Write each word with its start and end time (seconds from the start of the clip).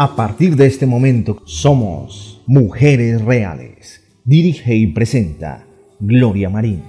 A 0.00 0.14
partir 0.14 0.54
de 0.54 0.66
este 0.66 0.86
momento 0.86 1.38
somos 1.44 2.40
Mujeres 2.46 3.20
Reales. 3.20 4.00
Dirige 4.22 4.76
y 4.76 4.86
presenta 4.86 5.66
Gloria 5.98 6.48
Marín. 6.48 6.84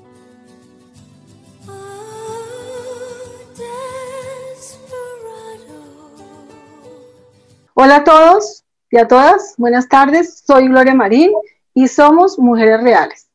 Hola 7.75 7.97
a 7.97 8.03
todos 8.03 8.63
y 8.89 8.97
a 8.97 9.07
todas, 9.07 9.53
buenas 9.59 9.87
tardes. 9.87 10.41
Soy 10.43 10.69
Gloria 10.69 10.95
Marín 10.95 11.33
y 11.75 11.87
somos 11.87 12.39
Mujeres 12.39 12.81
Reales. 12.81 13.27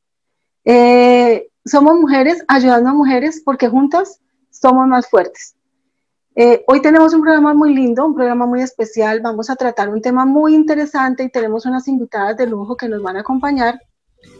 Eh, 0.64 1.46
somos 1.66 1.98
mujeres 1.98 2.44
ayudando 2.48 2.90
a 2.90 2.94
mujeres 2.94 3.42
porque 3.44 3.68
juntas 3.68 4.20
somos 4.50 4.86
más 4.86 5.08
fuertes. 5.10 5.56
Eh, 6.36 6.64
hoy 6.68 6.80
tenemos 6.80 7.12
un 7.12 7.22
programa 7.22 7.54
muy 7.54 7.74
lindo, 7.74 8.06
un 8.06 8.14
programa 8.14 8.46
muy 8.46 8.62
especial. 8.62 9.20
Vamos 9.20 9.50
a 9.50 9.56
tratar 9.56 9.88
un 9.88 10.00
tema 10.00 10.24
muy 10.24 10.54
interesante 10.54 11.24
y 11.24 11.30
tenemos 11.30 11.66
unas 11.66 11.88
invitadas 11.88 12.36
de 12.36 12.46
lujo 12.46 12.76
que 12.76 12.88
nos 12.88 13.02
van 13.02 13.16
a 13.16 13.20
acompañar. 13.20 13.80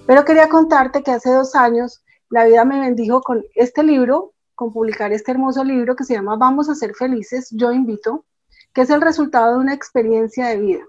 Pero 0.07 0.25
quería 0.25 0.49
contarte 0.49 1.03
que 1.03 1.11
hace 1.11 1.31
dos 1.31 1.55
años 1.55 2.05
la 2.29 2.45
vida 2.45 2.65
me 2.65 2.81
bendijo 2.81 3.23
con 3.23 3.45
este 3.55 3.83
libro, 3.83 4.35
con 4.55 4.73
publicar 4.73 5.13
este 5.13 5.33
hermoso 5.33 5.65
libro 5.65 5.97
que 5.97 6.05
se 6.05 6.15
llama 6.15 6.37
Vamos 6.37 6.69
a 6.69 6.75
ser 6.75 6.95
felices, 6.95 7.49
yo 7.51 7.73
invito, 7.73 8.25
que 8.73 8.83
es 8.83 8.91
el 8.91 9.01
resultado 9.01 9.55
de 9.55 9.61
una 9.61 9.75
experiencia 9.75 10.47
de 10.49 10.59
vida. 10.59 10.85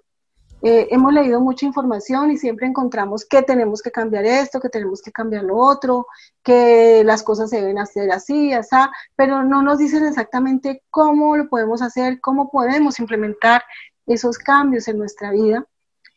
Eh, 0.69 0.89
hemos 0.91 1.13
leído 1.13 1.39
mucha 1.39 1.65
información 1.65 2.29
y 2.29 2.35
siempre 2.35 2.67
encontramos 2.67 3.23
que 3.23 3.41
tenemos 3.41 3.81
que 3.81 3.89
cambiar 3.89 4.25
esto, 4.25 4.59
que 4.59 4.67
tenemos 4.67 5.01
que 5.01 5.13
cambiar 5.13 5.45
lo 5.45 5.55
otro, 5.55 6.07
que 6.43 7.03
las 7.05 7.23
cosas 7.23 7.49
se 7.49 7.61
deben 7.61 7.79
hacer 7.79 8.11
así, 8.11 8.51
así, 8.51 8.75
pero 9.15 9.43
no 9.45 9.61
nos 9.61 9.77
dicen 9.77 10.05
exactamente 10.05 10.83
cómo 10.89 11.37
lo 11.37 11.47
podemos 11.47 11.81
hacer, 11.81 12.19
cómo 12.19 12.51
podemos 12.51 12.99
implementar 12.99 13.63
esos 14.07 14.37
cambios 14.37 14.89
en 14.89 14.97
nuestra 14.97 15.31
vida. 15.31 15.65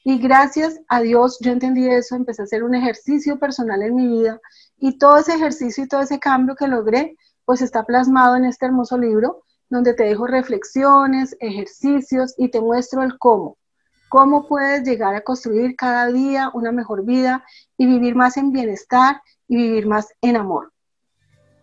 Y 0.02 0.18
gracias 0.18 0.80
a 0.88 1.00
Dios 1.00 1.38
yo 1.40 1.52
entendí 1.52 1.88
eso, 1.88 2.16
empecé 2.16 2.42
a 2.42 2.46
hacer 2.46 2.64
un 2.64 2.74
ejercicio 2.74 3.38
personal 3.38 3.80
en 3.82 3.94
mi 3.94 4.08
vida 4.08 4.40
y 4.78 4.98
todo 4.98 5.18
ese 5.18 5.34
ejercicio 5.34 5.84
y 5.84 5.86
todo 5.86 6.00
ese 6.00 6.18
cambio 6.18 6.56
que 6.56 6.66
logré, 6.66 7.16
pues 7.44 7.62
está 7.62 7.84
plasmado 7.84 8.34
en 8.34 8.46
este 8.46 8.66
hermoso 8.66 8.98
libro 8.98 9.44
donde 9.68 9.94
te 9.94 10.02
dejo 10.02 10.26
reflexiones, 10.26 11.36
ejercicios 11.38 12.34
y 12.36 12.50
te 12.50 12.60
muestro 12.60 13.04
el 13.04 13.16
cómo 13.16 13.59
cómo 14.10 14.46
puedes 14.48 14.82
llegar 14.82 15.14
a 15.14 15.22
construir 15.22 15.76
cada 15.76 16.08
día 16.08 16.50
una 16.52 16.72
mejor 16.72 17.04
vida 17.04 17.44
y 17.78 17.86
vivir 17.86 18.16
más 18.16 18.36
en 18.36 18.50
bienestar 18.50 19.22
y 19.46 19.54
vivir 19.56 19.86
más 19.86 20.08
en 20.20 20.36
amor. 20.36 20.72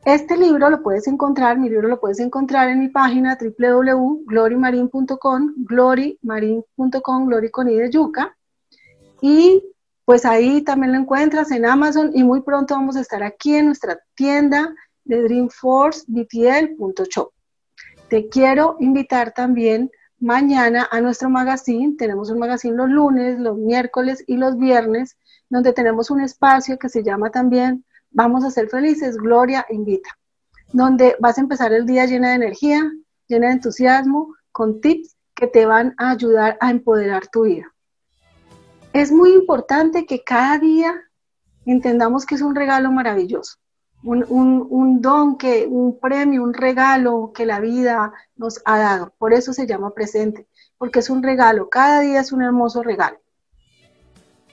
Este 0.06 0.38
libro 0.38 0.70
lo 0.70 0.82
puedes 0.82 1.08
encontrar, 1.08 1.60
mi 1.60 1.68
libro 1.70 1.90
lo 1.90 2.00
puedes 2.00 2.22
encontrar 2.22 2.70
en 2.70 2.80
mi 2.80 2.88
página 2.88 3.38
www.glorymarin.com, 3.38 5.56
glorymarin.com, 5.58 7.26
glory 7.28 7.52
con 7.52 7.68
de 7.68 7.90
yuca. 7.92 8.34
Y 9.22 9.62
pues 10.06 10.24
ahí 10.24 10.62
también 10.62 10.94
lo 10.94 11.00
encuentras 11.00 11.52
en 11.52 11.66
Amazon 11.66 12.12
y 12.14 12.24
muy 12.24 12.44
pronto 12.44 12.76
vamos 12.76 12.96
a 12.96 13.02
estar 13.02 13.24
aquí 13.24 13.56
en 13.56 13.66
nuestra 13.66 14.00
tienda 14.16 14.74
de 15.04 15.22
dreamforcebtl.shop. 15.24 17.34
Te 18.08 18.30
quiero 18.30 18.78
invitar 18.80 19.34
también 19.34 19.92
mañana 20.20 20.88
a 20.92 21.02
nuestro 21.02 21.30
magazine. 21.30 21.96
Tenemos 21.98 22.30
un 22.30 22.40
magazine 22.40 22.76
los 22.76 22.90
lunes, 22.90 23.40
los 23.40 23.58
miércoles 23.58 24.24
y 24.28 24.38
los 24.38 24.58
viernes, 24.58 25.18
donde 25.50 25.74
tenemos 25.74 26.10
un 26.10 26.22
espacio 26.22 26.78
que 26.78 26.90
se 26.90 27.04
llama 27.04 27.30
también 27.30 27.86
Vamos 28.10 28.44
a 28.44 28.52
ser 28.52 28.70
felices, 28.70 29.18
Gloria 29.18 29.66
invita, 29.70 30.10
donde 30.72 31.16
vas 31.20 31.38
a 31.38 31.42
empezar 31.42 31.74
el 31.74 31.86
día 31.86 32.06
llena 32.06 32.30
de 32.30 32.36
energía, 32.36 32.90
llena 33.28 33.48
de 33.48 33.54
entusiasmo, 33.54 34.34
con 34.52 34.80
tips 34.82 35.16
que 35.36 35.48
te 35.48 35.66
van 35.66 35.94
a 35.98 36.12
ayudar 36.12 36.58
a 36.62 36.72
empoderar 36.72 37.28
tu 37.28 37.44
vida. 37.44 37.74
Es 38.94 39.12
muy 39.12 39.34
importante 39.34 40.06
que 40.06 40.24
cada 40.24 40.58
día 40.58 40.96
entendamos 41.66 42.26
que 42.26 42.36
es 42.36 42.42
un 42.42 42.56
regalo 42.56 42.92
maravilloso 42.92 43.58
un, 44.04 45.02
don, 45.02 45.38
que, 45.38 45.68
un 45.68 46.00
premio, 46.00 46.44
un 46.44 46.54
regalo 46.54 47.32
que 47.34 47.46
la 47.46 47.60
vida 47.60 48.14
nos 48.36 48.62
ha 48.66 48.78
dado. 48.80 49.14
Por 49.18 49.34
eso 49.34 49.54
se 49.54 49.68
llama 49.68 49.94
presente, 49.94 50.48
porque 50.78 51.00
es 51.00 51.10
un 51.10 51.24
regalo. 51.24 51.70
Cada 51.70 52.02
día 52.02 52.20
es 52.20 52.32
un 52.32 52.42
hermoso 52.42 52.84
regalo. 52.84 53.20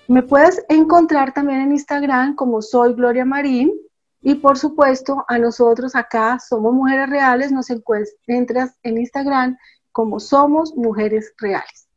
Me 0.09 0.23
puedes 0.23 0.65
encontrar 0.69 1.33
también 1.33 1.61
en 1.61 1.73
Instagram 1.73 2.35
como 2.35 2.61
soy 2.61 2.95
Gloria 2.95 3.25
Marín 3.25 3.73
y 4.21 4.35
por 4.35 4.59
supuesto 4.59 5.25
a 5.29 5.39
nosotros 5.39 5.95
acá 5.95 6.39
somos 6.39 6.75
Mujeres 6.75 7.09
Reales, 7.09 7.53
nos 7.53 7.71
encuentras 7.71 8.77
en 8.83 8.99
Instagram 8.99 9.57
como 9.93 10.21
somos 10.21 10.75
Mujeres 10.77 11.33
Reales. 11.39 11.89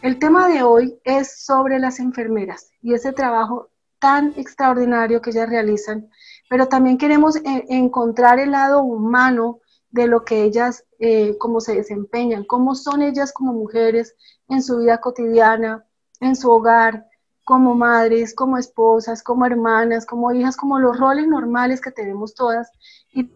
El 0.00 0.18
tema 0.18 0.48
de 0.48 0.62
hoy 0.62 0.98
es 1.04 1.44
sobre 1.44 1.78
las 1.78 2.00
enfermeras 2.00 2.70
y 2.80 2.94
ese 2.94 3.12
trabajo 3.12 3.68
tan 3.98 4.32
extraordinario 4.36 5.20
que 5.20 5.30
ellas 5.30 5.48
realizan 5.48 6.08
pero 6.48 6.66
también 6.68 6.98
queremos 6.98 7.36
eh, 7.36 7.66
encontrar 7.68 8.38
el 8.38 8.52
lado 8.52 8.82
humano 8.82 9.60
de 9.90 10.06
lo 10.06 10.24
que 10.24 10.42
ellas, 10.42 10.84
eh, 10.98 11.36
cómo 11.38 11.60
se 11.60 11.74
desempeñan, 11.74 12.44
cómo 12.44 12.74
son 12.74 13.02
ellas 13.02 13.32
como 13.32 13.52
mujeres 13.52 14.16
en 14.48 14.62
su 14.62 14.78
vida 14.78 15.00
cotidiana, 15.00 15.86
en 16.20 16.36
su 16.36 16.50
hogar, 16.50 17.06
como 17.44 17.74
madres, 17.74 18.34
como 18.34 18.58
esposas, 18.58 19.22
como 19.22 19.46
hermanas, 19.46 20.04
como 20.04 20.32
hijas, 20.32 20.56
como 20.56 20.78
los 20.78 20.98
roles 20.98 21.26
normales 21.26 21.80
que 21.80 21.90
tenemos 21.90 22.34
todas. 22.34 22.70
Y 23.10 23.30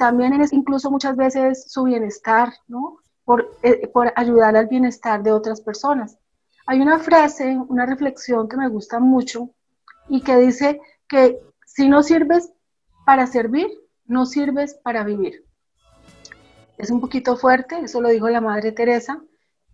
también 0.00 0.32
incluso 0.52 0.90
muchas 0.90 1.14
veces 1.14 1.70
su 1.70 1.84
bienestar, 1.84 2.54
¿no? 2.68 3.00
Por, 3.26 3.54
eh, 3.62 3.86
por 3.88 4.10
ayudar 4.16 4.56
al 4.56 4.66
bienestar 4.66 5.22
de 5.22 5.32
otras 5.32 5.60
personas. 5.60 6.16
Hay 6.70 6.80
una 6.80 7.00
frase, 7.00 7.58
una 7.68 7.84
reflexión 7.84 8.48
que 8.48 8.56
me 8.56 8.68
gusta 8.68 9.00
mucho 9.00 9.50
y 10.08 10.20
que 10.20 10.36
dice 10.36 10.80
que 11.08 11.40
si 11.66 11.88
no 11.88 12.04
sirves 12.04 12.52
para 13.04 13.26
servir, 13.26 13.66
no 14.04 14.24
sirves 14.24 14.74
para 14.74 15.02
vivir. 15.02 15.44
Es 16.78 16.92
un 16.92 17.00
poquito 17.00 17.36
fuerte, 17.36 17.80
eso 17.80 18.00
lo 18.00 18.08
dijo 18.08 18.28
la 18.28 18.40
Madre 18.40 18.70
Teresa, 18.70 19.20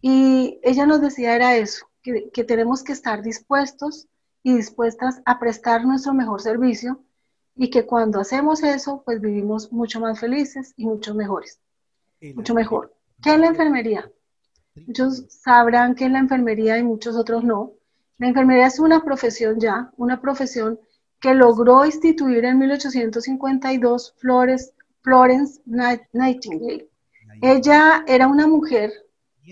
y 0.00 0.58
ella 0.62 0.86
nos 0.86 1.02
decía 1.02 1.36
era 1.36 1.54
eso, 1.56 1.86
que, 2.00 2.30
que 2.30 2.44
tenemos 2.44 2.82
que 2.82 2.92
estar 2.92 3.20
dispuestos 3.20 4.08
y 4.42 4.56
dispuestas 4.56 5.20
a 5.26 5.38
prestar 5.38 5.84
nuestro 5.84 6.14
mejor 6.14 6.40
servicio 6.40 7.04
y 7.54 7.68
que 7.68 7.84
cuando 7.84 8.20
hacemos 8.20 8.62
eso, 8.62 9.02
pues 9.04 9.20
vivimos 9.20 9.70
mucho 9.70 10.00
más 10.00 10.18
felices 10.18 10.72
y 10.78 10.86
mucho 10.86 11.14
mejores, 11.14 11.60
mucho 12.34 12.54
mejor. 12.54 12.96
¿Qué 13.22 13.34
es 13.34 13.38
la 13.38 13.48
enfermería? 13.48 14.10
Muchos 14.86 15.24
sabrán 15.28 15.94
que 15.94 16.04
en 16.04 16.12
la 16.12 16.18
enfermería 16.18 16.78
y 16.78 16.82
muchos 16.82 17.16
otros 17.16 17.44
no. 17.44 17.72
La 18.18 18.28
enfermería 18.28 18.66
es 18.66 18.78
una 18.78 19.02
profesión 19.02 19.58
ya, 19.58 19.90
una 19.96 20.20
profesión 20.20 20.78
que 21.20 21.34
logró 21.34 21.84
instituir 21.84 22.44
en 22.44 22.58
1852 22.58 24.14
Flores, 24.18 24.74
Florence 25.02 25.60
Nightingale. 25.66 26.88
Ella 27.40 28.04
era 28.06 28.28
una 28.28 28.46
mujer 28.46 28.92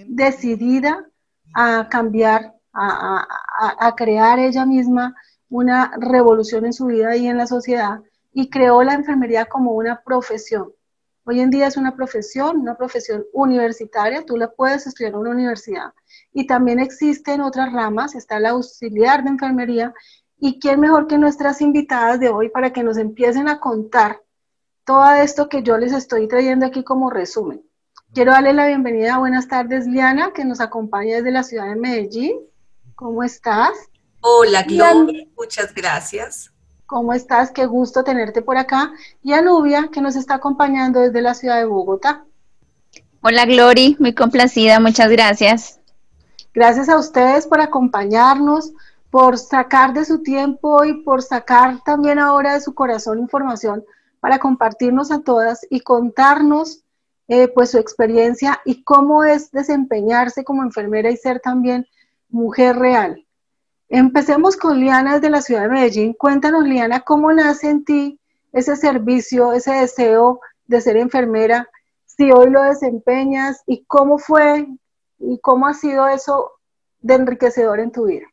decidida 0.07 1.07
a 1.55 1.89
cambiar, 1.89 2.55
a, 2.73 3.95
crear 3.97 4.39
ella 4.39 4.67
misma 4.67 5.15
una 5.49 5.93
revolución 5.99 6.67
en 6.67 6.73
su 6.73 6.87
vida 6.87 7.17
y 7.17 7.29
en 7.29 7.37
la 7.39 7.47
sociedad 7.47 8.01
y 8.33 8.51
creó 8.51 8.83
la 8.83 8.95
enfermería 8.95 9.47
como 9.47 9.73
una 9.73 10.03
profesión. 10.03 10.73
Hoy 11.27 11.41
en 11.41 11.51
día 11.51 11.67
es 11.67 11.79
una 11.79 11.97
profesión, 11.97 12.59
una 12.59 12.77
profesión 12.77 13.25
universitaria, 13.33 14.27
tú 14.27 14.37
la 14.37 14.51
puedes 14.51 14.87
estudiar 14.87 15.13
en 15.13 15.21
una 15.21 15.31
universidad. 15.31 15.95
Y 16.35 16.47
también 16.47 16.81
existen 16.81 17.41
otras 17.41 17.73
ramas, 17.73 18.15
está 18.15 18.39
la 18.39 18.51
auxiliar 18.51 19.25
de 19.25 19.31
enfermería. 19.31 19.95
¿Y 20.39 20.61
quién 20.61 20.81
mejor 20.81 21.07
que 21.07 21.17
nuestras 21.17 21.63
invitadas 21.63 22.21
de 22.21 22.29
hoy 22.29 22.51
para 22.51 22.75
que 22.75 22.83
nos 22.83 22.99
empiecen 22.99 23.49
a 23.49 23.59
contar 23.59 24.21
todo 24.85 25.15
esto 25.15 25.49
que 25.49 25.63
yo 25.63 25.79
les 25.79 25.95
estoy 25.95 26.29
trayendo 26.29 26.67
aquí 26.67 26.85
como 26.85 27.09
resumen? 27.09 27.63
Quiero 28.13 28.33
darle 28.33 28.53
la 28.53 28.67
bienvenida, 28.67 29.19
buenas 29.19 29.49
tardes, 29.49 29.87
Liana, 29.87 30.33
que 30.35 30.45
nos 30.45 30.61
acompaña 30.61 31.17
desde 31.17 31.31
la 31.31 31.43
ciudad 31.43 31.71
de 31.71 31.77
Medellín. 31.77 32.39
¿Cómo 32.95 33.23
estás? 33.23 33.73
Hola, 34.21 34.63
Gloria, 34.63 35.27
muchas 35.37 35.75
gracias. 35.75 36.54
¿Cómo 36.87 37.13
estás? 37.13 37.51
Qué 37.51 37.67
gusto 37.67 38.05
tenerte 38.05 38.43
por 38.43 38.57
acá. 38.57 38.93
Y 39.23 39.33
a 39.33 39.41
Nubia, 39.41 39.89
que 39.93 40.01
nos 40.01 40.17
está 40.17 40.35
acompañando 40.35 41.01
desde 41.01 41.23
la 41.23 41.35
ciudad 41.35 41.57
de 41.57 41.65
Bogotá. 41.65 42.25
Hola, 43.23 43.47
Glory, 43.47 43.97
muy 43.99 44.13
complacida, 44.13 44.81
muchas 44.81 45.11
gracias. 45.11 45.81
Gracias 46.53 46.89
a 46.89 46.99
ustedes 46.99 47.47
por 47.47 47.61
acompañarnos, 47.61 48.73
por 49.11 49.39
sacar 49.39 49.95
de 49.95 50.05
su 50.05 50.23
tiempo 50.23 50.85
y 50.85 51.03
por 51.03 51.23
sacar 51.23 51.83
también 51.85 52.19
ahora 52.19 52.53
de 52.53 52.61
su 52.61 52.75
corazón 52.75 53.19
información 53.19 53.85
para 54.21 54.39
compartirnos 54.39 55.11
a 55.11 55.21
todas 55.23 55.67
y 55.71 55.81
contarnos 55.81 56.85
eh, 57.29 57.49
pues 57.49 57.71
su 57.71 57.79
experiencia 57.79 58.61
y 58.65 58.83
cómo 58.85 59.25
es 59.25 59.51
desempeñarse 59.51 60.45
como 60.45 60.63
enfermera 60.63 61.11
y 61.11 61.17
ser 61.17 61.41
también 61.41 61.87
mujer 62.29 62.77
real. 62.77 63.24
Empecemos 63.97 64.57
con 64.57 64.81
Liana 64.81 65.15
desde 65.15 65.31
la 65.31 65.41
ciudad 65.41 65.63
de 65.63 65.69
Medellín. 65.69 66.15
Cuéntanos, 66.15 66.65
Liana, 66.65 67.03
cómo 67.03 67.33
nace 67.33 67.71
en 67.71 67.85
ti 67.85 68.19
ese 68.53 68.75
servicio, 68.75 69.53
ese 69.53 69.71
deseo 69.71 70.41
de 70.67 70.81
ser 70.81 70.97
enfermera, 70.97 71.69
si 72.05 72.33
hoy 72.33 72.51
lo 72.51 72.61
desempeñas 72.63 73.63
y 73.69 73.85
cómo 73.85 74.19
fue 74.19 74.67
y 75.21 75.39
cómo 75.39 75.69
ha 75.69 75.75
sido 75.75 76.09
eso 76.09 76.51
de 77.03 77.15
enriquecedor 77.15 77.79
en 77.79 77.93
tu 77.93 78.07
vida. 78.07 78.27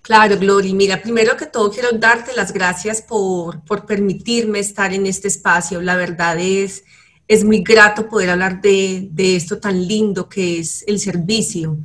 Claro, 0.00 0.38
Glory. 0.38 0.72
Mira, 0.72 1.02
primero 1.02 1.36
que 1.36 1.44
todo 1.44 1.70
quiero 1.70 1.92
darte 1.92 2.34
las 2.34 2.50
gracias 2.50 3.02
por, 3.02 3.62
por 3.66 3.84
permitirme 3.84 4.60
estar 4.60 4.90
en 4.94 5.04
este 5.04 5.28
espacio. 5.28 5.82
La 5.82 5.96
verdad 5.96 6.38
es 6.40 6.82
es 7.26 7.44
muy 7.44 7.62
grato 7.62 8.08
poder 8.08 8.30
hablar 8.30 8.62
de, 8.62 9.10
esto 9.36 9.58
tan 9.58 9.86
lindo 9.86 10.30
que 10.30 10.60
es 10.60 10.82
el 10.86 10.98
servicio. 10.98 11.76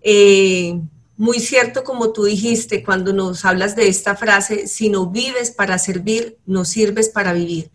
Eh, 0.00 0.80
muy 1.16 1.40
cierto 1.40 1.82
como 1.82 2.12
tú 2.12 2.24
dijiste 2.24 2.82
cuando 2.84 3.12
nos 3.12 3.44
hablas 3.44 3.74
de 3.74 3.88
esta 3.88 4.16
frase, 4.16 4.66
si 4.68 4.88
no 4.88 5.06
vives 5.06 5.50
para 5.50 5.78
servir, 5.78 6.38
no 6.46 6.64
sirves 6.64 7.08
para 7.08 7.32
vivir. 7.32 7.70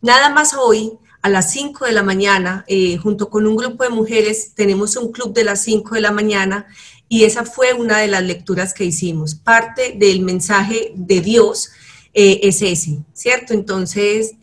Nada 0.00 0.28
más 0.30 0.54
hoy, 0.54 0.98
a 1.22 1.28
las 1.28 1.50
5 1.52 1.86
de 1.86 1.92
la 1.92 2.02
mañana, 2.02 2.64
eh, 2.68 2.96
junto 2.98 3.30
con 3.30 3.46
un 3.46 3.56
grupo 3.56 3.82
de 3.82 3.90
mujeres, 3.90 4.52
tenemos 4.54 4.96
un 4.96 5.10
club 5.10 5.32
de 5.32 5.44
las 5.44 5.62
5 5.62 5.94
de 5.94 6.02
la 6.02 6.12
mañana 6.12 6.66
y 7.08 7.24
esa 7.24 7.44
fue 7.44 7.72
una 7.72 7.98
de 7.98 8.08
las 8.08 8.22
lecturas 8.22 8.74
que 8.74 8.84
hicimos. 8.84 9.34
Parte 9.34 9.94
del 9.96 10.20
mensaje 10.20 10.92
de 10.94 11.20
Dios 11.20 11.70
eh, 12.12 12.40
es 12.42 12.62
ese, 12.62 12.98
¿cierto? 13.12 13.54
Entonces, 13.54 14.34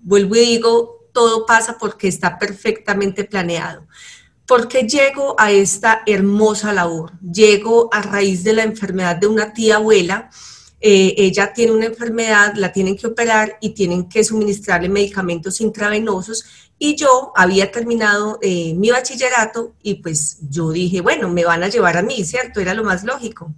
vuelvo 0.00 0.36
y 0.36 0.40
digo, 0.40 1.06
todo 1.12 1.46
pasa 1.46 1.76
porque 1.78 2.08
está 2.08 2.38
perfectamente 2.38 3.24
planeado. 3.24 3.86
¿Por 4.50 4.66
qué 4.66 4.82
llego 4.82 5.36
a 5.38 5.52
esta 5.52 6.02
hermosa 6.06 6.72
labor? 6.72 7.12
Llego 7.20 7.88
a 7.92 8.02
raíz 8.02 8.42
de 8.42 8.52
la 8.52 8.64
enfermedad 8.64 9.14
de 9.14 9.28
una 9.28 9.52
tía 9.52 9.76
abuela. 9.76 10.28
Eh, 10.80 11.14
ella 11.18 11.52
tiene 11.52 11.70
una 11.70 11.86
enfermedad, 11.86 12.54
la 12.56 12.72
tienen 12.72 12.96
que 12.96 13.06
operar 13.06 13.58
y 13.60 13.68
tienen 13.74 14.08
que 14.08 14.24
suministrarle 14.24 14.88
medicamentos 14.88 15.60
intravenosos. 15.60 16.44
Y 16.80 16.96
yo 16.96 17.30
había 17.36 17.70
terminado 17.70 18.40
eh, 18.42 18.74
mi 18.74 18.90
bachillerato 18.90 19.76
y 19.84 19.94
pues 20.02 20.38
yo 20.50 20.72
dije, 20.72 21.00
bueno, 21.00 21.28
me 21.28 21.44
van 21.44 21.62
a 21.62 21.68
llevar 21.68 21.96
a 21.96 22.02
mí, 22.02 22.24
¿cierto? 22.24 22.58
Era 22.58 22.74
lo 22.74 22.82
más 22.82 23.04
lógico. 23.04 23.54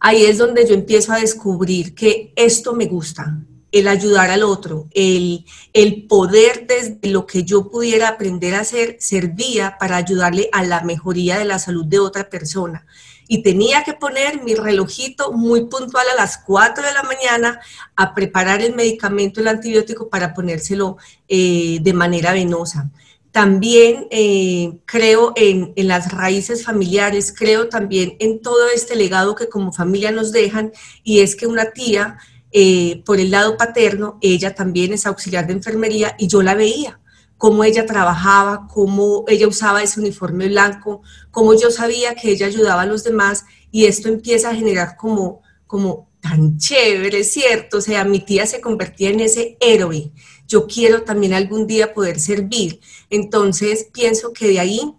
Ahí 0.00 0.24
es 0.24 0.38
donde 0.38 0.66
yo 0.66 0.74
empiezo 0.74 1.12
a 1.12 1.20
descubrir 1.20 1.94
que 1.94 2.32
esto 2.34 2.74
me 2.74 2.86
gusta, 2.86 3.44
el 3.70 3.88
ayudar 3.88 4.30
al 4.30 4.42
otro, 4.42 4.86
el, 4.92 5.44
el 5.72 6.06
poder 6.06 6.66
desde 6.66 6.98
lo 7.10 7.26
que 7.26 7.44
yo 7.44 7.68
pudiera 7.68 8.08
aprender 8.08 8.54
a 8.54 8.60
hacer 8.60 8.96
servía 8.98 9.76
para 9.78 9.96
ayudarle 9.96 10.48
a 10.52 10.64
la 10.64 10.82
mejoría 10.82 11.38
de 11.38 11.44
la 11.44 11.58
salud 11.58 11.84
de 11.84 11.98
otra 11.98 12.30
persona. 12.30 12.86
Y 13.30 13.42
tenía 13.42 13.84
que 13.84 13.92
poner 13.92 14.42
mi 14.42 14.54
relojito 14.54 15.32
muy 15.32 15.66
puntual 15.66 16.06
a 16.08 16.16
las 16.16 16.38
4 16.38 16.82
de 16.82 16.94
la 16.94 17.02
mañana 17.02 17.60
a 17.94 18.14
preparar 18.14 18.62
el 18.62 18.74
medicamento, 18.74 19.40
el 19.40 19.48
antibiótico, 19.48 20.08
para 20.08 20.32
ponérselo 20.32 20.96
eh, 21.28 21.78
de 21.82 21.92
manera 21.92 22.32
venosa. 22.32 22.90
También 23.30 24.06
eh, 24.10 24.78
creo 24.86 25.34
en, 25.36 25.74
en, 25.76 25.88
las 25.88 26.10
raíces 26.10 26.64
familiares, 26.64 27.34
creo 27.36 27.68
también 27.68 28.16
en 28.18 28.40
todo 28.40 28.66
este 28.74 28.96
legado 28.96 29.34
que 29.34 29.50
como 29.50 29.72
familia 29.72 30.10
nos 30.10 30.32
dejan 30.32 30.72
y 31.04 31.20
es 31.20 31.36
que 31.36 31.46
una 31.46 31.72
tía 31.72 32.16
eh, 32.52 33.02
por 33.04 33.20
el 33.20 33.30
lado 33.30 33.56
paterno, 33.56 34.18
ella 34.20 34.54
también 34.54 34.92
es 34.92 35.06
auxiliar 35.06 35.46
de 35.46 35.52
enfermería 35.54 36.14
y 36.18 36.28
yo 36.28 36.42
la 36.42 36.54
veía, 36.54 37.00
cómo 37.36 37.64
ella 37.64 37.86
trabajaba, 37.86 38.66
cómo 38.68 39.24
ella 39.28 39.46
usaba 39.48 39.82
ese 39.82 40.00
uniforme 40.00 40.48
blanco, 40.48 41.02
cómo 41.30 41.54
yo 41.54 41.70
sabía 41.70 42.14
que 42.14 42.30
ella 42.30 42.46
ayudaba 42.46 42.82
a 42.82 42.86
los 42.86 43.04
demás 43.04 43.44
y 43.70 43.86
esto 43.86 44.08
empieza 44.08 44.50
a 44.50 44.54
generar 44.54 44.96
como, 44.96 45.42
como 45.66 46.08
tan 46.20 46.58
chévere, 46.58 47.22
¿cierto? 47.24 47.78
O 47.78 47.80
sea, 47.80 48.04
mi 48.04 48.20
tía 48.20 48.46
se 48.46 48.60
convertía 48.60 49.10
en 49.10 49.20
ese 49.20 49.56
héroe. 49.60 50.10
Yo 50.46 50.66
quiero 50.66 51.02
también 51.02 51.34
algún 51.34 51.66
día 51.66 51.94
poder 51.94 52.18
servir. 52.18 52.80
Entonces, 53.10 53.88
pienso 53.92 54.32
que 54.32 54.48
de 54.48 54.60
ahí 54.60 54.94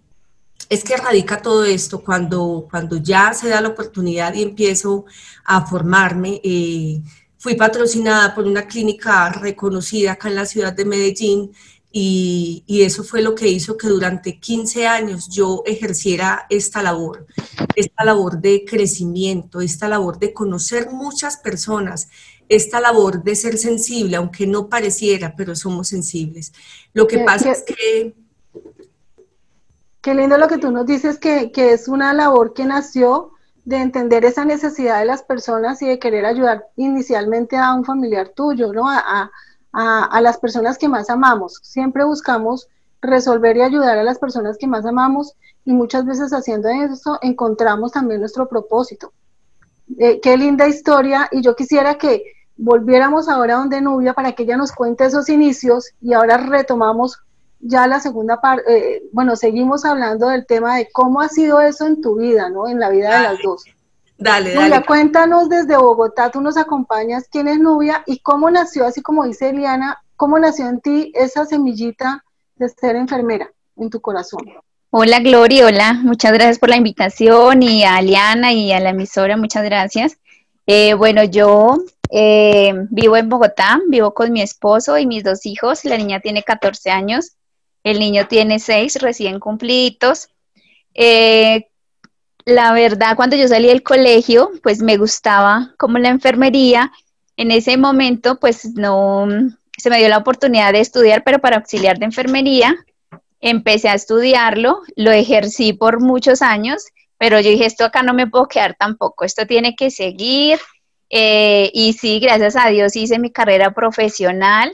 es 0.68 0.84
que 0.84 0.96
radica 0.96 1.42
todo 1.42 1.64
esto 1.64 2.02
cuando, 2.02 2.68
cuando 2.70 2.96
ya 2.96 3.34
se 3.34 3.48
da 3.48 3.60
la 3.60 3.70
oportunidad 3.70 4.34
y 4.34 4.42
empiezo 4.42 5.04
a 5.44 5.66
formarme. 5.66 6.40
Eh, 6.44 7.02
Fui 7.40 7.54
patrocinada 7.54 8.34
por 8.34 8.46
una 8.46 8.66
clínica 8.66 9.30
reconocida 9.30 10.12
acá 10.12 10.28
en 10.28 10.34
la 10.34 10.44
ciudad 10.44 10.74
de 10.74 10.84
Medellín 10.84 11.50
y, 11.90 12.62
eso 12.68 13.02
fue 13.02 13.22
lo 13.22 13.34
que 13.34 13.48
hizo 13.48 13.78
que 13.78 13.88
durante 13.88 14.38
15 14.38 14.86
años 14.86 15.26
yo 15.30 15.62
ejerciera 15.64 16.44
esta 16.50 16.82
labor, 16.82 17.26
esta 17.74 18.04
labor 18.04 18.42
de 18.42 18.66
crecimiento, 18.66 19.62
esta 19.62 19.88
labor 19.88 20.18
de 20.18 20.34
conocer 20.34 20.90
muchas 20.90 21.38
personas, 21.38 22.08
esta 22.50 22.78
labor 22.78 23.22
de 23.22 23.34
ser 23.34 23.56
sensible, 23.56 24.16
aunque 24.16 24.46
no 24.46 24.68
pareciera, 24.68 25.34
pero 25.34 25.56
somos 25.56 25.88
sensibles. 25.88 26.52
Lo 26.92 27.06
que 27.06 27.20
pasa 27.20 27.52
es 27.52 27.62
que... 27.62 28.14
Qué 30.02 30.14
lindo 30.14 30.36
lo 30.36 30.46
que 30.46 30.58
tú 30.58 30.70
nos 30.70 30.84
dices, 30.84 31.18
que, 31.18 31.52
que 31.52 31.72
es 31.72 31.88
una 31.88 32.12
labor 32.12 32.52
que 32.52 32.66
nació 32.66 33.32
de 33.64 33.76
entender 33.76 34.24
esa 34.24 34.44
necesidad 34.44 35.00
de 35.00 35.04
las 35.04 35.22
personas 35.22 35.82
y 35.82 35.88
de 35.88 35.98
querer 35.98 36.24
ayudar 36.24 36.66
inicialmente 36.76 37.56
a 37.56 37.74
un 37.74 37.84
familiar 37.84 38.30
tuyo, 38.30 38.72
¿no? 38.72 38.88
A, 38.88 39.30
las 40.20 40.38
personas 40.38 40.78
que 40.78 40.88
más 40.88 41.10
amamos. 41.10 41.60
Siempre 41.62 42.04
buscamos 42.04 42.66
resolver 43.00 43.56
y 43.56 43.62
ayudar 43.62 43.98
a 43.98 44.02
las 44.02 44.18
personas 44.18 44.58
que 44.58 44.66
más 44.66 44.84
amamos 44.84 45.34
y 45.64 45.72
muchas 45.72 46.04
veces 46.04 46.32
haciendo 46.32 46.68
eso 46.68 47.18
encontramos 47.22 47.92
también 47.92 48.20
nuestro 48.20 48.48
propósito. 48.48 49.12
Eh, 49.98 50.20
qué 50.20 50.36
linda 50.36 50.66
historia 50.66 51.28
y 51.30 51.42
yo 51.42 51.54
quisiera 51.54 51.96
que 51.98 52.24
volviéramos 52.56 53.28
ahora 53.28 53.56
donde 53.56 53.80
Nubia 53.80 54.12
para 54.12 54.32
que 54.32 54.42
ella 54.42 54.56
nos 54.56 54.72
cuente 54.72 55.04
esos 55.04 55.28
inicios 55.28 55.90
y 56.00 56.12
ahora 56.12 56.36
retomamos 56.36 57.18
ya 57.60 57.86
la 57.86 58.00
segunda 58.00 58.40
parte, 58.40 58.64
eh, 58.68 59.02
bueno, 59.12 59.36
seguimos 59.36 59.84
hablando 59.84 60.28
del 60.28 60.46
tema 60.46 60.76
de 60.76 60.88
cómo 60.90 61.20
ha 61.20 61.28
sido 61.28 61.60
eso 61.60 61.86
en 61.86 62.00
tu 62.00 62.16
vida, 62.16 62.48
¿no? 62.48 62.68
En 62.68 62.80
la 62.80 62.90
vida 62.90 63.16
de 63.16 63.22
las 63.22 63.38
dos. 63.42 63.64
Dale, 64.16 64.54
Nubia, 64.54 64.82
cuéntanos 64.82 65.48
desde 65.48 65.76
Bogotá, 65.76 66.30
tú 66.30 66.40
nos 66.40 66.56
acompañas, 66.56 67.26
¿quién 67.30 67.48
es 67.48 67.58
Nubia 67.58 68.02
y 68.06 68.18
cómo 68.18 68.50
nació, 68.50 68.86
así 68.86 69.00
como 69.00 69.24
dice 69.24 69.50
Eliana, 69.50 69.98
cómo 70.16 70.38
nació 70.38 70.68
en 70.68 70.80
ti 70.80 71.12
esa 71.14 71.46
semillita 71.46 72.24
de 72.56 72.68
ser 72.68 72.96
enfermera 72.96 73.50
en 73.76 73.88
tu 73.88 74.00
corazón? 74.00 74.42
Hola 74.90 75.20
Gloria, 75.20 75.66
hola, 75.66 75.94
muchas 76.02 76.32
gracias 76.32 76.58
por 76.58 76.68
la 76.68 76.76
invitación 76.76 77.62
y 77.62 77.84
a 77.84 77.98
Eliana 78.00 78.52
y 78.52 78.72
a 78.72 78.80
la 78.80 78.90
emisora, 78.90 79.36
muchas 79.36 79.64
gracias. 79.64 80.18
Eh, 80.66 80.92
bueno, 80.94 81.24
yo 81.24 81.78
eh, 82.10 82.74
vivo 82.90 83.16
en 83.16 83.28
Bogotá, 83.28 83.80
vivo 83.88 84.12
con 84.12 84.32
mi 84.32 84.42
esposo 84.42 84.98
y 84.98 85.06
mis 85.06 85.24
dos 85.24 85.46
hijos, 85.46 85.84
la 85.84 85.96
niña 85.96 86.20
tiene 86.20 86.42
14 86.42 86.90
años 86.90 87.36
el 87.84 87.98
niño 87.98 88.26
tiene 88.28 88.58
seis 88.58 88.96
recién 89.00 89.40
cumplidos. 89.40 90.28
Eh, 90.94 91.66
la 92.44 92.72
verdad, 92.72 93.16
cuando 93.16 93.36
yo 93.36 93.46
salí 93.48 93.68
del 93.68 93.82
colegio, 93.82 94.50
pues 94.62 94.80
me 94.82 94.96
gustaba 94.96 95.74
como 95.78 95.98
la 95.98 96.08
enfermería. 96.08 96.92
En 97.36 97.50
ese 97.50 97.76
momento, 97.76 98.38
pues 98.38 98.74
no 98.74 99.28
se 99.80 99.90
me 99.90 99.98
dio 99.98 100.08
la 100.08 100.18
oportunidad 100.18 100.72
de 100.72 100.80
estudiar, 100.80 101.24
pero 101.24 101.38
para 101.38 101.56
auxiliar 101.56 101.98
de 101.98 102.06
enfermería. 102.06 102.76
empecé 103.42 103.88
a 103.88 103.94
estudiarlo, 103.94 104.82
lo 104.96 105.10
ejercí 105.12 105.72
por 105.72 105.98
muchos 106.00 106.42
años, 106.42 106.84
pero 107.16 107.40
yo 107.40 107.48
dije, 107.48 107.64
esto 107.64 107.86
acá 107.86 108.02
no 108.02 108.12
me 108.12 108.26
puedo 108.26 108.46
quedar 108.48 108.76
tampoco, 108.78 109.24
esto 109.24 109.46
tiene 109.46 109.74
que 109.74 109.90
seguir. 109.90 110.58
Eh, 111.08 111.70
y 111.72 111.94
sí, 111.94 112.20
gracias 112.20 112.54
a 112.56 112.68
Dios 112.68 112.96
hice 112.96 113.18
mi 113.18 113.32
carrera 113.32 113.72
profesional, 113.72 114.70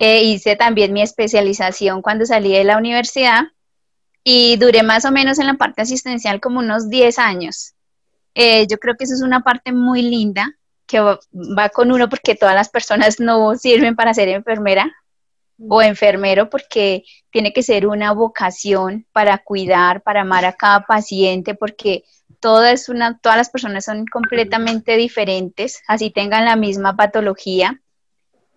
eh, 0.00 0.22
hice 0.22 0.54
también 0.54 0.92
mi 0.92 1.02
especialización 1.02 2.02
cuando 2.02 2.24
salí 2.24 2.52
de 2.52 2.62
la 2.62 2.78
universidad 2.78 3.48
y 4.22 4.56
duré 4.56 4.84
más 4.84 5.04
o 5.04 5.10
menos 5.10 5.40
en 5.40 5.48
la 5.48 5.54
parte 5.54 5.82
asistencial 5.82 6.40
como 6.40 6.60
unos 6.60 6.88
10 6.88 7.18
años. 7.18 7.74
Eh, 8.32 8.68
yo 8.68 8.78
creo 8.78 8.94
que 8.94 9.04
eso 9.04 9.14
es 9.14 9.22
una 9.22 9.40
parte 9.40 9.72
muy 9.72 10.02
linda 10.02 10.54
que 10.86 11.00
va, 11.00 11.68
con 11.70 11.90
uno 11.90 12.08
porque 12.08 12.36
todas 12.36 12.54
las 12.54 12.68
personas 12.68 13.18
no 13.18 13.56
sirven 13.56 13.96
para 13.96 14.14
ser 14.14 14.28
enfermera 14.28 14.88
o 15.68 15.82
enfermero 15.82 16.48
porque 16.48 17.02
tiene 17.32 17.52
que 17.52 17.64
ser 17.64 17.84
una 17.88 18.12
vocación 18.12 19.04
para 19.12 19.38
cuidar, 19.38 20.02
para 20.02 20.20
amar 20.20 20.44
a 20.44 20.52
cada 20.52 20.86
paciente 20.86 21.56
porque 21.56 22.04
todas, 22.38 22.88
una, 22.88 23.18
todas 23.18 23.36
las 23.36 23.50
personas 23.50 23.84
son 23.84 24.06
completamente 24.06 24.96
diferentes, 24.96 25.82
así 25.88 26.10
tengan 26.10 26.44
la 26.44 26.54
misma 26.54 26.94
patología. 26.94 27.80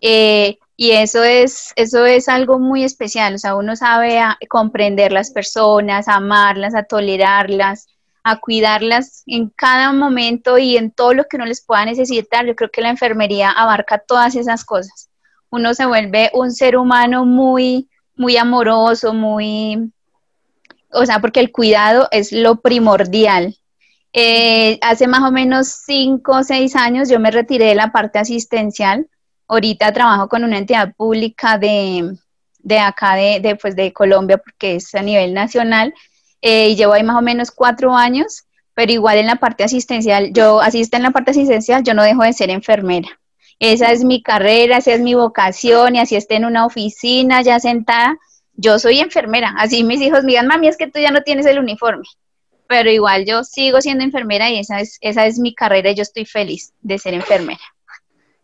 Eh, 0.02 0.60
y 0.78 0.92
eso 0.92 1.24
es, 1.24 1.74
eso 1.76 2.06
es 2.06 2.28
algo 2.28 2.60
muy 2.60 2.84
especial, 2.84 3.36
o 3.36 3.38
sea, 3.38 3.56
uno 3.56 3.76
sabe 3.76 4.20
comprender 4.50 5.12
las 5.12 5.32
personas, 5.32 6.08
amarlas, 6.08 6.74
a 6.76 6.84
tolerarlas, 6.84 7.88
a 8.24 8.40
cuidarlas 8.40 9.24
en 9.26 9.50
cada 9.50 9.94
momento 9.94 10.58
y 10.58 10.78
en 10.78 10.92
todo 10.92 11.14
lo 11.14 11.26
que 11.26 11.38
uno 11.38 11.46
les 11.46 11.62
pueda 11.62 11.86
necesitar. 11.86 12.46
Yo 12.46 12.56
creo 12.56 12.70
que 12.70 12.82
la 12.82 12.90
enfermería 12.90 13.50
abarca 13.50 13.98
todas 13.98 14.36
esas 14.36 14.64
cosas. 14.64 15.10
Uno 15.50 15.74
se 15.74 15.86
vuelve 15.86 16.30
un 16.34 16.52
ser 16.52 16.78
humano 16.78 17.26
muy, 17.26 17.90
muy 18.16 18.38
amoroso, 18.38 19.14
muy, 19.14 19.92
o 20.92 21.06
sea, 21.06 21.20
porque 21.20 21.40
el 21.40 21.52
cuidado 21.52 22.08
es 22.12 22.32
lo 22.32 22.62
primordial. 22.62 23.58
Eh, 24.14 24.78
hace 24.82 25.08
más 25.08 25.24
o 25.24 25.32
menos 25.32 25.68
cinco 25.86 26.38
o 26.38 26.44
seis 26.44 26.76
años 26.76 27.10
yo 27.10 27.20
me 27.20 27.32
retiré 27.32 27.66
de 27.66 27.76
la 27.76 27.92
parte 27.92 28.20
asistencial. 28.20 29.08
Ahorita 29.52 29.92
trabajo 29.92 30.30
con 30.30 30.46
una 30.46 30.58
entidad 30.58 30.94
pública 30.96 31.58
de, 31.58 32.16
de 32.60 32.80
acá, 32.80 33.16
de, 33.16 33.42
de, 33.42 33.58
pues 33.58 33.76
de 33.76 33.92
Colombia, 33.92 34.38
porque 34.38 34.76
es 34.76 34.96
a 34.96 35.02
nivel 35.02 35.34
nacional 35.34 35.94
eh, 36.42 36.70
y 36.70 36.78
llevo 36.78 36.94
ahí 36.94 37.04
más 37.04 37.18
o 37.18 37.22
menos 37.22 37.52
cuatro 37.52 37.94
años, 37.94 38.46
pero 38.74 38.94
igual 38.94 39.18
en 39.18 39.26
la 39.26 39.36
parte 39.36 39.66
asistencial, 39.66 40.32
yo 40.32 40.62
asisto 40.62 40.96
en 40.96 41.04
la 41.04 41.12
parte 41.12 41.32
asistencial, 41.32 41.84
yo 41.84 41.94
no 41.94 42.04
dejo 42.04 42.24
de 42.24 42.32
ser 42.32 42.50
enfermera. 42.50 43.10
Esa 43.60 43.92
es 43.92 44.06
mi 44.06 44.24
carrera, 44.24 44.78
esa 44.78 44.94
es 44.94 45.02
mi 45.02 45.16
vocación 45.16 45.98
y 45.98 46.00
así 46.00 46.16
esté 46.16 46.36
en 46.36 46.46
una 46.46 46.66
oficina 46.66 47.42
ya 47.42 47.60
sentada, 47.60 48.18
yo 48.54 48.80
soy 48.80 49.00
enfermera. 49.00 49.54
Así 49.58 49.84
mis 49.84 50.00
hijos 50.00 50.24
me 50.24 50.30
digan, 50.30 50.48
mami, 50.48 50.70
es 50.70 50.78
que 50.78 50.88
tú 50.88 51.02
ya 51.02 51.12
no 51.12 51.24
tienes 51.24 51.46
el 51.46 51.60
uniforme. 51.60 52.06
Pero 52.68 52.90
igual 52.90 53.26
yo 53.26 53.44
sigo 53.44 53.82
siendo 53.82 54.06
enfermera 54.06 54.50
y 54.50 54.60
esa 54.60 54.80
es, 54.80 54.98
esa 55.02 55.26
es 55.26 55.40
mi 55.40 55.54
carrera 55.54 55.92
y 55.92 55.96
yo 55.96 56.04
estoy 56.04 56.24
feliz 56.24 56.72
de 56.80 56.98
ser 57.00 57.16
enfermera. 57.16 57.60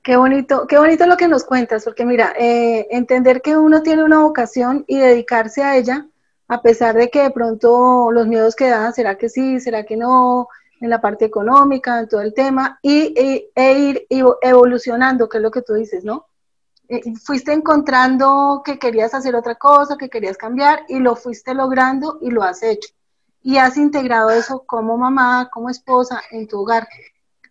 Qué 0.07 0.15
bonito, 0.15 0.67
qué 0.67 0.77
bonito 0.77 1.05
lo 1.05 1.17
que 1.17 1.27
nos 1.27 1.43
cuentas, 1.43 1.83
porque 1.83 2.05
mira, 2.05 2.33
eh, 2.39 2.87
entender 2.91 3.41
que 3.41 3.57
uno 3.57 3.83
tiene 3.83 4.05
una 4.05 4.19
vocación 4.19 4.85
y 4.87 4.97
dedicarse 4.97 5.63
a 5.63 5.75
ella, 5.75 6.07
a 6.47 6.61
pesar 6.61 6.95
de 6.95 7.09
que 7.09 7.23
de 7.23 7.31
pronto 7.31 8.09
los 8.13 8.25
miedos 8.25 8.55
que 8.55 8.69
dan, 8.69 8.93
¿será 8.93 9.17
que 9.17 9.27
sí, 9.27 9.59
será 9.59 9.83
que 9.83 9.97
no? 9.97 10.47
En 10.79 10.89
la 10.89 11.01
parte 11.01 11.25
económica, 11.25 11.99
en 11.99 12.07
todo 12.07 12.21
el 12.21 12.33
tema, 12.33 12.79
y, 12.81 13.13
e, 13.53 13.73
ir 13.73 14.07
evolucionando, 14.41 15.27
que 15.27 15.39
es 15.39 15.43
lo 15.43 15.51
que 15.51 15.61
tú 15.61 15.73
dices, 15.73 16.05
¿no? 16.05 16.27
Eh, 16.87 17.01
fuiste 17.21 17.51
encontrando 17.51 18.61
que 18.63 18.79
querías 18.79 19.13
hacer 19.13 19.35
otra 19.35 19.55
cosa, 19.55 19.97
que 19.97 20.09
querías 20.09 20.37
cambiar, 20.37 20.85
y 20.87 20.99
lo 20.99 21.17
fuiste 21.17 21.53
logrando 21.53 22.17
y 22.21 22.31
lo 22.31 22.43
has 22.43 22.63
hecho. 22.63 22.93
Y 23.43 23.57
has 23.57 23.75
integrado 23.75 24.29
eso 24.29 24.63
como 24.65 24.97
mamá, 24.97 25.49
como 25.51 25.69
esposa 25.69 26.21
en 26.31 26.47
tu 26.47 26.61
hogar. 26.61 26.87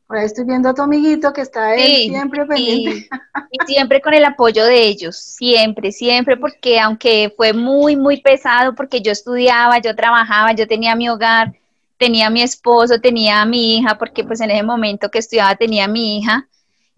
Por 0.06 0.18
ahí 0.18 0.26
estoy 0.26 0.44
viendo 0.44 0.68
a 0.68 0.74
tu 0.74 0.82
amiguito 0.82 1.32
que 1.32 1.40
está 1.40 1.68
ahí 1.68 2.08
siempre 2.08 2.46
pendiente. 2.46 3.08
Y, 3.50 3.58
siempre 3.64 4.00
con 4.00 4.12
el 4.12 4.24
apoyo 4.24 4.64
de 4.64 4.82
ellos, 4.86 5.16
siempre, 5.16 5.92
siempre, 5.92 6.36
porque 6.36 6.80
aunque 6.80 7.32
fue 7.36 7.52
muy, 7.52 7.96
muy 7.96 8.20
pesado, 8.20 8.74
porque 8.74 9.00
yo 9.00 9.12
estudiaba, 9.12 9.78
yo 9.78 9.94
trabajaba, 9.94 10.52
yo 10.52 10.66
tenía 10.66 10.96
mi 10.96 11.08
hogar, 11.08 11.54
tenía 11.96 12.28
mi 12.28 12.42
esposo, 12.42 13.00
tenía 13.00 13.40
a 13.40 13.46
mi 13.46 13.78
hija, 13.78 13.96
porque 13.98 14.24
pues 14.24 14.40
en 14.40 14.50
ese 14.50 14.62
momento 14.62 15.10
que 15.10 15.20
estudiaba 15.20 15.54
tenía 15.54 15.84
a 15.84 15.88
mi 15.88 16.18
hija, 16.18 16.48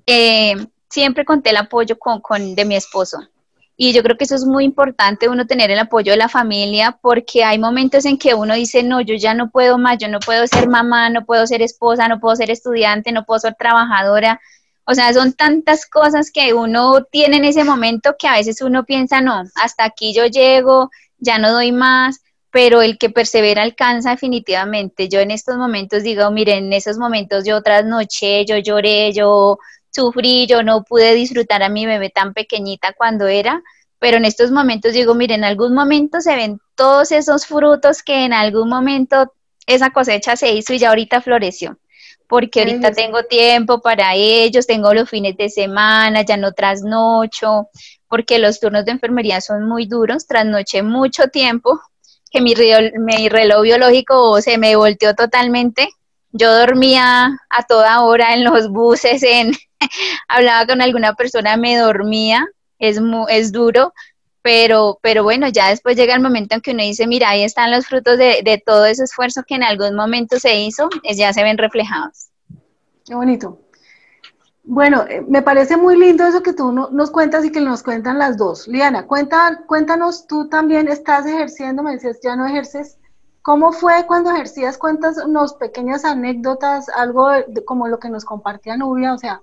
eh, 0.07 0.57
siempre 0.89 1.25
conté 1.25 1.51
el 1.51 1.59
apoyo 1.59 1.99
con, 1.99 2.21
con, 2.21 2.55
de 2.55 2.65
mi 2.65 2.77
esposo. 2.77 3.19
Y 3.81 3.93
yo 3.93 4.03
creo 4.03 4.17
que 4.17 4.25
eso 4.25 4.35
es 4.35 4.45
muy 4.45 4.65
importante, 4.65 5.29
uno 5.29 5.47
tener 5.47 5.71
el 5.71 5.79
apoyo 5.79 6.11
de 6.11 6.19
la 6.19 6.29
familia, 6.29 6.99
porque 7.01 7.45
hay 7.45 7.61
momentos 7.61 8.05
en 8.07 8.19
que 8.19 8.35
uno 8.35 8.55
dice, 8.55 8.83
no, 8.83 9.01
yo 9.01 9.15
ya 9.15 9.35
no 9.35 9.51
puedo 9.51 9.79
más, 9.79 9.99
yo 9.99 10.09
no 10.09 10.19
puedo 10.19 10.49
ser 10.49 10.69
mamá, 10.69 11.11
no 11.11 11.25
puedo 11.25 11.47
ser 11.47 11.63
esposa, 11.63 12.09
no 12.09 12.19
puedo 12.19 12.35
ser 12.35 12.51
estudiante, 12.51 13.13
no 13.13 13.25
puedo 13.25 13.39
ser 13.39 13.55
trabajadora. 13.55 14.41
O 14.85 14.95
sea, 14.95 15.13
son 15.15 15.33
tantas 15.33 15.87
cosas 15.87 16.33
que 16.33 16.55
uno 16.55 17.05
tiene 17.05 17.37
en 17.37 17.45
ese 17.45 17.63
momento 17.63 18.17
que 18.19 18.27
a 18.27 18.33
veces 18.33 18.61
uno 18.63 18.85
piensa, 18.85 19.21
no, 19.21 19.45
hasta 19.55 19.85
aquí 19.85 20.13
yo 20.13 20.27
llego, 20.27 20.91
ya 21.19 21.39
no 21.39 21.53
doy 21.53 21.71
más, 21.71 22.21
pero 22.51 22.83
el 22.83 22.99
que 22.99 23.11
persevera 23.11 23.63
alcanza 23.63 24.11
definitivamente. 24.11 25.09
Yo 25.09 25.21
en 25.21 25.31
estos 25.31 25.57
momentos 25.57 26.03
digo, 26.03 26.29
miren, 26.33 26.65
en 26.67 26.73
esos 26.73 26.99
momentos 26.99 27.45
yo 27.47 27.63
trasnoché, 27.63 28.45
yo 28.45 28.59
lloré, 28.59 29.13
yo 29.13 29.59
sufrí, 29.91 30.47
yo 30.47 30.63
no 30.63 30.85
pude 30.85 31.15
disfrutar 31.15 31.63
a 31.63 31.69
mi 31.69 31.87
bebé 31.87 32.11
tan 32.11 32.35
pequeñita 32.35 32.93
cuando 32.97 33.27
era, 33.27 33.63
pero 33.99 34.17
en 34.17 34.25
estos 34.25 34.51
momentos 34.51 34.93
digo, 34.93 35.15
miren, 35.15 35.41
en 35.41 35.45
algún 35.45 35.75
momento 35.75 36.21
se 36.21 36.37
ven 36.37 36.61
todos 36.75 37.13
esos 37.13 37.47
frutos 37.47 38.03
que 38.03 38.25
en 38.25 38.33
algún 38.33 38.69
momento 38.69 39.33
esa 39.67 39.91
cosecha 39.91 40.37
se 40.37 40.53
hizo 40.53 40.73
y 40.73 40.79
ya 40.79 40.91
ahorita 40.91 41.21
floreció, 41.21 41.79
porque 42.27 42.61
ahorita 42.61 42.93
tengo 42.93 43.25
tiempo 43.25 43.81
para 43.81 44.15
ellos, 44.15 44.67
tengo 44.67 44.95
los 44.95 45.11
fines 45.11 45.37
de 45.37 45.51
semana, 45.51 46.23
ya 46.23 46.37
no 46.37 46.53
trasnocho, 46.53 47.69
porque 48.09 48.39
los 48.39 48.61
turnos 48.61 48.85
de 48.85 48.93
enfermería 48.93 49.41
son 49.41 49.69
muy 49.69 49.87
duros, 49.87 50.27
trasnoché 50.27 50.83
mucho 50.83 51.29
tiempo, 51.29 51.81
que 52.31 52.41
mi, 52.41 52.55
mi 52.99 53.29
reloj 53.29 53.63
biológico 53.63 54.41
se 54.41 54.59
me 54.59 54.77
volteó 54.77 55.15
totalmente, 55.15 55.89
yo 56.33 56.55
dormía 56.55 57.39
a 57.51 57.63
toda 57.69 58.03
hora 58.03 58.35
en 58.35 58.45
los 58.45 58.69
buses, 58.71 59.23
en, 59.23 59.53
hablaba 60.29 60.67
con 60.67 60.83
alguna 60.83 61.15
persona, 61.15 61.57
me 61.57 61.77
dormía, 61.77 62.47
es, 62.79 63.01
es 63.29 63.53
duro, 63.53 63.93
pero, 64.43 64.99
pero 65.03 65.25
bueno, 65.25 65.49
ya 65.49 65.69
después 65.69 65.97
llega 65.97 66.15
el 66.15 66.23
momento 66.23 66.55
en 66.55 66.61
que 66.61 66.71
uno 66.71 66.83
dice, 66.83 67.07
mira, 67.07 67.31
ahí 67.31 67.43
están 67.43 67.71
los 67.71 67.87
frutos 67.87 68.19
de, 68.19 68.63
todo 68.65 68.87
ese 68.87 69.05
esfuerzo 69.05 69.43
que 69.47 69.55
en 69.55 69.63
algún 69.63 69.95
momento 69.95 70.39
se 70.39 70.59
hizo, 70.61 70.89
ya 71.05 71.33
se 71.33 71.43
ven 71.43 71.59
reflejados. 71.59 72.29
Qué 73.05 73.15
bonito. 73.15 73.59
Bueno, 74.65 75.05
eh, 75.09 75.25
me 75.27 75.41
parece 75.41 75.77
muy 75.79 75.99
lindo 75.99 76.27
eso 76.27 76.43
que 76.43 76.53
tú 76.53 76.73
nos 76.73 77.11
cuentas 77.11 77.45
y 77.45 77.51
que 77.51 77.61
nos 77.61 77.83
cuentan 77.83 78.19
las 78.19 78.37
dos. 78.37 78.69
Liana, 78.69 79.07
cuéntanos, 79.07 80.27
tú 80.27 80.49
también 80.49 80.89
estás 80.89 81.25
ejerciendo, 81.25 81.83
me 81.83 81.93
decías, 81.93 82.19
ya 82.23 82.37
no 82.37 82.47
ejerces. 82.47 82.99
¿Cómo 83.43 83.73
fue 83.73 84.07
cuando 84.07 84.31
ejercías? 84.31 84.77
Cuéntanos 84.77 85.55
pequeñas 85.55 86.05
anécdotas, 86.05 86.89
algo 86.89 87.29
como 87.65 87.89
lo 87.89 87.99
que 87.99 88.11
nos 88.11 88.25
compartía 88.25 88.77
Nubia, 88.77 89.15
o 89.15 89.19
sea, 89.19 89.41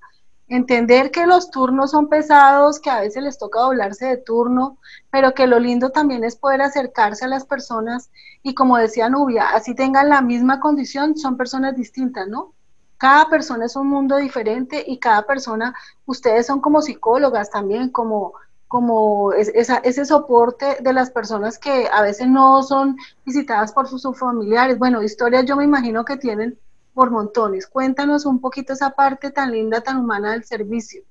entender 0.48 1.12
que 1.12 1.26
los 1.26 1.50
turnos 1.50 1.92
son 1.92 2.08
pesados, 2.08 2.80
que 2.80 2.90
a 2.90 3.02
veces 3.02 3.24
les 3.24 3.38
toca 3.38 3.62
doblarse 3.62 4.06
de 4.06 4.18
turno, 4.18 4.78
pero 5.10 5.34
que 5.34 5.48
lo 5.48 5.60
lindo 5.60 5.90
también 5.90 6.24
es 6.24 6.36
poder 6.36 6.62
acercarse 6.62 7.26
a 7.26 7.30
las 7.30 7.46
personas 7.46 8.12
y 8.44 8.54
como 8.54 8.78
decía 8.78 9.10
Nubia, 9.10 9.50
así 9.50 9.74
tengan 9.74 10.10
la 10.10 10.22
misma 10.22 10.60
condición, 10.60 11.18
son 11.18 11.36
personas 11.36 11.76
distintas, 11.76 12.28
¿no? 12.28 12.54
Cada 12.98 13.30
persona 13.30 13.66
es 13.66 13.76
un 13.76 13.88
mundo 13.88 14.18
diferente 14.18 14.84
y 14.86 15.00
cada 15.00 15.24
persona, 15.24 15.74
ustedes 16.06 16.46
son 16.46 16.62
como 16.62 16.82
psicólogas 16.82 17.50
también, 17.50 17.90
como, 17.90 18.34
como 18.76 19.32
ese 19.32 20.04
soporte 20.04 20.80
de 20.82 20.92
las 20.92 21.10
personas 21.10 21.58
que 21.58 21.88
a 21.90 22.02
veces 22.02 22.28
no 22.28 22.62
son 22.62 22.98
visitadas 23.26 23.72
por 23.72 23.88
sus 23.88 24.04
familiares. 24.20 24.78
Bueno, 24.78 25.02
historias 25.02 25.46
yo 25.46 25.56
me 25.56 25.64
imagino 25.64 26.04
que 26.04 26.18
tienen 26.18 26.60
por 26.94 27.10
montones. 27.10 27.68
Cuéntanos 27.68 28.26
un 28.26 28.42
poquito 28.42 28.74
esa 28.74 28.90
parte 28.90 29.32
tan 29.32 29.54
linda, 29.54 29.80
tan 29.80 29.96
humana 29.96 30.34
del 30.34 30.44
servicio. 30.44 31.04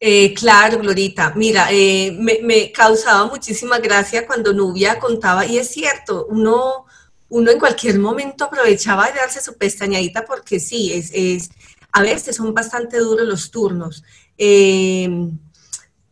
Eh, 0.00 0.32
claro, 0.32 0.78
Glorita. 0.78 1.34
Mira, 1.36 1.68
eh, 1.70 2.16
me, 2.18 2.72
causaba 2.72 3.26
muchísima 3.26 3.78
gracia 3.78 4.26
cuando 4.26 4.54
Nubia 4.54 4.98
contaba, 4.98 5.44
y 5.44 5.58
es 5.58 5.68
cierto, 5.68 6.24
uno, 6.30 6.86
uno 7.28 7.50
en 7.50 7.58
cualquier 7.58 7.98
momento 7.98 8.46
aprovechaba 8.46 9.08
de 9.08 9.18
darse 9.18 9.42
su 9.42 9.58
pestañadita 9.58 10.24
porque 10.24 10.58
sí, 10.58 10.90
es, 10.90 11.10
es 11.12 11.50
a 11.92 12.00
veces 12.00 12.34
son 12.34 12.54
bastante 12.54 12.96
duros 12.96 13.28
los 13.28 13.50
turnos. 13.50 14.02
Eh, 14.38 15.06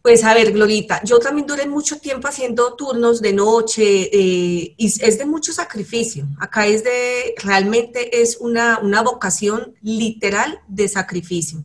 pues 0.02 0.22
a 0.24 0.32
ver, 0.32 0.52
Glorita, 0.52 1.02
yo 1.04 1.18
también 1.18 1.46
duré 1.46 1.66
mucho 1.66 1.98
tiempo 1.98 2.28
haciendo 2.28 2.74
turnos 2.74 3.20
de 3.20 3.32
noche 3.32 3.82
eh, 4.12 4.74
y 4.76 4.86
es 4.86 5.18
de 5.18 5.26
mucho 5.26 5.52
sacrificio. 5.52 6.26
Acá 6.38 6.66
es 6.66 6.84
de, 6.84 7.34
realmente 7.42 8.22
es 8.22 8.36
una, 8.38 8.80
vocación 9.02 9.74
literal 9.82 10.60
de 10.68 10.88
sacrificio. 10.88 11.64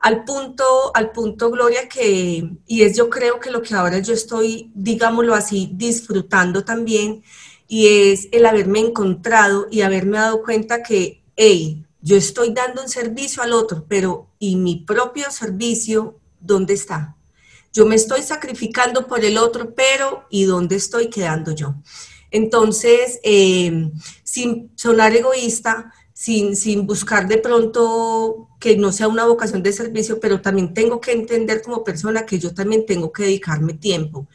al 0.00 0.24
punto, 0.24 0.64
al 0.94 1.12
punto, 1.12 1.50
Gloria, 1.50 1.88
que, 1.88 2.50
y 2.66 2.82
es 2.82 2.96
yo 2.96 3.08
creo 3.08 3.38
que 3.38 3.52
lo 3.52 3.62
que 3.62 3.74
ahora 3.74 4.00
yo 4.00 4.12
estoy, 4.12 4.72
digámoslo 4.74 5.34
así, 5.34 5.70
disfrutando 5.72 6.64
también, 6.64 7.22
y 7.68 8.10
es 8.10 8.28
el 8.32 8.44
haberme 8.46 8.80
encontrado 8.80 9.68
y 9.70 9.82
haberme 9.82 10.18
dado 10.18 10.42
cuenta 10.42 10.82
que, 10.82 11.22
hey, 11.36 11.84
yo 12.00 12.16
estoy 12.16 12.52
dando 12.52 12.82
un 12.82 12.88
servicio 12.88 13.42
al 13.42 13.52
otro, 13.52 13.86
pero 13.88 14.26
¿y 14.40 14.56
mi 14.56 14.76
propio 14.76 15.30
servicio 15.30 16.18
dónde 16.40 16.74
está? 16.74 17.16
Yo 17.72 17.86
me 17.86 17.94
estoy 17.94 18.22
sacrificando 18.22 19.06
por 19.06 19.24
el 19.24 19.38
otro, 19.38 19.74
pero 19.74 20.26
¿y 20.30 20.44
dónde 20.44 20.76
estoy 20.76 21.08
quedando 21.08 21.52
yo? 21.52 21.74
Entonces, 22.30 23.20
eh, 23.22 23.90
sin 24.22 24.70
sonar 24.76 25.14
egoísta, 25.14 25.92
sin, 26.12 26.54
sin 26.54 26.86
buscar 26.86 27.26
de 27.26 27.38
pronto 27.38 28.48
que 28.60 28.76
no 28.76 28.92
sea 28.92 29.08
una 29.08 29.26
vocación 29.26 29.62
de 29.62 29.72
servicio, 29.72 30.20
pero 30.20 30.40
también 30.40 30.72
tengo 30.72 31.00
que 31.00 31.12
entender 31.12 31.62
como 31.62 31.82
persona 31.82 32.26
que 32.26 32.38
yo 32.38 32.54
también 32.54 32.86
tengo 32.86 33.10
que 33.10 33.24
dedicarme 33.24 33.74
tiempo. 33.74 34.28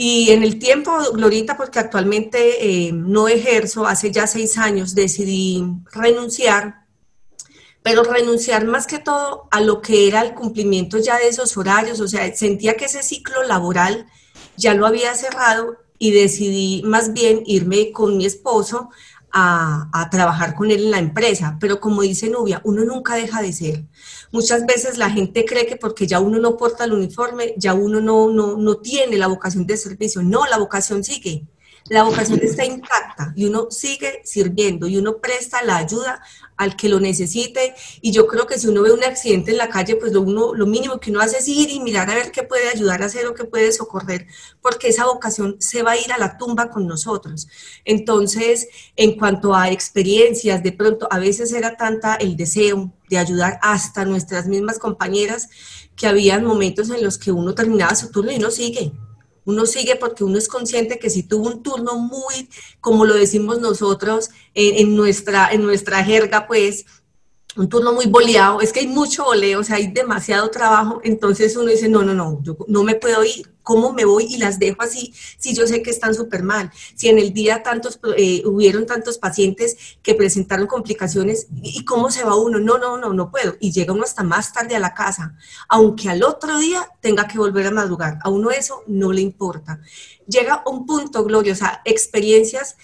Y 0.00 0.30
en 0.30 0.44
el 0.44 0.60
tiempo, 0.60 0.92
Glorita, 1.12 1.56
porque 1.56 1.80
actualmente 1.80 2.38
eh, 2.86 2.92
no 2.92 3.26
ejerzo, 3.26 3.86
hace 3.86 4.12
ya 4.12 4.26
seis 4.26 4.56
años 4.56 4.94
decidí 4.94 5.64
renunciar, 5.92 6.77
pero 7.82 8.02
renunciar 8.02 8.66
más 8.66 8.86
que 8.86 8.98
todo 8.98 9.48
a 9.50 9.60
lo 9.60 9.80
que 9.80 10.08
era 10.08 10.22
el 10.22 10.34
cumplimiento 10.34 10.98
ya 10.98 11.18
de 11.18 11.28
esos 11.28 11.56
horarios, 11.56 12.00
o 12.00 12.08
sea, 12.08 12.34
sentía 12.34 12.74
que 12.74 12.86
ese 12.86 13.02
ciclo 13.02 13.42
laboral 13.42 14.06
ya 14.56 14.74
lo 14.74 14.86
había 14.86 15.14
cerrado 15.14 15.76
y 15.98 16.12
decidí 16.12 16.82
más 16.84 17.12
bien 17.12 17.42
irme 17.46 17.92
con 17.92 18.16
mi 18.16 18.26
esposo 18.26 18.90
a, 19.30 20.08
trabajar 20.10 20.54
con 20.54 20.70
él 20.70 20.84
en 20.84 20.90
la 20.90 20.98
empresa, 20.98 21.58
pero 21.60 21.80
como 21.80 22.02
dice 22.02 22.30
Nubia, 22.30 22.60
uno 22.64 22.84
nunca 22.84 23.14
deja 23.14 23.42
de 23.42 23.52
ser. 23.52 23.84
Muchas 24.32 24.66
veces 24.66 24.98
la 24.98 25.10
gente 25.10 25.44
cree 25.44 25.66
que 25.66 25.76
porque 25.76 26.06
ya 26.06 26.18
uno 26.18 26.38
no 26.38 26.56
porta 26.56 26.84
el 26.84 26.92
uniforme, 26.92 27.54
ya 27.56 27.74
uno 27.74 28.00
no, 28.00 28.30
no, 28.30 28.56
no 28.56 28.76
tiene 28.76 29.16
la 29.16 29.26
vocación 29.26 29.66
de 29.66 29.76
servicio. 29.76 30.22
No, 30.22 30.46
la 30.46 30.58
vocación 30.58 31.04
sigue 31.04 31.46
la 31.88 32.02
vocación 32.02 32.40
está 32.42 32.64
intacta 32.64 33.32
y 33.34 33.44
uno 33.44 33.70
sigue 33.70 34.20
sirviendo 34.24 34.86
y 34.86 34.96
uno 34.96 35.18
presta 35.18 35.62
la 35.62 35.76
ayuda 35.76 36.22
al 36.56 36.76
que 36.76 36.88
lo 36.88 37.00
necesite. 37.00 37.74
Y 38.00 38.10
yo 38.10 38.26
creo 38.26 38.46
que 38.46 38.58
si 38.58 38.66
uno 38.66 38.82
ve 38.82 38.92
un 38.92 39.04
accidente 39.04 39.52
en 39.52 39.58
la 39.58 39.68
calle, 39.68 39.96
pues 39.96 40.12
lo, 40.12 40.20
uno, 40.20 40.54
lo 40.54 40.66
mínimo 40.66 41.00
que 41.00 41.10
uno 41.10 41.20
hace 41.20 41.38
es 41.38 41.48
ir 41.48 41.70
y 41.70 41.80
mirar 41.80 42.10
a 42.10 42.14
ver 42.14 42.30
qué 42.30 42.42
puede 42.42 42.68
ayudar 42.68 43.02
a 43.02 43.06
hacer 43.06 43.26
o 43.26 43.34
qué 43.34 43.44
puede 43.44 43.72
socorrer, 43.72 44.26
porque 44.60 44.88
esa 44.88 45.06
vocación 45.06 45.56
se 45.60 45.82
va 45.82 45.92
a 45.92 45.96
ir 45.96 46.12
a 46.12 46.18
la 46.18 46.36
tumba 46.36 46.68
con 46.68 46.86
nosotros. 46.86 47.48
Entonces, 47.84 48.68
en 48.96 49.16
cuanto 49.16 49.54
a 49.54 49.70
experiencias, 49.70 50.62
de 50.62 50.72
pronto 50.72 51.08
a 51.10 51.18
veces 51.18 51.52
era 51.52 51.76
tanta 51.76 52.16
el 52.16 52.36
deseo 52.36 52.92
de 53.08 53.18
ayudar 53.18 53.58
hasta 53.62 54.04
nuestras 54.04 54.46
mismas 54.46 54.78
compañeras 54.78 55.48
que 55.96 56.06
habían 56.06 56.44
momentos 56.44 56.90
en 56.90 57.02
los 57.02 57.18
que 57.18 57.32
uno 57.32 57.54
terminaba 57.54 57.94
su 57.94 58.10
turno 58.10 58.30
y 58.30 58.38
no 58.38 58.50
sigue 58.50 58.92
uno 59.48 59.64
sigue 59.64 59.96
porque 59.96 60.24
uno 60.24 60.36
es 60.36 60.46
consciente 60.46 60.98
que 60.98 61.08
si 61.08 61.22
tuvo 61.22 61.48
un 61.48 61.62
turno 61.62 61.96
muy, 61.96 62.50
como 62.82 63.06
lo 63.06 63.14
decimos 63.14 63.60
nosotros 63.60 64.28
en, 64.52 64.94
nuestra, 64.94 65.48
en 65.50 65.62
nuestra 65.62 66.04
jerga, 66.04 66.46
pues 66.46 66.84
un 67.56 67.66
turno 67.70 67.94
muy 67.94 68.04
boleado, 68.04 68.60
es 68.60 68.74
que 68.74 68.80
hay 68.80 68.86
mucho 68.86 69.24
boleo, 69.24 69.60
o 69.60 69.64
sea, 69.64 69.76
hay 69.76 69.86
demasiado 69.86 70.50
trabajo, 70.50 71.00
entonces 71.02 71.56
uno 71.56 71.70
dice, 71.70 71.88
no, 71.88 72.02
no, 72.02 72.12
no, 72.12 72.42
yo 72.42 72.58
no 72.66 72.84
me 72.84 72.94
puedo 72.94 73.24
ir, 73.24 73.50
¿cómo 73.68 73.92
me 73.92 74.06
voy 74.06 74.24
y 74.30 74.38
las 74.38 74.58
dejo 74.58 74.80
así 74.80 75.12
si 75.38 75.54
yo 75.54 75.66
sé 75.66 75.82
que 75.82 75.90
están 75.90 76.14
súper 76.14 76.42
mal? 76.42 76.72
Si 76.94 77.10
en 77.10 77.18
el 77.18 77.34
día 77.34 77.62
tantos, 77.62 78.00
eh, 78.16 78.42
hubieron 78.46 78.86
tantos 78.86 79.18
pacientes 79.18 79.76
que 80.02 80.14
presentaron 80.14 80.66
complicaciones, 80.66 81.48
¿y 81.62 81.84
cómo 81.84 82.10
se 82.10 82.24
va 82.24 82.34
uno? 82.34 82.58
No, 82.60 82.78
no, 82.78 82.96
no, 82.96 83.12
no 83.12 83.30
puedo. 83.30 83.56
Y 83.60 83.70
llega 83.70 83.92
uno 83.92 84.04
hasta 84.04 84.22
más 84.22 84.54
tarde 84.54 84.74
a 84.74 84.78
la 84.78 84.94
casa, 84.94 85.36
aunque 85.68 86.08
al 86.08 86.22
otro 86.22 86.56
día 86.56 86.88
tenga 87.02 87.28
que 87.28 87.36
volver 87.36 87.66
a 87.66 87.70
madrugar, 87.70 88.18
a 88.22 88.30
uno 88.30 88.50
eso 88.50 88.84
no 88.86 89.12
le 89.12 89.20
importa. 89.20 89.82
Llega 90.26 90.62
un 90.64 90.86
punto, 90.86 91.22
Gloria, 91.22 91.52
o 91.52 91.56
sea, 91.56 91.82
experiencias, 91.84 92.78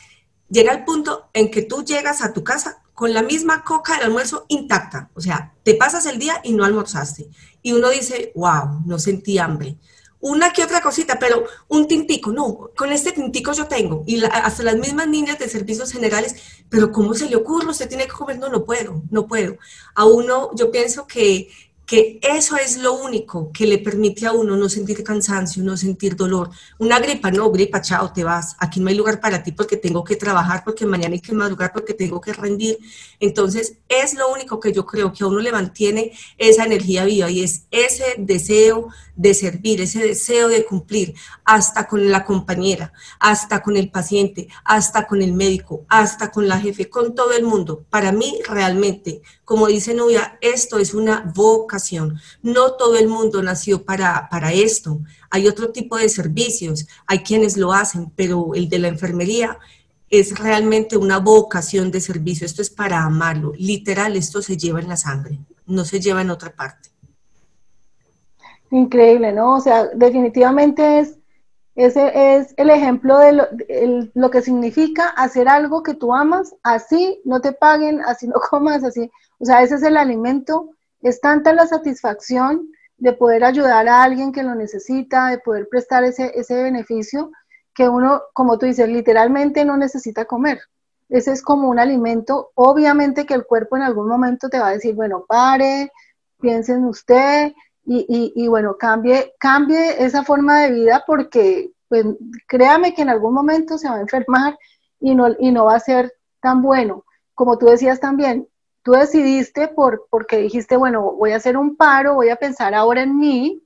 llega 0.50 0.70
el 0.70 0.84
punto 0.84 1.30
en 1.32 1.50
que 1.50 1.62
tú 1.62 1.82
llegas 1.82 2.20
a 2.20 2.34
tu 2.34 2.44
casa 2.44 2.82
con 2.92 3.14
la 3.14 3.22
misma 3.22 3.64
coca 3.64 3.94
del 3.94 4.08
almuerzo 4.08 4.44
intacta. 4.48 5.08
O 5.14 5.22
sea, 5.22 5.54
te 5.62 5.76
pasas 5.76 6.04
el 6.04 6.18
día 6.18 6.42
y 6.44 6.52
no 6.52 6.62
almorzaste. 6.62 7.30
Y 7.62 7.72
uno 7.72 7.88
dice, 7.88 8.32
wow, 8.34 8.82
no 8.84 8.98
sentí 8.98 9.38
hambre. 9.38 9.78
Una 10.26 10.54
que 10.54 10.64
otra 10.64 10.80
cosita, 10.80 11.18
pero 11.18 11.44
un 11.68 11.86
tintico, 11.86 12.32
no, 12.32 12.70
con 12.74 12.90
este 12.90 13.12
tintico 13.12 13.52
yo 13.52 13.66
tengo. 13.66 14.04
Y 14.06 14.24
hasta 14.24 14.62
las 14.62 14.76
mismas 14.76 15.06
niñas 15.06 15.38
de 15.38 15.50
servicios 15.50 15.92
generales, 15.92 16.34
pero 16.70 16.90
¿cómo 16.90 17.12
se 17.12 17.28
le 17.28 17.36
ocurre? 17.36 17.68
Usted 17.68 17.90
tiene 17.90 18.04
que 18.04 18.12
comer, 18.12 18.38
no, 18.38 18.48
no 18.48 18.64
puedo, 18.64 19.02
no 19.10 19.26
puedo. 19.26 19.58
A 19.94 20.06
uno, 20.06 20.50
yo 20.54 20.70
pienso 20.70 21.06
que 21.06 21.50
que 21.86 22.18
eso 22.22 22.56
es 22.56 22.78
lo 22.78 22.94
único 22.94 23.50
que 23.52 23.66
le 23.66 23.78
permite 23.78 24.26
a 24.26 24.32
uno 24.32 24.56
no 24.56 24.68
sentir 24.68 25.04
cansancio, 25.04 25.62
no 25.62 25.76
sentir 25.76 26.16
dolor. 26.16 26.50
Una 26.78 26.98
gripa, 26.98 27.30
no, 27.30 27.50
gripa, 27.50 27.80
chao, 27.82 28.12
te 28.12 28.24
vas. 28.24 28.56
Aquí 28.58 28.80
no 28.80 28.88
hay 28.88 28.94
lugar 28.94 29.20
para 29.20 29.42
ti 29.42 29.52
porque 29.52 29.76
tengo 29.76 30.02
que 30.02 30.16
trabajar, 30.16 30.64
porque 30.64 30.86
mañana 30.86 31.14
hay 31.14 31.20
que 31.20 31.34
madrugar, 31.34 31.72
porque 31.72 31.94
tengo 31.94 32.20
que 32.20 32.32
rendir. 32.32 32.78
Entonces, 33.20 33.76
es 33.88 34.14
lo 34.14 34.32
único 34.32 34.58
que 34.60 34.72
yo 34.72 34.86
creo 34.86 35.12
que 35.12 35.24
a 35.24 35.26
uno 35.26 35.40
le 35.40 35.52
mantiene 35.52 36.12
esa 36.38 36.64
energía 36.64 37.04
viva 37.04 37.30
y 37.30 37.42
es 37.42 37.66
ese 37.70 38.14
deseo 38.18 38.88
de 39.16 39.34
servir, 39.34 39.80
ese 39.80 40.00
deseo 40.00 40.48
de 40.48 40.64
cumplir, 40.64 41.14
hasta 41.44 41.86
con 41.86 42.10
la 42.10 42.24
compañera, 42.24 42.92
hasta 43.20 43.62
con 43.62 43.76
el 43.76 43.90
paciente, 43.90 44.48
hasta 44.64 45.06
con 45.06 45.22
el 45.22 45.32
médico, 45.32 45.84
hasta 45.88 46.30
con 46.30 46.48
la 46.48 46.60
jefe, 46.60 46.88
con 46.88 47.14
todo 47.14 47.32
el 47.32 47.44
mundo. 47.44 47.84
Para 47.90 48.12
mí, 48.12 48.38
realmente, 48.48 49.22
como 49.44 49.66
dice 49.66 49.94
Novia, 49.94 50.38
esto 50.40 50.78
es 50.78 50.94
una 50.94 51.32
vocación. 51.34 52.20
No 52.42 52.72
todo 52.72 52.96
el 52.96 53.08
mundo 53.08 53.42
nació 53.42 53.84
para, 53.84 54.28
para 54.30 54.52
esto. 54.52 55.00
Hay 55.30 55.46
otro 55.46 55.70
tipo 55.70 55.96
de 55.96 56.08
servicios, 56.08 56.86
hay 57.06 57.20
quienes 57.20 57.56
lo 57.56 57.72
hacen, 57.72 58.10
pero 58.16 58.54
el 58.54 58.68
de 58.68 58.78
la 58.78 58.88
enfermería 58.88 59.58
es 60.10 60.38
realmente 60.38 60.96
una 60.96 61.18
vocación 61.18 61.90
de 61.90 62.00
servicio. 62.00 62.46
Esto 62.46 62.62
es 62.62 62.70
para 62.70 63.02
amarlo. 63.02 63.52
Literal, 63.56 64.16
esto 64.16 64.42
se 64.42 64.56
lleva 64.56 64.80
en 64.80 64.88
la 64.88 64.96
sangre, 64.96 65.40
no 65.66 65.84
se 65.84 66.00
lleva 66.00 66.22
en 66.22 66.30
otra 66.30 66.54
parte. 66.54 66.93
Increíble, 68.74 69.32
¿no? 69.32 69.54
O 69.54 69.60
sea, 69.60 69.86
definitivamente 69.94 70.98
es 70.98 71.16
ese 71.76 72.36
es 72.36 72.54
el 72.56 72.70
ejemplo 72.70 73.18
de 73.18 74.10
lo, 74.14 74.30
que 74.30 74.42
significa 74.42 75.08
hacer 75.10 75.48
algo 75.48 75.82
que 75.84 75.94
tú 75.94 76.12
amas, 76.12 76.54
así 76.64 77.20
no 77.24 77.40
te 77.40 77.52
paguen, 77.52 78.00
así 78.02 78.26
no 78.28 78.34
comas, 78.50 78.82
así. 78.82 79.10
O 79.38 79.44
sea, 79.44 79.62
ese 79.62 79.76
es 79.76 79.82
el 79.84 79.96
alimento. 79.96 80.70
Es 81.02 81.20
tanta 81.20 81.52
la 81.52 81.68
satisfacción 81.68 82.68
de 82.96 83.12
poder 83.12 83.44
ayudar 83.44 83.88
a 83.88 84.02
alguien 84.02 84.32
que 84.32 84.42
lo 84.42 84.56
necesita, 84.56 85.28
de 85.28 85.38
poder 85.38 85.68
prestar 85.68 86.02
ese, 86.02 86.32
ese 86.34 86.60
beneficio, 86.60 87.30
que 87.74 87.88
uno, 87.88 88.22
como 88.32 88.58
tú 88.58 88.66
dices, 88.66 88.88
literalmente 88.88 89.64
no 89.64 89.76
necesita 89.76 90.24
comer. 90.24 90.60
Ese 91.08 91.30
es 91.30 91.42
como 91.42 91.68
un 91.68 91.78
alimento. 91.78 92.50
Obviamente 92.54 93.24
que 93.24 93.34
el 93.34 93.46
cuerpo 93.46 93.76
en 93.76 93.82
algún 93.82 94.08
momento 94.08 94.48
te 94.48 94.58
va 94.58 94.68
a 94.68 94.72
decir, 94.72 94.96
bueno, 94.96 95.24
pare, 95.28 95.92
piense 96.40 96.72
en 96.72 96.84
usted, 96.86 97.52
y, 97.86 98.48
bueno, 98.48 98.76
cambie, 98.78 99.34
cambie 99.38 100.02
esa 100.04 100.24
forma 100.24 100.60
de 100.60 100.72
vida 100.72 101.04
porque 101.06 101.72
pues, 101.88 102.06
créame 102.46 102.94
que 102.94 103.02
en 103.02 103.10
algún 103.10 103.34
momento 103.34 103.78
se 103.78 103.88
va 103.88 103.96
a 103.96 104.00
enfermar 104.00 104.58
y 105.00 105.14
no, 105.14 105.28
y 105.38 105.52
no 105.52 105.66
va 105.66 105.76
a 105.76 105.80
ser 105.80 106.12
tan 106.40 106.62
bueno. 106.62 107.04
Como 107.34 107.58
tú 107.58 107.66
decías 107.66 108.00
también, 108.00 108.48
tú 108.82 108.92
decidiste 108.92 109.68
por, 109.68 110.06
porque 110.10 110.38
dijiste, 110.38 110.76
bueno, 110.76 111.12
voy 111.12 111.32
a 111.32 111.36
hacer 111.36 111.56
un 111.56 111.76
paro, 111.76 112.14
voy 112.14 112.30
a 112.30 112.36
pensar 112.36 112.74
ahora 112.74 113.02
en 113.02 113.18
mí. 113.18 113.62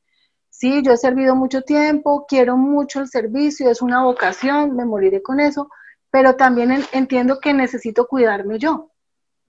Sí, 0.51 0.83
yo 0.83 0.93
he 0.93 0.97
servido 0.97 1.37
mucho 1.37 1.63
tiempo, 1.63 2.27
quiero 2.29 2.57
mucho 2.57 3.01
el 3.01 3.09
servicio, 3.09 3.71
es 3.71 3.81
una 3.83 4.03
vocación, 4.03 4.75
me 4.75 4.85
moriré 4.85 5.23
con 5.23 5.39
eso, 5.39 5.71
pero 6.11 6.35
también 6.35 6.85
entiendo 6.93 7.39
que 7.41 7.55
necesito 7.55 8.09
cuidarme 8.09 8.59
yo. 8.59 8.91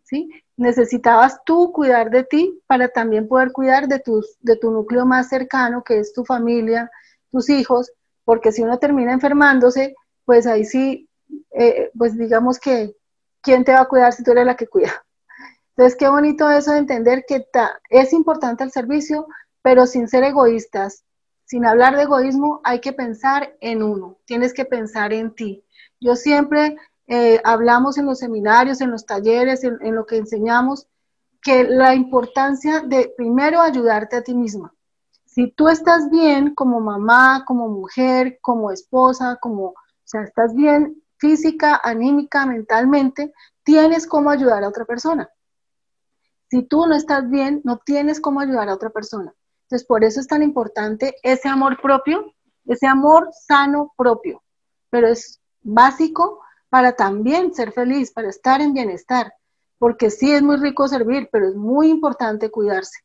¿sí? 0.09 0.29
Necesitabas 0.59 1.39
tú 1.45 1.71
cuidar 1.71 2.09
de 2.09 2.23
ti 2.23 2.61
para 2.67 2.89
también 2.89 3.27
poder 3.27 3.51
cuidar 3.51 3.87
de, 3.87 3.99
tus, 3.99 4.37
de 4.41 4.57
tu 4.57 4.71
núcleo 4.71 5.05
más 5.05 5.29
cercano, 5.29 5.83
que 5.83 5.99
es 5.99 6.13
tu 6.13 6.25
familia, 6.25 6.91
tus 7.31 7.49
hijos, 7.49 7.91
porque 8.25 8.51
si 8.51 8.61
uno 8.61 8.77
termina 8.77 9.13
enfermándose, 9.13 9.95
pues 10.25 10.45
ahí 10.45 10.65
sí, 10.65 11.09
eh, 11.51 11.89
pues 11.97 12.17
digamos 12.17 12.59
que, 12.59 12.95
¿quién 13.41 13.63
te 13.63 13.71
va 13.71 13.81
a 13.81 13.87
cuidar 13.87 14.11
si 14.11 14.23
tú 14.23 14.31
eres 14.31 14.45
la 14.45 14.55
que 14.55 14.67
cuida? 14.67 15.05
Entonces, 15.69 15.97
qué 15.97 16.09
bonito 16.09 16.49
eso 16.51 16.73
de 16.73 16.79
entender 16.79 17.23
que 17.25 17.47
es 17.89 18.11
importante 18.11 18.65
el 18.65 18.71
servicio, 18.71 19.27
pero 19.61 19.87
sin 19.87 20.09
ser 20.09 20.25
egoístas. 20.25 21.05
Sin 21.45 21.65
hablar 21.65 21.95
de 21.95 22.03
egoísmo, 22.03 22.59
hay 22.65 22.81
que 22.81 22.91
pensar 22.91 23.55
en 23.61 23.81
uno, 23.81 24.19
tienes 24.25 24.53
que 24.53 24.65
pensar 24.65 25.13
en 25.13 25.33
ti. 25.33 25.63
Yo 26.01 26.15
siempre 26.15 26.77
eh, 27.11 27.41
hablamos 27.43 27.97
en 27.97 28.05
los 28.05 28.19
seminarios, 28.19 28.81
en 28.81 28.91
los 28.91 29.03
talleres, 29.03 29.63
en, 29.63 29.95
lo 29.95 30.05
que 30.05 30.17
enseñamos, 30.17 30.87
que 31.41 31.63
la 31.63 31.95
importancia 31.95 32.81
de 32.81 33.11
primero 33.17 33.61
ayudarte 33.61 34.15
a 34.15 34.21
ti 34.21 34.35
misma. 34.35 34.71
Si 35.25 35.49
tú 35.49 35.69
estás 35.69 36.11
bien 36.11 36.53
como 36.53 36.79
mamá, 36.79 37.45
como 37.47 37.67
mujer, 37.67 38.37
como 38.41 38.69
esposa, 38.69 39.39
como, 39.41 39.69
o 39.69 39.75
sea, 40.03 40.21
estás 40.21 40.53
bien 40.53 41.01
física, 41.17 41.81
anímica, 41.83 42.45
mentalmente, 42.45 43.33
tienes 43.63 44.05
cómo 44.05 44.29
ayudar 44.29 44.63
a 44.63 44.69
otra 44.69 44.85
persona. 44.85 45.27
Si 46.51 46.61
tú 46.61 46.85
no 46.85 46.93
estás 46.93 47.27
bien, 47.27 47.61
no 47.63 47.79
tienes 47.79 48.21
cómo 48.21 48.39
ayudar 48.39 48.69
a 48.69 48.75
otra 48.75 48.91
persona. 48.91 49.33
Entonces, 49.63 49.87
por 49.87 50.03
eso 50.03 50.19
es 50.19 50.27
tan 50.27 50.43
importante 50.43 51.15
ese 51.23 51.49
amor 51.49 51.81
propio, 51.81 52.35
ese 52.65 52.85
amor 52.85 53.29
sano 53.33 53.93
propio. 53.97 54.43
Pero 54.91 55.07
es 55.07 55.41
básico 55.63 56.41
para 56.69 56.93
también 56.93 57.53
ser 57.53 57.71
feliz, 57.71 58.11
para 58.11 58.29
estar 58.29 58.61
en 58.61 58.73
bienestar. 58.73 59.33
Porque 59.77 60.09
sí 60.09 60.31
es 60.31 60.41
muy 60.41 60.57
rico 60.57 60.87
servir, 60.87 61.29
pero 61.31 61.47
es 61.47 61.55
muy 61.55 61.89
importante 61.89 62.51
cuidarse. 62.51 62.99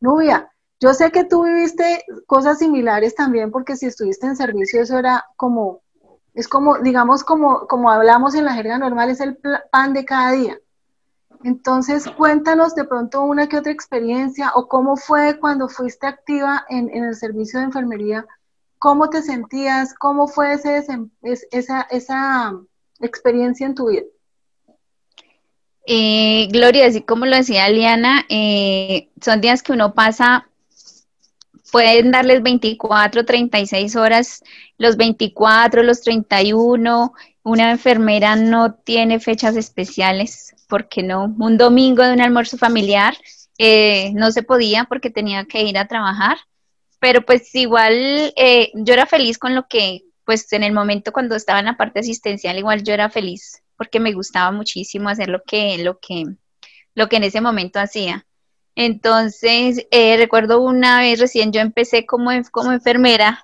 Nubia, 0.00 0.50
yo 0.80 0.94
sé 0.94 1.10
que 1.10 1.24
tú 1.24 1.44
viviste 1.44 2.04
cosas 2.26 2.58
similares 2.58 3.14
también, 3.14 3.50
porque 3.50 3.76
si 3.76 3.86
estuviste 3.86 4.26
en 4.26 4.36
servicio, 4.36 4.80
eso 4.80 4.98
era 4.98 5.24
como, 5.36 5.80
es 6.34 6.46
como, 6.46 6.78
digamos, 6.78 7.24
como, 7.24 7.66
como 7.66 7.90
hablamos 7.90 8.34
en 8.34 8.44
la 8.44 8.54
jerga 8.54 8.78
normal, 8.78 9.10
es 9.10 9.20
el 9.20 9.38
pan 9.72 9.92
de 9.92 10.04
cada 10.04 10.32
día. 10.32 10.58
Entonces, 11.44 12.08
cuéntanos 12.16 12.74
de 12.74 12.84
pronto 12.84 13.22
una 13.22 13.48
que 13.48 13.58
otra 13.58 13.72
experiencia 13.72 14.52
o 14.54 14.68
cómo 14.68 14.96
fue 14.96 15.38
cuando 15.38 15.68
fuiste 15.68 16.06
activa 16.06 16.64
en, 16.68 16.90
el 16.90 17.14
servicio 17.14 17.58
de 17.58 17.66
enfermería, 17.66 18.26
cómo 18.78 19.08
te 19.08 19.22
sentías, 19.22 19.94
cómo 19.94 20.28
fue 20.28 20.54
ese, 20.54 20.84
esa, 21.22 21.82
esa 21.82 22.58
experiencia 23.00 23.66
en 23.66 23.74
tu 23.74 23.88
vida. 23.88 24.02
Eh, 25.86 26.48
Gloria, 26.50 26.86
así 26.86 27.00
como 27.02 27.24
lo 27.24 27.36
decía 27.36 27.68
Liana, 27.68 28.26
eh, 28.28 29.08
son 29.22 29.40
días 29.40 29.62
que 29.62 29.72
uno 29.72 29.94
pasa, 29.94 30.48
pueden 31.72 32.10
darles 32.10 32.42
24, 32.42 33.24
36 33.24 33.96
horas, 33.96 34.42
los 34.76 34.96
24, 34.96 35.82
los 35.82 36.02
31, 36.02 37.14
una 37.42 37.70
enfermera 37.70 38.36
no 38.36 38.74
tiene 38.74 39.20
fechas 39.20 39.56
especiales, 39.56 40.54
porque 40.68 41.02
no? 41.02 41.34
Un 41.38 41.56
domingo 41.56 42.02
de 42.02 42.12
un 42.12 42.20
almuerzo 42.20 42.58
familiar 42.58 43.16
eh, 43.56 44.12
no 44.14 44.30
se 44.30 44.42
podía 44.42 44.84
porque 44.84 45.10
tenía 45.10 45.44
que 45.46 45.62
ir 45.62 45.78
a 45.78 45.88
trabajar, 45.88 46.36
pero 47.00 47.24
pues 47.24 47.54
igual 47.54 48.32
eh, 48.36 48.70
yo 48.74 48.92
era 48.92 49.06
feliz 49.06 49.38
con 49.38 49.54
lo 49.54 49.66
que, 49.66 50.02
pues 50.28 50.52
en 50.52 50.62
el 50.62 50.74
momento 50.74 51.10
cuando 51.10 51.34
estaba 51.36 51.60
en 51.60 51.64
la 51.64 51.78
parte 51.78 52.00
asistencial, 52.00 52.58
igual 52.58 52.82
yo 52.82 52.92
era 52.92 53.08
feliz 53.08 53.62
porque 53.78 53.98
me 53.98 54.12
gustaba 54.12 54.52
muchísimo 54.52 55.08
hacer 55.08 55.30
lo 55.30 55.42
que, 55.42 55.78
lo 55.78 55.98
que, 56.00 56.26
lo 56.94 57.08
que 57.08 57.16
en 57.16 57.24
ese 57.24 57.40
momento 57.40 57.80
hacía. 57.80 58.26
Entonces, 58.74 59.86
eh, 59.90 60.18
recuerdo 60.18 60.60
una 60.60 61.00
vez 61.00 61.18
recién 61.18 61.50
yo 61.50 61.62
empecé 61.62 62.04
como, 62.04 62.30
como 62.50 62.72
enfermera, 62.72 63.42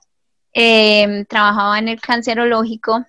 trabajaba 0.53 1.79
en 1.79 1.89
el 1.89 2.03
cancerológico 2.03 3.07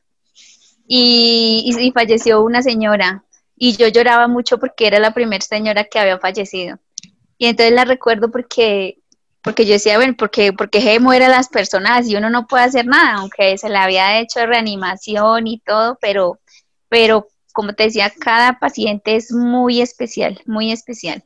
y, 0.87 1.75
y, 1.77 1.91
falleció 1.91 2.43
una 2.43 2.61
señora 2.61 3.25
y 3.57 3.75
yo 3.75 3.89
lloraba 3.89 4.29
mucho 4.29 4.57
porque 4.57 4.87
era 4.87 4.99
la 4.99 5.13
primera 5.13 5.43
señora 5.43 5.83
que 5.83 5.99
había 5.99 6.17
fallecido. 6.17 6.79
Y 7.37 7.47
entonces 7.47 7.73
la 7.73 7.83
recuerdo 7.83 8.31
porque, 8.31 8.99
porque 9.45 9.67
yo 9.67 9.73
decía, 9.73 9.97
bueno, 9.97 10.15
porque, 10.17 10.53
porque 10.53 10.81
se 10.81 10.99
muere 10.99 11.25
a 11.25 11.29
las 11.29 11.49
personas 11.49 12.09
y 12.09 12.15
uno 12.15 12.31
no 12.31 12.47
puede 12.47 12.63
hacer 12.63 12.87
nada, 12.87 13.19
aunque 13.19 13.59
se 13.59 13.69
le 13.69 13.77
había 13.77 14.19
hecho 14.19 14.43
reanimación 14.47 15.45
y 15.45 15.59
todo, 15.59 15.99
pero, 16.01 16.39
pero 16.89 17.27
como 17.53 17.73
te 17.73 17.83
decía, 17.83 18.11
cada 18.19 18.57
paciente 18.57 19.15
es 19.15 19.31
muy 19.31 19.81
especial, 19.81 20.41
muy 20.47 20.71
especial. 20.71 21.23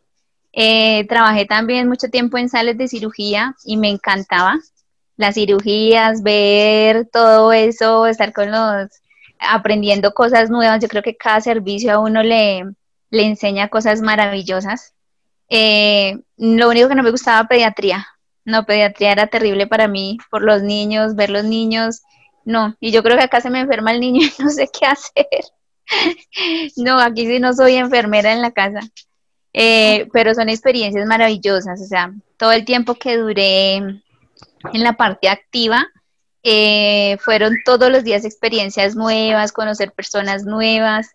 Eh, 0.51 1.07
trabajé 1.07 1.45
también 1.45 1.87
mucho 1.87 2.09
tiempo 2.09 2.37
en 2.37 2.49
sales 2.49 2.77
de 2.77 2.89
cirugía 2.89 3.55
y 3.63 3.77
me 3.77 3.89
encantaba 3.89 4.59
las 5.15 5.35
cirugías, 5.35 6.21
ver 6.21 7.07
todo 7.13 7.53
eso, 7.53 8.05
estar 8.05 8.33
con 8.33 8.51
los 8.51 8.89
aprendiendo 9.39 10.13
cosas 10.13 10.49
nuevas. 10.49 10.81
Yo 10.81 10.89
creo 10.89 11.03
que 11.03 11.15
cada 11.15 11.39
servicio 11.39 11.93
a 11.93 11.99
uno 11.99 12.21
le, 12.21 12.65
le 13.11 13.23
enseña 13.23 13.69
cosas 13.69 14.01
maravillosas. 14.01 14.93
Eh, 15.49 16.19
lo 16.37 16.69
único 16.69 16.87
que 16.87 16.95
no 16.95 17.03
me 17.03 17.11
gustaba 17.11 17.47
pediatría. 17.47 18.07
No, 18.45 18.65
pediatría 18.65 19.11
era 19.11 19.27
terrible 19.27 19.67
para 19.67 19.87
mí 19.87 20.17
por 20.31 20.43
los 20.43 20.61
niños, 20.61 21.15
ver 21.15 21.29
los 21.29 21.43
niños. 21.43 22.01
No, 22.45 22.75
y 22.79 22.91
yo 22.91 23.03
creo 23.03 23.17
que 23.17 23.23
acá 23.23 23.41
se 23.41 23.49
me 23.49 23.59
enferma 23.59 23.91
el 23.91 23.99
niño 23.99 24.21
y 24.39 24.43
no 24.43 24.49
sé 24.49 24.69
qué 24.71 24.85
hacer. 24.85 25.27
no, 26.77 26.99
aquí 26.99 27.25
sí 27.25 27.39
no 27.39 27.53
soy 27.53 27.75
enfermera 27.75 28.33
en 28.33 28.41
la 28.41 28.51
casa. 28.51 28.79
Eh, 29.53 30.07
pero 30.13 30.33
son 30.35 30.47
experiencias 30.47 31.07
maravillosas, 31.07 31.81
o 31.81 31.85
sea, 31.85 32.13
todo 32.37 32.51
el 32.51 32.65
tiempo 32.65 32.93
que 32.93 33.17
duré 33.17 33.77
en 33.77 34.03
la 34.73 34.93
parte 34.93 35.27
activa, 35.27 35.87
eh, 36.43 37.17
fueron 37.19 37.55
todos 37.65 37.91
los 37.91 38.03
días 38.03 38.25
experiencias 38.25 38.95
nuevas, 38.95 39.51
conocer 39.51 39.91
personas 39.91 40.43
nuevas. 40.43 41.09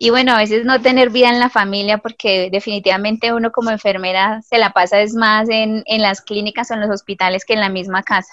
Y 0.00 0.10
bueno, 0.10 0.32
a 0.32 0.38
veces 0.38 0.64
no 0.64 0.80
tener 0.80 1.10
vida 1.10 1.28
en 1.28 1.38
la 1.38 1.50
familia 1.50 1.98
porque 1.98 2.48
definitivamente 2.50 3.32
uno 3.32 3.52
como 3.52 3.70
enfermera 3.70 4.40
se 4.42 4.58
la 4.58 4.70
pasa 4.70 5.00
es 5.00 5.14
más 5.14 5.48
en, 5.48 5.84
las 5.86 6.22
clínicas 6.22 6.70
o 6.70 6.74
en 6.74 6.80
los 6.80 6.90
hospitales 6.90 7.44
que 7.44 7.52
en 7.52 7.60
la 7.60 7.68
misma 7.68 8.02
casa. 8.02 8.32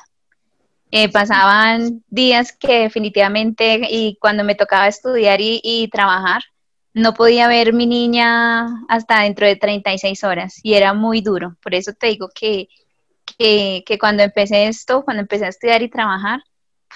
Eh, 0.89 1.09
pasaban 1.11 2.03
días 2.07 2.51
que 2.57 2.83
definitivamente 2.83 3.81
y 3.89 4.17
cuando 4.19 4.43
me 4.43 4.55
tocaba 4.55 4.87
estudiar 4.87 5.41
y, 5.41 5.59
y, 5.63 5.89
trabajar, 5.89 6.41
no 6.93 7.13
podía 7.13 7.47
ver 7.47 7.73
mi 7.73 7.85
niña 7.85 8.67
hasta 8.87 9.21
dentro 9.21 9.45
de 9.45 9.57
36 9.57 10.23
horas 10.23 10.59
y 10.63 10.73
era 10.73 10.93
muy 10.93 11.21
duro. 11.21 11.57
Por 11.61 11.75
eso 11.75 11.91
te 11.93 12.07
digo 12.07 12.29
que 12.33 12.69
que, 13.37 13.97
cuando 13.99 14.23
empecé 14.23 14.67
esto, 14.67 15.03
cuando 15.03 15.21
empecé 15.21 15.45
a 15.45 15.49
estudiar 15.49 15.81
y 15.81 15.89
trabajar, 15.89 16.41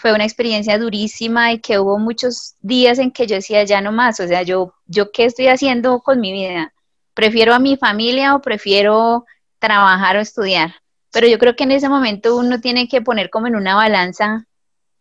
fue 0.01 0.13
una 0.13 0.23
experiencia 0.23 0.79
durísima 0.79 1.53
y 1.53 1.59
que 1.59 1.77
hubo 1.77 1.99
muchos 1.99 2.55
días 2.61 2.97
en 2.97 3.11
que 3.11 3.27
yo 3.27 3.35
decía, 3.35 3.63
ya 3.63 3.81
no 3.81 3.91
más, 3.91 4.19
o 4.19 4.27
sea, 4.27 4.41
yo, 4.41 4.73
yo 4.87 5.11
qué 5.11 5.25
estoy 5.25 5.47
haciendo 5.47 5.99
con 5.99 6.19
mi 6.19 6.31
vida, 6.31 6.73
prefiero 7.13 7.53
a 7.53 7.59
mi 7.59 7.77
familia 7.77 8.35
o 8.35 8.41
prefiero 8.41 9.25
trabajar 9.59 10.17
o 10.17 10.19
estudiar. 10.19 10.73
Pero 11.11 11.27
yo 11.27 11.37
creo 11.37 11.55
que 11.55 11.65
en 11.65 11.71
ese 11.71 11.87
momento 11.87 12.35
uno 12.35 12.59
tiene 12.59 12.87
que 12.87 13.01
poner 13.01 13.29
como 13.29 13.45
en 13.45 13.55
una 13.55 13.75
balanza 13.75 14.47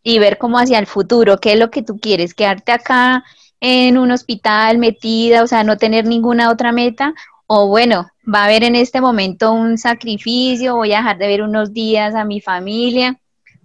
y 0.03 0.19
ver 0.19 0.37
cómo 0.37 0.59
hacia 0.59 0.77
el 0.77 0.85
futuro, 0.85 1.39
qué 1.39 1.53
es 1.53 1.59
lo 1.59 1.71
que 1.71 1.81
tú 1.81 1.97
quieres, 1.99 2.35
quedarte 2.35 2.71
acá 2.71 3.23
en 3.59 3.97
un 3.97 4.11
hospital 4.11 4.77
metida, 4.77 5.41
o 5.41 5.47
sea, 5.47 5.63
no 5.63 5.77
tener 5.77 6.05
ninguna 6.05 6.51
otra 6.51 6.71
meta, 6.71 7.15
o 7.47 7.67
bueno, 7.67 8.07
va 8.23 8.41
a 8.41 8.45
haber 8.45 8.63
en 8.63 8.75
este 8.75 9.01
momento 9.01 9.51
un 9.51 9.77
sacrificio, 9.77 10.75
voy 10.75 10.93
a 10.93 10.97
dejar 10.97 11.17
de 11.17 11.27
ver 11.27 11.41
unos 11.41 11.73
días 11.73 12.13
a 12.13 12.23
mi 12.23 12.39
familia, 12.39 13.19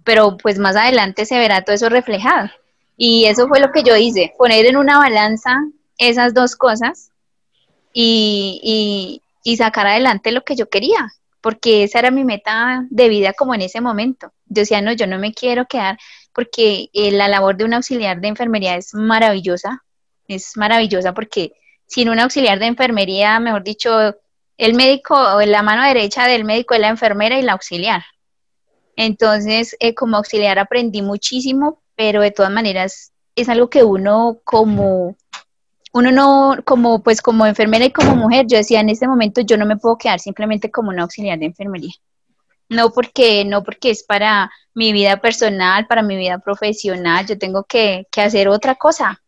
pero 0.07 0.37
pues 0.37 0.57
más 0.57 0.77
adelante 0.77 1.25
se 1.25 1.37
verá 1.37 1.63
todo 1.63 1.75
eso 1.75 1.89
reflejado. 1.89 2.49
Y 2.95 3.25
eso 3.25 3.45
fue 3.49 3.59
lo 3.59 3.73
que 3.73 3.83
yo 3.83 3.97
hice, 3.97 4.33
poner 4.37 4.65
en 4.65 4.77
una 4.77 4.97
balanza 4.97 5.57
esas 5.97 6.33
dos 6.33 6.55
cosas 6.55 7.11
y, 7.91 9.21
y, 9.43 9.57
sacar 9.57 9.85
adelante 9.85 10.31
lo 10.31 10.43
que 10.45 10.55
yo 10.55 10.69
quería, 10.69 11.11
porque 11.41 11.83
esa 11.83 11.99
era 11.99 12.09
mi 12.09 12.23
meta 12.23 12.85
de 12.89 13.09
vida 13.09 13.33
como 13.33 13.53
en 13.53 13.63
ese 13.63 13.81
momento. 13.81 14.31
Yo 14.45 14.61
decía, 14.61 14.81
no, 14.81 14.93
yo 14.93 15.07
no 15.07 15.19
me 15.19 15.33
quiero 15.33 15.65
quedar, 15.65 15.97
porque 16.33 16.89
eh, 16.93 17.11
la 17.11 17.27
labor 17.27 17.57
de 17.57 17.65
un 17.65 17.73
auxiliar 17.73 18.21
de 18.21 18.29
enfermería 18.29 18.77
es 18.77 18.93
maravillosa, 18.93 19.83
es 20.29 20.55
maravillosa 20.55 21.13
porque 21.13 21.51
sin 21.85 22.07
un 22.07 22.19
auxiliar 22.19 22.59
de 22.59 22.67
enfermería, 22.67 23.41
mejor 23.41 23.63
dicho, 23.63 24.15
el 24.57 24.73
médico, 24.73 25.15
o 25.15 25.41
la 25.41 25.63
mano 25.63 25.83
derecha 25.83 26.27
del 26.27 26.45
médico 26.45 26.75
es 26.75 26.79
la 26.79 26.89
enfermera 26.89 27.37
y 27.37 27.41
la 27.41 27.51
auxiliar. 27.53 28.05
Entonces, 28.97 29.77
eh, 29.79 29.93
como 29.93 30.17
auxiliar 30.17 30.59
aprendí 30.59 31.01
muchísimo, 31.01 31.81
pero 31.95 32.21
de 32.21 32.31
todas 32.31 32.51
maneras 32.51 33.13
es 33.35 33.47
algo 33.47 33.69
que 33.69 33.83
uno 33.83 34.39
como 34.43 35.15
uno 35.93 36.11
no, 36.11 36.55
como 36.65 37.01
pues 37.01 37.21
como 37.21 37.45
enfermera 37.45 37.85
y 37.85 37.91
como 37.91 38.15
mujer, 38.15 38.45
yo 38.47 38.57
decía 38.57 38.81
en 38.81 38.89
este 38.89 39.07
momento 39.07 39.41
yo 39.41 39.57
no 39.57 39.65
me 39.65 39.77
puedo 39.77 39.97
quedar 39.97 40.19
simplemente 40.19 40.69
como 40.69 40.89
una 40.89 41.03
auxiliar 41.03 41.39
de 41.39 41.45
enfermería. 41.45 41.93
No 42.69 42.91
porque, 42.91 43.45
no 43.45 43.63
porque 43.63 43.91
es 43.91 44.03
para 44.03 44.51
mi 44.73 44.91
vida 44.91 45.21
personal, 45.21 45.87
para 45.87 46.01
mi 46.01 46.17
vida 46.17 46.39
profesional, 46.39 47.25
yo 47.25 47.37
tengo 47.37 47.63
que, 47.63 48.07
que 48.11 48.21
hacer 48.21 48.49
otra 48.49 48.75
cosa. 48.75 49.21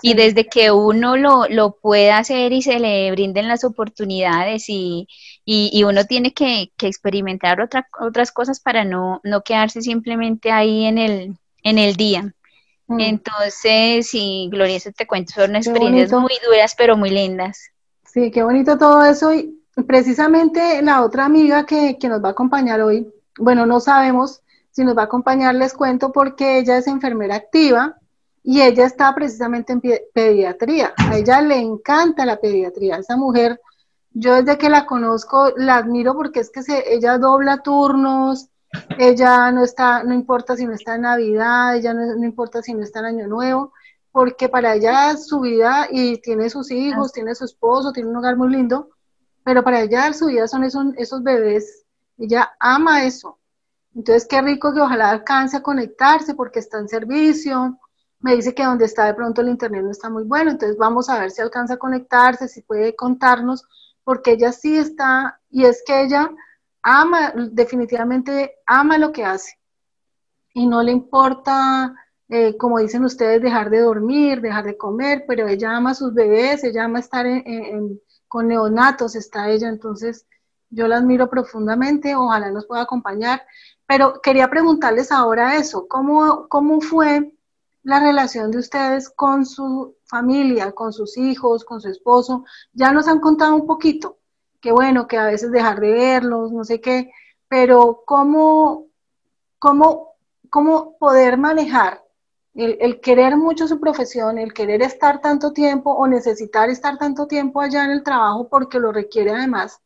Y 0.00 0.14
desde 0.14 0.46
que 0.46 0.70
uno 0.70 1.16
lo, 1.16 1.48
lo 1.48 1.72
pueda 1.72 2.18
hacer 2.18 2.52
y 2.52 2.62
se 2.62 2.78
le 2.78 3.10
brinden 3.10 3.48
las 3.48 3.64
oportunidades 3.64 4.68
y, 4.68 5.08
y, 5.50 5.82
uno 5.84 6.04
tiene 6.04 6.34
que, 6.34 6.70
experimentar 6.78 7.62
otra, 7.62 7.88
otras 7.98 8.32
cosas 8.32 8.60
para 8.60 8.84
no, 8.84 9.22
no 9.24 9.40
quedarse 9.42 9.80
simplemente 9.80 10.50
ahí 10.50 10.84
en 10.84 10.98
el, 10.98 11.38
en 11.62 11.78
el 11.78 11.96
día. 11.96 12.34
Mm. 12.86 13.00
Entonces, 13.00 14.06
sí, 14.06 14.50
Gloria, 14.52 14.76
eso 14.76 14.90
te 14.92 15.06
cuento, 15.06 15.32
son 15.32 15.56
experiencias 15.56 16.12
muy 16.20 16.34
duras, 16.46 16.74
pero 16.76 16.98
muy 16.98 17.08
lindas. 17.08 17.70
Sí, 18.04 18.30
qué 18.30 18.42
bonito 18.42 18.76
todo 18.76 19.02
eso. 19.06 19.32
Y 19.32 19.58
precisamente 19.86 20.82
la 20.82 21.02
otra 21.02 21.24
amiga 21.24 21.64
que, 21.64 21.96
que 21.98 22.08
nos 22.10 22.22
va 22.22 22.28
a 22.28 22.32
acompañar 22.32 22.82
hoy, 22.82 23.10
bueno, 23.38 23.64
no 23.64 23.80
sabemos 23.80 24.42
si 24.70 24.84
nos 24.84 24.98
va 24.98 25.02
a 25.02 25.06
acompañar, 25.06 25.54
les 25.54 25.72
cuento 25.72 26.12
porque 26.12 26.58
ella 26.58 26.76
es 26.76 26.86
enfermera 26.86 27.36
activa 27.36 27.96
y 28.42 28.60
ella 28.60 28.84
está 28.84 29.14
precisamente 29.14 29.72
en 29.72 29.80
pediatría. 30.12 30.92
A 30.98 31.16
ella 31.16 31.40
le 31.40 31.56
encanta 31.56 32.26
la 32.26 32.38
pediatría. 32.38 32.98
Esa 32.98 33.16
mujer, 33.16 33.58
yo 34.20 34.34
desde 34.34 34.58
que 34.58 34.68
la 34.68 34.84
conozco, 34.84 35.52
la 35.56 35.76
admiro 35.76 36.14
porque 36.14 36.40
es 36.40 36.50
que 36.50 36.62
se, 36.64 36.92
ella 36.92 37.18
dobla 37.18 37.62
turnos, 37.62 38.48
ella 38.98 39.52
no 39.52 39.62
está, 39.62 40.02
no 40.02 40.12
importa 40.12 40.56
si 40.56 40.66
no 40.66 40.72
está 40.72 40.96
en 40.96 41.02
Navidad, 41.02 41.76
ella 41.76 41.94
no, 41.94 42.24
importa 42.24 42.60
si 42.60 42.74
no 42.74 42.82
está 42.82 42.98
en 42.98 43.06
Año 43.06 43.28
Nuevo, 43.28 43.72
porque 44.10 44.48
para 44.48 44.74
ella 44.74 45.16
su 45.16 45.40
vida 45.40 45.86
y 45.88 46.20
tiene 46.20 46.50
sus 46.50 46.72
hijos, 46.72 47.12
tiene 47.12 47.36
su 47.36 47.44
esposo, 47.44 47.92
tiene 47.92 48.10
un 48.10 48.16
hogar 48.16 48.36
muy 48.36 48.50
lindo, 48.50 48.90
pero 49.44 49.62
para 49.62 49.82
ella 49.82 50.12
su 50.12 50.26
vida 50.26 50.48
son 50.48 50.64
esos, 50.64 50.86
esos 50.96 51.22
bebés, 51.22 51.84
ella 52.18 52.50
ama 52.58 53.04
eso. 53.04 53.38
Entonces, 53.94 54.26
qué 54.28 54.42
rico 54.42 54.74
que 54.74 54.80
ojalá 54.80 55.10
alcance 55.10 55.56
a 55.56 55.62
conectarse 55.62 56.34
porque 56.34 56.58
está 56.58 56.78
en 56.78 56.88
servicio. 56.88 57.78
Me 58.20 58.34
dice 58.34 58.52
que 58.52 58.64
donde 58.64 58.84
está 58.84 59.06
de 59.06 59.14
pronto 59.14 59.42
el 59.42 59.48
internet 59.48 59.84
no 59.84 59.92
está 59.92 60.10
muy 60.10 60.24
bueno, 60.24 60.50
entonces 60.50 60.76
vamos 60.76 61.08
a 61.08 61.20
ver 61.20 61.30
si 61.30 61.40
alcanza 61.40 61.74
a 61.74 61.78
conectarse, 61.78 62.48
si 62.48 62.62
puede 62.62 62.96
contarnos, 62.96 63.64
porque 64.08 64.32
ella 64.32 64.52
sí 64.52 64.74
está, 64.74 65.38
y 65.50 65.66
es 65.66 65.82
que 65.86 66.00
ella 66.00 66.30
ama, 66.80 67.34
definitivamente 67.52 68.54
ama 68.64 68.96
lo 68.96 69.12
que 69.12 69.22
hace. 69.22 69.58
Y 70.54 70.66
no 70.66 70.82
le 70.82 70.92
importa 70.92 71.94
eh, 72.30 72.56
como 72.56 72.78
dicen 72.78 73.04
ustedes, 73.04 73.42
dejar 73.42 73.68
de 73.68 73.80
dormir, 73.80 74.40
dejar 74.40 74.64
de 74.64 74.78
comer, 74.78 75.26
pero 75.28 75.46
ella 75.46 75.76
ama 75.76 75.90
a 75.90 75.94
sus 75.94 76.14
bebés, 76.14 76.64
ella 76.64 76.84
ama 76.84 77.00
estar 77.00 77.26
con 78.28 78.48
neonatos, 78.48 79.14
está 79.14 79.50
ella, 79.50 79.68
entonces 79.68 80.26
yo 80.70 80.88
la 80.88 80.96
admiro 80.96 81.28
profundamente, 81.28 82.16
ojalá 82.16 82.50
nos 82.50 82.64
pueda 82.64 82.84
acompañar, 82.84 83.42
pero 83.86 84.22
quería 84.22 84.48
preguntarles 84.48 85.12
ahora 85.12 85.56
eso, 85.56 85.86
¿cómo, 85.86 86.48
cómo 86.48 86.80
fue 86.80 87.30
la 87.88 88.00
relación 88.00 88.50
de 88.50 88.58
ustedes 88.58 89.08
con 89.08 89.46
su 89.46 89.96
familia, 90.04 90.72
con 90.72 90.92
sus 90.92 91.16
hijos, 91.16 91.64
con 91.64 91.80
su 91.80 91.88
esposo? 91.88 92.44
Ya 92.74 92.92
nos 92.92 93.08
han 93.08 93.18
contado 93.18 93.54
un 93.54 93.66
poquito, 93.66 94.18
que 94.60 94.72
bueno, 94.72 95.08
que 95.08 95.16
a 95.16 95.24
veces 95.24 95.50
dejar 95.50 95.80
de 95.80 95.92
verlos, 95.92 96.52
no 96.52 96.64
sé 96.64 96.82
qué, 96.82 97.10
pero 97.48 98.02
¿cómo, 98.04 98.88
cómo, 99.58 100.16
cómo 100.50 100.98
poder 100.98 101.38
manejar 101.38 102.04
el, 102.52 103.00
querer 103.00 103.38
mucho 103.38 103.66
su 103.66 103.80
profesión, 103.80 104.36
el 104.36 104.52
querer 104.52 104.82
estar 104.82 105.22
tanto 105.22 105.54
tiempo 105.54 105.90
o 105.90 106.06
necesitar 106.06 106.68
estar 106.68 106.98
tanto 106.98 107.26
tiempo 107.26 107.62
allá 107.62 107.86
en 107.86 107.92
el 107.92 108.02
trabajo 108.02 108.50
porque 108.50 108.78
lo 108.78 108.92
requiere 108.92 109.30
además, 109.30 109.80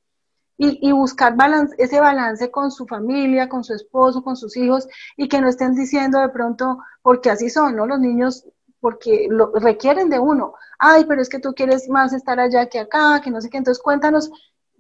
y, 0.57 0.93
buscar 0.93 1.35
balance, 1.35 1.75
ese 1.79 1.99
balance 1.99 2.51
con 2.51 2.71
su 2.71 2.87
familia, 2.87 3.49
con 3.49 3.65
su 3.65 3.75
esposo, 3.75 4.23
con 4.23 4.37
sus 4.37 4.57
hijos, 4.57 4.87
y 5.17 5.29
que 5.29 5.41
no 5.41 5.49
estén 5.49 5.75
diciendo 5.75 6.21
de 6.21 6.29
pronto, 6.29 6.79
porque 7.03 7.31
así 7.31 7.51
son, 7.51 7.75
¿no? 7.75 7.87
Los 7.87 7.99
niños, 7.99 8.45
porque 8.79 9.27
lo 9.29 9.53
requieren 9.55 10.09
de 10.09 10.19
uno, 10.19 10.55
ay, 10.79 11.05
pero 11.07 11.21
es 11.21 11.29
que 11.29 11.41
tú 11.41 11.53
quieres 11.55 11.89
más 11.89 12.13
estar 12.13 12.39
allá 12.39 12.69
que 12.69 12.79
acá, 12.79 13.21
que 13.23 13.31
no 13.31 13.41
sé 13.41 13.51
qué, 13.51 13.59
entonces 13.59 13.83
cuéntanos, 13.83 14.31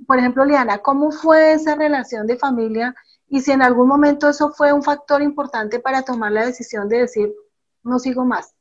por 0.06 0.18
ejemplo, 0.18 0.44
Liana, 0.44 0.78
¿cómo 0.78 1.10
fue 1.10 1.54
esa 1.54 1.74
relación 1.74 2.26
de 2.26 2.36
familia? 2.36 2.94
Y 3.28 3.40
si 3.40 3.50
en 3.50 3.62
algún 3.62 3.88
momento 3.88 4.28
eso 4.28 4.50
fue 4.50 4.72
un 4.72 4.82
factor 4.82 5.22
importante 5.22 5.80
para 5.80 6.02
tomar 6.02 6.32
la 6.32 6.46
decisión 6.46 6.88
de 6.88 6.98
decir, 6.98 7.32
no 7.82 7.98
sigo 7.98 8.24
más. 8.24 8.54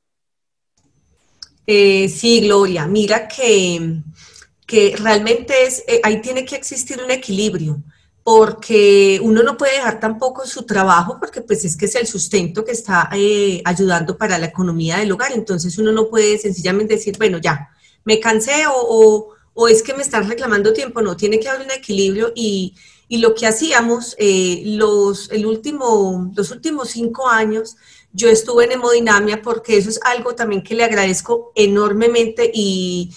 Eh, 1.68 2.10
sí, 2.10 2.42
Gloria, 2.42 2.88
mira 2.88 3.28
que, 3.28 4.02
que 4.72 4.96
realmente 4.98 5.66
es, 5.66 5.84
eh, 5.86 6.00
ahí 6.02 6.22
tiene 6.22 6.46
que 6.46 6.56
existir 6.56 6.98
un 7.04 7.12
equilibrio, 7.12 7.84
porque 8.24 9.20
uno 9.22 9.44
no 9.44 9.58
puede 9.58 9.74
dejar 9.74 10.00
tampoco 10.00 10.48
su 10.48 10.64
trabajo, 10.64 11.18
porque 11.20 11.42
pues 11.42 11.66
es 11.66 11.76
que 11.76 11.88
es 11.88 11.96
el 11.96 12.08
sustento 12.08 12.64
que 12.64 12.72
está 12.72 13.10
eh, 13.12 13.62
ayudando 13.66 14.18
para 14.18 14.38
la 14.38 14.46
economía 14.46 15.00
del 15.00 15.12
hogar, 15.12 15.34
entonces 15.34 15.78
uno 15.78 15.92
no 15.92 16.08
puede 16.08 16.38
sencillamente 16.38 16.94
decir, 16.94 17.18
bueno, 17.18 17.38
ya, 17.40 17.70
me 18.06 18.22
cansé 18.22 18.66
o, 18.74 19.36
o, 19.54 19.68
es 19.68 19.84
que 19.84 19.94
me 19.94 20.04
están 20.04 20.30
reclamando 20.30 20.72
tiempo, 20.72 21.02
no, 21.02 21.18
tiene 21.18 21.38
que 21.38 21.50
haber 21.50 21.66
un 21.66 21.72
equilibrio 21.72 22.32
y, 22.34 22.74
y 23.10 23.18
lo 23.18 23.36
que 23.36 23.48
hacíamos 23.48 24.16
los, 24.64 25.30
el 25.32 25.46
último, 25.46 26.32
los 26.34 26.50
últimos 26.50 26.92
cinco 26.92 27.28
años, 27.28 27.76
yo 28.14 28.30
estuve 28.30 28.64
en 28.64 28.72
hemodinamia 28.72 29.42
porque 29.42 29.76
eso 29.76 29.90
es 29.90 30.00
algo 30.06 30.34
también 30.34 30.64
que 30.64 30.76
le 30.76 30.86
agradezco 30.86 31.52
enormemente 31.56 32.50
y, 32.54 33.12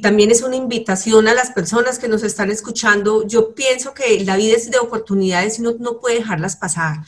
también 0.00 0.30
es 0.30 0.42
una 0.42 0.56
invitación 0.56 1.26
a 1.26 1.34
las 1.34 1.50
personas 1.50 1.98
que 1.98 2.08
nos 2.08 2.22
están 2.22 2.50
escuchando. 2.50 3.26
Yo 3.26 3.54
pienso 3.54 3.94
que 3.94 4.24
la 4.24 4.36
vida 4.36 4.56
es 4.56 4.70
de 4.70 4.78
oportunidades 4.78 5.58
y 5.58 5.62
uno 5.62 5.74
no 5.78 5.98
puede 5.98 6.16
dejarlas 6.16 6.56
pasar. 6.56 7.00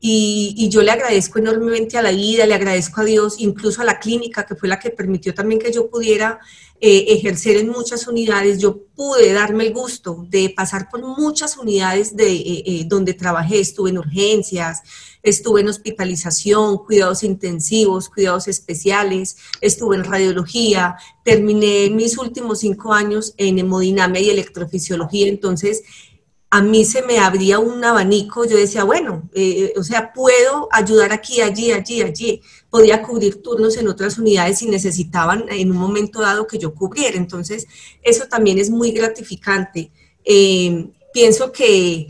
Y, 0.00 0.68
yo 0.70 0.82
le 0.82 0.92
agradezco 0.92 1.40
enormemente 1.40 1.98
a 1.98 2.02
la 2.02 2.12
vida, 2.12 2.46
le 2.46 2.54
agradezco 2.54 3.00
a 3.00 3.04
Dios, 3.04 3.36
incluso 3.38 3.82
a 3.82 3.84
la 3.84 3.98
clínica, 3.98 4.46
que 4.46 4.54
fue 4.54 4.68
la 4.68 4.78
que 4.78 4.90
permitió 4.90 5.34
también 5.34 5.60
que 5.60 5.72
yo 5.72 5.90
pudiera 5.90 6.38
eh, 6.80 7.06
ejercer 7.08 7.56
en 7.56 7.68
muchas 7.68 8.06
unidades. 8.06 8.60
Yo 8.60 8.84
pude 8.94 9.32
darme 9.32 9.66
el 9.66 9.72
gusto 9.72 10.24
de 10.28 10.50
pasar 10.50 10.88
por 10.88 11.02
muchas 11.02 11.56
unidades 11.56 12.16
de, 12.16 12.32
eh, 12.32 12.62
eh, 12.64 12.84
donde 12.86 13.14
trabajé, 13.14 13.58
estuve 13.58 13.90
en 13.90 13.98
urgencias, 13.98 14.82
estuve 15.24 15.62
en 15.62 15.68
hospitalización, 15.68 16.78
cuidados 16.78 17.24
intensivos, 17.24 18.08
cuidados 18.08 18.46
especiales, 18.46 19.36
estuve 19.60 19.96
en 19.96 20.04
radiología, 20.04 20.96
terminé 21.24 21.90
mis 21.90 22.16
últimos 22.18 22.60
cinco 22.60 22.92
años 22.92 23.34
en 23.36 23.58
hemodinamia 23.58 24.20
y 24.20 24.30
electrofisiología, 24.30 25.26
entonces 25.26 25.82
a 26.50 26.62
mí 26.62 26.84
se 26.84 27.02
me 27.02 27.18
abría 27.18 27.58
un 27.58 27.84
abanico, 27.84 28.46
yo 28.46 28.56
decía, 28.56 28.84
bueno, 28.84 29.28
eh, 29.34 29.74
o 29.76 29.82
sea, 29.82 30.12
puedo 30.14 30.68
ayudar 30.72 31.12
aquí, 31.12 31.40
allí, 31.42 31.72
allí, 31.72 32.00
allí. 32.00 32.40
Podía 32.70 33.02
cubrir 33.02 33.42
turnos 33.42 33.76
en 33.76 33.88
otras 33.88 34.18
unidades 34.18 34.58
si 34.58 34.66
necesitaban 34.66 35.44
en 35.50 35.70
un 35.70 35.76
momento 35.76 36.20
dado 36.20 36.46
que 36.46 36.58
yo 36.58 36.74
cubriera. 36.74 37.18
Entonces, 37.18 37.66
eso 38.02 38.26
también 38.28 38.58
es 38.58 38.70
muy 38.70 38.92
gratificante. 38.92 39.90
Eh, 40.24 40.88
pienso 41.12 41.52
que 41.52 42.08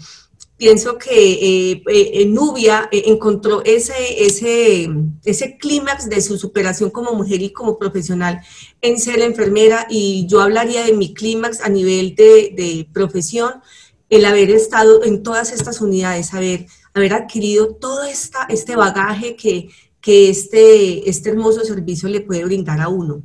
pienso 0.58 0.98
que 0.98 1.72
eh, 1.72 1.82
eh 1.86 2.26
Nubia 2.26 2.88
eh, 2.90 3.04
encontró 3.06 3.62
ese, 3.64 4.26
ese, 4.26 4.90
ese 5.24 5.56
clímax 5.56 6.10
de 6.10 6.20
su 6.20 6.36
superación 6.36 6.90
como 6.90 7.14
mujer 7.14 7.40
y 7.40 7.52
como 7.52 7.78
profesional 7.78 8.42
en 8.82 8.98
ser 8.98 9.20
enfermera 9.20 9.86
y 9.88 10.26
yo 10.26 10.42
hablaría 10.42 10.84
de 10.84 10.92
mi 10.92 11.14
clímax 11.14 11.60
a 11.60 11.68
nivel 11.68 12.14
de, 12.16 12.88
profesión, 12.92 13.62
el 14.08 14.24
haber 14.24 14.50
estado 14.50 15.04
en 15.04 15.22
todas 15.22 15.52
estas 15.52 15.80
unidades, 15.80 16.34
haber, 16.34 16.66
haber 16.94 17.14
adquirido 17.14 17.74
todo 17.74 18.04
esta, 18.04 18.46
este 18.48 18.76
bagaje 18.76 19.36
que, 19.36 19.68
que 20.00 20.30
este, 20.30 21.08
este 21.08 21.30
hermoso 21.30 21.64
servicio 21.64 22.08
le 22.08 22.20
puede 22.20 22.44
brindar 22.44 22.80
a 22.80 22.88
uno. 22.88 23.22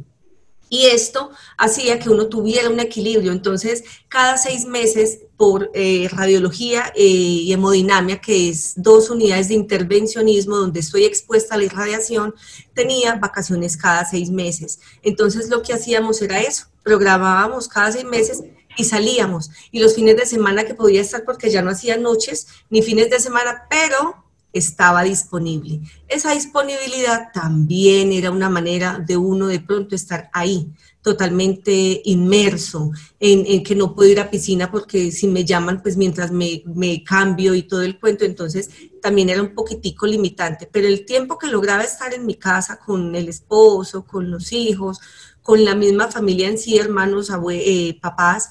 Y 0.74 0.88
esto 0.88 1.30
hacía 1.56 2.00
que 2.00 2.10
uno 2.10 2.30
tuviera 2.30 2.68
un 2.68 2.80
equilibrio. 2.80 3.32
Entonces, 3.32 3.84
cada 4.10 4.38
seis 4.38 4.66
meses 4.66 5.20
por 5.38 5.70
eh, 5.76 6.10
radiología 6.12 6.92
eh, 6.96 7.04
y 7.04 7.54
hemodinamia, 7.54 8.20
que 8.20 8.50
es 8.50 8.74
dos 8.76 9.12
unidades 9.12 9.50
de 9.50 9.54
intervencionismo 9.54 10.58
donde 10.58 10.80
estoy 10.80 11.06
expuesta 11.06 11.54
a 11.54 11.58
la 11.60 11.66
irradiación, 11.66 12.34
tenía 12.74 13.14
vacaciones 13.18 13.78
cada 13.78 14.04
seis 14.04 14.32
meses. 14.32 14.80
Entonces, 15.04 15.48
lo 15.48 15.62
que 15.62 15.74
hacíamos 15.74 16.20
era 16.24 16.42
eso, 16.42 16.66
programábamos 16.82 17.68
cada 17.68 17.92
seis 17.92 18.06
meses 18.06 18.44
y 18.78 18.84
salíamos. 18.86 19.52
Y 19.72 19.80
los 19.80 19.96
fines 19.96 20.18
de 20.18 20.26
semana 20.26 20.66
que 20.66 20.76
podía 20.76 21.02
estar 21.02 21.24
porque 21.26 21.50
ya 21.50 21.62
no 21.62 21.72
hacía 21.72 21.98
noches 21.98 22.48
ni 22.70 22.82
fines 22.82 23.10
de 23.10 23.20
semana, 23.20 23.64
pero 23.70 24.24
estaba 24.54 25.04
disponible. 25.04 25.82
Esa 26.08 26.32
disponibilidad 26.32 27.32
también 27.34 28.14
era 28.14 28.30
una 28.32 28.50
manera 28.50 29.00
de 29.00 29.18
uno 29.18 29.48
de 29.48 29.60
pronto 29.60 29.96
estar 29.96 30.30
ahí, 30.32 30.72
totalmente 31.02 32.02
inmerso, 32.06 32.92
en, 33.20 33.64
que 33.64 33.76
no 33.76 33.94
puedo 33.94 34.10
ir 34.10 34.20
a 34.20 34.30
piscina 34.30 34.72
porque 34.72 35.12
si 35.12 35.28
me 35.28 35.44
llaman, 35.44 35.82
pues 35.82 35.98
mientras 35.98 36.32
me, 36.32 36.64
me, 36.66 37.04
cambio 37.04 37.56
y 37.56 37.64
todo 37.64 37.82
el 37.82 38.00
cuento, 38.00 38.24
entonces 38.24 38.70
también 39.02 39.30
era 39.30 39.42
un 39.42 39.54
poquitico 39.54 40.06
limitante, 40.06 40.70
pero 40.72 40.88
el 40.88 41.04
tiempo 41.04 41.38
que 41.38 41.48
lograba 41.48 41.84
estar 41.84 42.14
en 42.14 42.26
mi 42.26 42.36
casa 42.36 42.80
con 42.80 43.16
el 43.16 43.28
esposo, 43.28 44.06
con 44.06 44.32
los 44.32 44.54
hijos, 44.54 45.02
con 45.44 45.64
la 45.64 45.76
misma 45.76 46.08
familia 46.08 46.48
en 46.48 46.58
sí, 46.58 46.78
hermanos, 46.78 47.30
eh, 47.52 48.00
papás, 48.02 48.50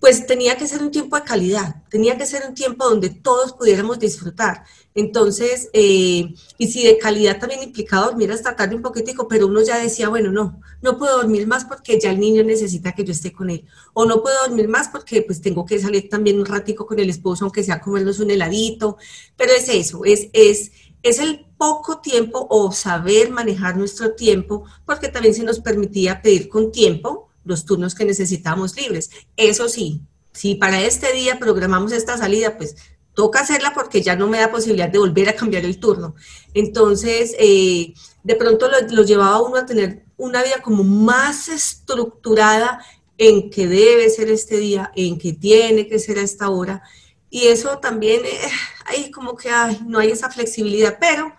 pues 0.00 0.26
tenía 0.26 0.56
que 0.56 0.66
ser 0.66 0.82
un 0.82 0.90
tiempo 0.90 1.16
de 1.16 1.22
calidad, 1.22 1.82
tenía 1.90 2.16
que 2.18 2.26
ser 2.26 2.44
un 2.48 2.54
tiempo 2.54 2.88
donde 2.88 3.10
todos 3.10 3.52
pudiéramos 3.54 3.98
disfrutar. 3.98 4.64
Entonces, 4.94 5.68
eh, 5.72 6.34
y 6.58 6.68
si 6.68 6.84
de 6.86 6.98
calidad 6.98 7.38
también 7.38 7.62
implicaba 7.62 8.06
dormir 8.06 8.30
hasta 8.30 8.56
tarde 8.56 8.76
un 8.76 8.82
poquitico, 8.82 9.26
pero 9.28 9.46
uno 9.46 9.62
ya 9.62 9.78
decía, 9.78 10.08
bueno, 10.08 10.30
no, 10.30 10.60
no 10.80 10.98
puedo 10.98 11.18
dormir 11.18 11.46
más 11.46 11.64
porque 11.64 11.98
ya 12.00 12.10
el 12.10 12.20
niño 12.20 12.42
necesita 12.44 12.92
que 12.92 13.04
yo 13.04 13.12
esté 13.12 13.32
con 13.32 13.50
él. 13.50 13.64
O 13.94 14.06
no 14.06 14.22
puedo 14.22 14.36
dormir 14.46 14.68
más 14.68 14.88
porque 14.88 15.22
pues 15.22 15.40
tengo 15.40 15.66
que 15.66 15.78
salir 15.78 16.08
también 16.08 16.38
un 16.38 16.46
ratico 16.46 16.86
con 16.86 16.98
el 16.98 17.10
esposo, 17.10 17.44
aunque 17.44 17.64
sea 17.64 17.80
comernos 17.80 18.20
un 18.20 18.30
heladito. 18.30 18.96
Pero 19.36 19.52
es 19.52 19.68
eso, 19.68 20.04
es, 20.04 20.28
es, 20.32 20.72
es 21.02 21.18
el 21.18 21.45
poco 21.56 21.98
tiempo 22.00 22.46
o 22.50 22.72
saber 22.72 23.30
manejar 23.30 23.76
nuestro 23.76 24.14
tiempo, 24.14 24.64
porque 24.84 25.08
también 25.08 25.34
se 25.34 25.44
nos 25.44 25.60
permitía 25.60 26.22
pedir 26.22 26.48
con 26.48 26.72
tiempo 26.72 27.28
los 27.44 27.64
turnos 27.64 27.94
que 27.94 28.04
necesitamos 28.04 28.76
libres. 28.76 29.10
Eso 29.36 29.68
sí, 29.68 30.02
si 30.32 30.56
para 30.56 30.82
este 30.82 31.12
día 31.12 31.38
programamos 31.38 31.92
esta 31.92 32.18
salida, 32.18 32.56
pues 32.58 32.76
toca 33.14 33.40
hacerla 33.40 33.72
porque 33.72 34.02
ya 34.02 34.14
no 34.14 34.28
me 34.28 34.38
da 34.38 34.50
posibilidad 34.50 34.90
de 34.90 34.98
volver 34.98 35.30
a 35.30 35.34
cambiar 35.34 35.64
el 35.64 35.80
turno. 35.80 36.14
Entonces, 36.52 37.34
eh, 37.38 37.94
de 38.22 38.34
pronto 38.34 38.68
lo, 38.90 39.02
llevaba 39.02 39.40
uno 39.40 39.56
a 39.56 39.66
tener 39.66 40.04
una 40.18 40.42
vida 40.42 40.60
como 40.62 40.84
más 40.84 41.48
estructurada 41.48 42.84
en 43.16 43.48
que 43.48 43.66
debe 43.66 44.10
ser 44.10 44.28
este 44.28 44.58
día, 44.58 44.92
en 44.94 45.18
que 45.18 45.32
tiene 45.32 45.88
que 45.88 45.98
ser 45.98 46.18
a 46.18 46.22
esta 46.22 46.50
hora. 46.50 46.82
Y 47.30 47.46
eso 47.46 47.78
también, 47.78 48.26
eh, 48.26 48.38
ahí 48.84 49.10
como 49.10 49.34
que 49.36 49.50
no 49.86 49.98
hay 49.98 50.10
esa 50.10 50.30
flexibilidad, 50.30 50.98
pero 51.00 51.32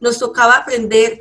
nos 0.00 0.18
tocaba 0.18 0.56
aprender 0.56 1.20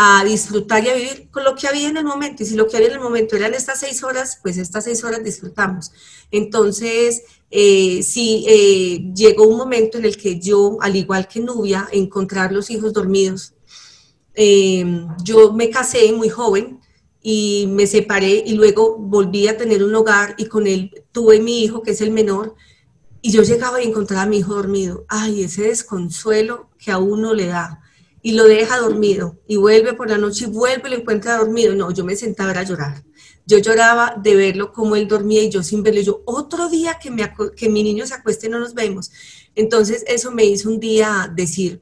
a 0.00 0.22
disfrutar 0.24 0.84
y 0.84 0.88
a 0.88 0.94
vivir 0.94 1.28
con 1.28 1.42
lo 1.42 1.56
que 1.56 1.66
había 1.66 1.88
en 1.88 1.96
el 1.96 2.04
momento. 2.04 2.44
Y 2.44 2.46
si 2.46 2.54
lo 2.54 2.68
que 2.68 2.76
había 2.76 2.88
en 2.88 2.94
el 2.94 3.00
momento 3.00 3.34
eran 3.34 3.52
estas 3.52 3.80
seis 3.80 4.04
horas, 4.04 4.38
pues 4.40 4.56
estas 4.56 4.84
seis 4.84 5.02
horas 5.02 5.24
disfrutamos. 5.24 5.90
Entonces, 6.30 7.22
eh, 7.50 8.00
sí, 8.04 8.44
eh, 8.48 9.12
llegó 9.12 9.48
un 9.48 9.56
momento 9.56 9.98
en 9.98 10.04
el 10.04 10.16
que 10.16 10.38
yo, 10.38 10.78
al 10.80 10.94
igual 10.94 11.26
que 11.26 11.40
Nubia, 11.40 11.88
encontrar 11.90 12.52
los 12.52 12.70
hijos 12.70 12.92
dormidos. 12.92 13.54
Eh, 14.34 15.04
yo 15.24 15.52
me 15.52 15.68
casé 15.68 16.12
muy 16.12 16.28
joven 16.28 16.78
y 17.20 17.66
me 17.68 17.88
separé 17.88 18.44
y 18.46 18.54
luego 18.54 18.96
volví 18.96 19.48
a 19.48 19.56
tener 19.56 19.82
un 19.82 19.96
hogar 19.96 20.36
y 20.38 20.46
con 20.46 20.68
él 20.68 21.04
tuve 21.10 21.40
mi 21.40 21.64
hijo, 21.64 21.82
que 21.82 21.90
es 21.90 22.00
el 22.02 22.12
menor, 22.12 22.54
y 23.20 23.32
yo 23.32 23.42
llegaba 23.42 23.82
y 23.82 23.88
encontraba 23.88 24.22
a 24.22 24.26
mi 24.26 24.38
hijo 24.38 24.54
dormido. 24.54 25.04
Ay, 25.08 25.42
ese 25.42 25.62
desconsuelo 25.62 26.70
que 26.78 26.92
a 26.92 26.98
uno 26.98 27.34
le 27.34 27.46
da 27.46 27.82
y 28.28 28.32
lo 28.32 28.44
deja 28.44 28.76
dormido 28.76 29.40
y 29.46 29.56
vuelve 29.56 29.94
por 29.94 30.10
la 30.10 30.18
noche 30.18 30.44
y 30.44 30.48
vuelve 30.48 30.86
y 30.86 30.90
lo 30.90 30.98
encuentra 30.98 31.38
dormido. 31.38 31.74
No, 31.74 31.90
yo 31.90 32.04
me 32.04 32.14
sentaba 32.14 32.50
a 32.50 32.62
llorar. 32.62 33.02
Yo 33.46 33.56
lloraba 33.56 34.20
de 34.22 34.34
verlo 34.34 34.70
como 34.70 34.96
él 34.96 35.08
dormía 35.08 35.42
y 35.42 35.48
yo 35.48 35.62
sin 35.62 35.82
verlo. 35.82 36.02
Yo, 36.02 36.20
otro 36.26 36.68
día 36.68 36.98
que, 37.02 37.10
me, 37.10 37.32
que 37.56 37.70
mi 37.70 37.82
niño 37.82 38.06
se 38.06 38.12
acueste 38.12 38.50
no 38.50 38.58
nos 38.58 38.74
vemos. 38.74 39.10
Entonces 39.54 40.04
eso 40.06 40.30
me 40.30 40.44
hizo 40.44 40.68
un 40.68 40.78
día 40.78 41.32
decir, 41.34 41.80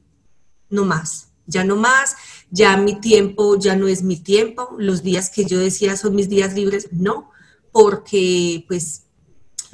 no 0.69 0.85
más, 0.85 1.33
ya 1.47 1.65
no 1.65 1.75
más, 1.75 2.15
ya 2.49 2.77
mi 2.77 2.97
tiempo 3.01 3.59
ya 3.59 3.75
no 3.75 3.89
es 3.89 4.01
mi 4.01 4.15
tiempo. 4.15 4.73
Los 4.77 5.03
días 5.03 5.29
que 5.29 5.43
yo 5.43 5.59
decía 5.59 5.97
son 5.97 6.15
mis 6.15 6.29
días 6.29 6.53
libres, 6.53 6.87
no, 6.93 7.29
porque 7.73 8.63
pues 8.69 9.06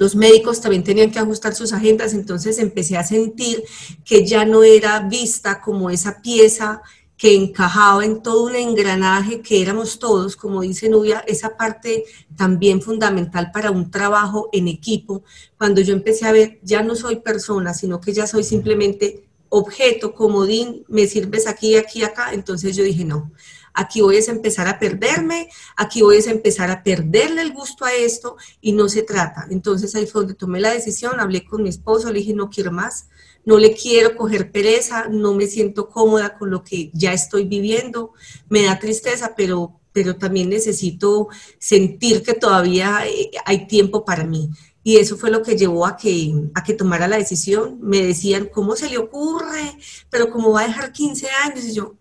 los 0.04 0.16
médicos 0.16 0.60
también 0.60 0.84
tenían 0.84 1.10
que 1.10 1.18
ajustar 1.18 1.54
sus 1.54 1.72
agendas, 1.72 2.12
entonces 2.12 2.58
empecé 2.58 2.98
a 2.98 3.04
sentir 3.04 3.64
que 4.04 4.26
ya 4.26 4.44
no 4.44 4.62
era 4.62 5.00
vista 5.00 5.62
como 5.62 5.88
esa 5.88 6.20
pieza 6.20 6.82
que 7.16 7.34
encajaba 7.34 8.04
en 8.04 8.22
todo 8.22 8.44
un 8.44 8.54
engranaje 8.54 9.40
que 9.40 9.62
éramos 9.62 9.98
todos, 9.98 10.36
como 10.36 10.60
dice 10.60 10.90
Nubia, 10.90 11.24
esa 11.26 11.56
parte 11.56 12.04
también 12.36 12.82
fundamental 12.82 13.50
para 13.50 13.70
un 13.70 13.90
trabajo 13.90 14.50
en 14.52 14.68
equipo. 14.68 15.22
Cuando 15.56 15.80
yo 15.80 15.94
empecé 15.94 16.26
a 16.26 16.32
ver, 16.32 16.58
ya 16.62 16.82
no 16.82 16.96
soy 16.96 17.20
persona, 17.20 17.72
sino 17.72 17.98
que 17.98 18.12
ya 18.12 18.26
soy 18.26 18.44
simplemente 18.44 19.24
objeto, 19.48 20.12
comodín, 20.12 20.84
me 20.88 21.06
sirves 21.06 21.46
aquí, 21.46 21.76
aquí, 21.76 22.04
acá, 22.04 22.34
entonces 22.34 22.76
yo 22.76 22.84
dije, 22.84 23.06
no, 23.06 23.32
aquí 23.74 24.00
voy 24.00 24.16
a 24.16 24.30
empezar 24.30 24.68
a 24.68 24.78
perderme, 24.78 25.48
aquí 25.76 26.02
voy 26.02 26.16
a 26.16 26.30
empezar 26.30 26.70
a 26.70 26.82
perderle 26.82 27.42
el 27.42 27.52
gusto 27.52 27.84
a 27.84 27.92
esto 27.92 28.36
y 28.60 28.72
no 28.72 28.88
se 28.88 29.02
trata. 29.02 29.46
Entonces 29.50 29.94
ahí 29.94 30.06
fue 30.06 30.22
donde 30.22 30.34
tomé 30.34 30.60
la 30.60 30.72
decisión, 30.72 31.20
hablé 31.20 31.44
con 31.44 31.62
mi 31.62 31.68
esposo, 31.68 32.10
le 32.10 32.20
dije, 32.20 32.32
no 32.32 32.48
quiero 32.48 32.72
más, 32.72 33.08
no 33.44 33.58
le 33.58 33.74
quiero 33.74 34.16
coger 34.16 34.50
pereza, 34.50 35.08
no 35.08 35.34
me 35.34 35.46
siento 35.46 35.88
cómoda 35.88 36.38
con 36.38 36.50
lo 36.50 36.64
que 36.64 36.90
ya 36.94 37.12
estoy 37.12 37.44
viviendo, 37.44 38.12
me 38.48 38.62
da 38.62 38.78
tristeza, 38.78 39.34
pero, 39.36 39.80
pero 39.92 40.16
también 40.16 40.48
necesito 40.48 41.28
sentir 41.58 42.22
que 42.22 42.34
todavía 42.34 43.06
eh, 43.06 43.30
hay 43.44 43.66
tiempo 43.66 44.04
para 44.04 44.24
mí. 44.24 44.50
Y 44.86 44.98
eso 44.98 45.16
fue 45.16 45.30
lo 45.30 45.42
que 45.42 45.56
llevó 45.56 45.86
a 45.86 45.96
que, 45.96 46.34
a 46.54 46.62
que 46.62 46.74
tomara 46.74 47.08
la 47.08 47.16
decisión. 47.16 47.78
Me 47.80 48.02
decían, 48.02 48.50
¿cómo 48.52 48.76
se 48.76 48.90
le 48.90 48.98
ocurre? 48.98 49.78
Pero 50.10 50.30
¿cómo 50.30 50.52
va 50.52 50.60
a 50.60 50.66
dejar 50.66 50.92
15 50.92 51.26
años? 51.46 51.64
Y 51.64 51.72
yo, 51.72 51.94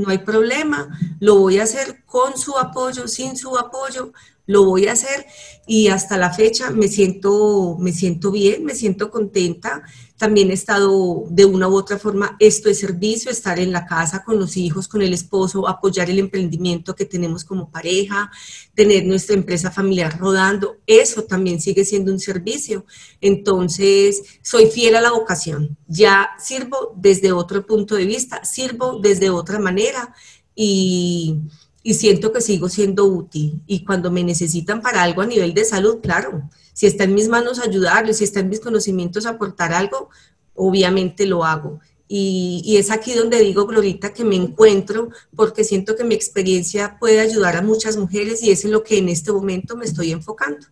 no 0.00 0.10
hay 0.10 0.18
problema, 0.18 0.88
lo 1.20 1.36
voy 1.36 1.58
a 1.58 1.64
hacer 1.64 2.04
con 2.06 2.36
su 2.36 2.56
apoyo, 2.58 3.06
sin 3.06 3.36
su 3.36 3.56
apoyo, 3.56 4.12
lo 4.50 4.64
voy 4.64 4.88
a 4.88 4.92
hacer 4.92 5.26
y 5.64 5.88
hasta 5.88 6.18
la 6.18 6.32
fecha 6.32 6.70
me 6.70 6.88
siento, 6.88 7.76
me 7.78 7.92
siento 7.92 8.32
bien, 8.32 8.64
me 8.64 8.74
siento 8.74 9.08
contenta. 9.08 9.84
También 10.16 10.50
he 10.50 10.54
estado 10.54 11.24
de 11.30 11.44
una 11.44 11.68
u 11.68 11.76
otra 11.76 11.98
forma, 11.98 12.36
esto 12.40 12.68
es 12.68 12.80
servicio, 12.80 13.30
estar 13.30 13.60
en 13.60 13.70
la 13.70 13.86
casa 13.86 14.24
con 14.24 14.40
los 14.40 14.56
hijos, 14.56 14.88
con 14.88 15.02
el 15.02 15.14
esposo, 15.14 15.68
apoyar 15.68 16.10
el 16.10 16.18
emprendimiento 16.18 16.96
que 16.96 17.04
tenemos 17.04 17.44
como 17.44 17.70
pareja, 17.70 18.32
tener 18.74 19.06
nuestra 19.06 19.36
empresa 19.36 19.70
familiar 19.70 20.18
rodando, 20.18 20.78
eso 20.84 21.22
también 21.22 21.60
sigue 21.60 21.84
siendo 21.84 22.10
un 22.10 22.18
servicio. 22.18 22.84
Entonces, 23.20 24.40
soy 24.42 24.66
fiel 24.66 24.96
a 24.96 25.00
la 25.00 25.12
vocación. 25.12 25.78
Ya 25.86 26.30
sirvo 26.40 26.94
desde 26.96 27.30
otro 27.30 27.64
punto 27.64 27.94
de 27.94 28.06
vista, 28.06 28.44
sirvo 28.44 28.98
desde 29.00 29.30
otra 29.30 29.60
manera 29.60 30.12
y 30.56 31.38
y 31.82 31.94
siento 31.94 32.32
que 32.32 32.40
sigo 32.40 32.68
siendo 32.68 33.06
útil. 33.06 33.62
Y 33.66 33.84
cuando 33.84 34.10
me 34.10 34.24
necesitan 34.24 34.82
para 34.82 35.02
algo 35.02 35.22
a 35.22 35.26
nivel 35.26 35.54
de 35.54 35.64
salud, 35.64 36.00
claro, 36.02 36.42
si 36.72 36.86
está 36.86 37.04
en 37.04 37.14
mis 37.14 37.28
manos 37.28 37.58
ayudarles, 37.58 38.18
si 38.18 38.24
está 38.24 38.40
en 38.40 38.48
mis 38.48 38.60
conocimientos 38.60 39.26
aportar 39.26 39.72
algo, 39.72 40.10
obviamente 40.54 41.26
lo 41.26 41.44
hago. 41.44 41.80
Y, 42.12 42.76
es 42.76 42.90
aquí 42.90 43.14
donde 43.14 43.38
digo, 43.40 43.66
Glorita, 43.66 44.12
que 44.12 44.24
me 44.24 44.34
encuentro 44.34 45.10
porque 45.36 45.62
siento 45.62 45.94
que 45.94 46.02
mi 46.02 46.16
experiencia 46.16 46.96
puede 46.98 47.20
ayudar 47.20 47.56
a 47.56 47.62
muchas 47.62 47.96
mujeres 47.96 48.42
y 48.42 48.50
es 48.50 48.64
lo 48.64 48.82
que 48.82 48.98
en 48.98 49.08
este 49.08 49.30
momento 49.30 49.76
me 49.76 49.84
estoy 49.84 50.10
enfocando. 50.10 50.66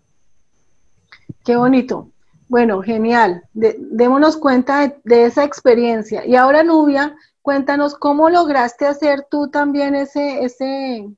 Qué 1.44 1.55
bonito. 1.55 2.11
Bueno, 2.49 2.83
genial. 2.83 3.44
démonos 3.53 4.37
cuenta 4.37 4.81
de, 4.81 4.97
de, 5.05 5.27
esa 5.27 5.44
experiencia. 5.44 6.27
Y 6.27 6.35
ahora, 6.35 6.64
Nubia, 6.64 7.14
Cuéntanos 7.49 7.95
cómo 7.95 8.29
lograste 8.29 8.85
hacer 8.85 9.27
tú 9.31 9.49
también 9.49 9.95
ese, 9.95 10.45
ese, 10.45 11.09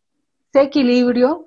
equilibrio. 0.52 1.44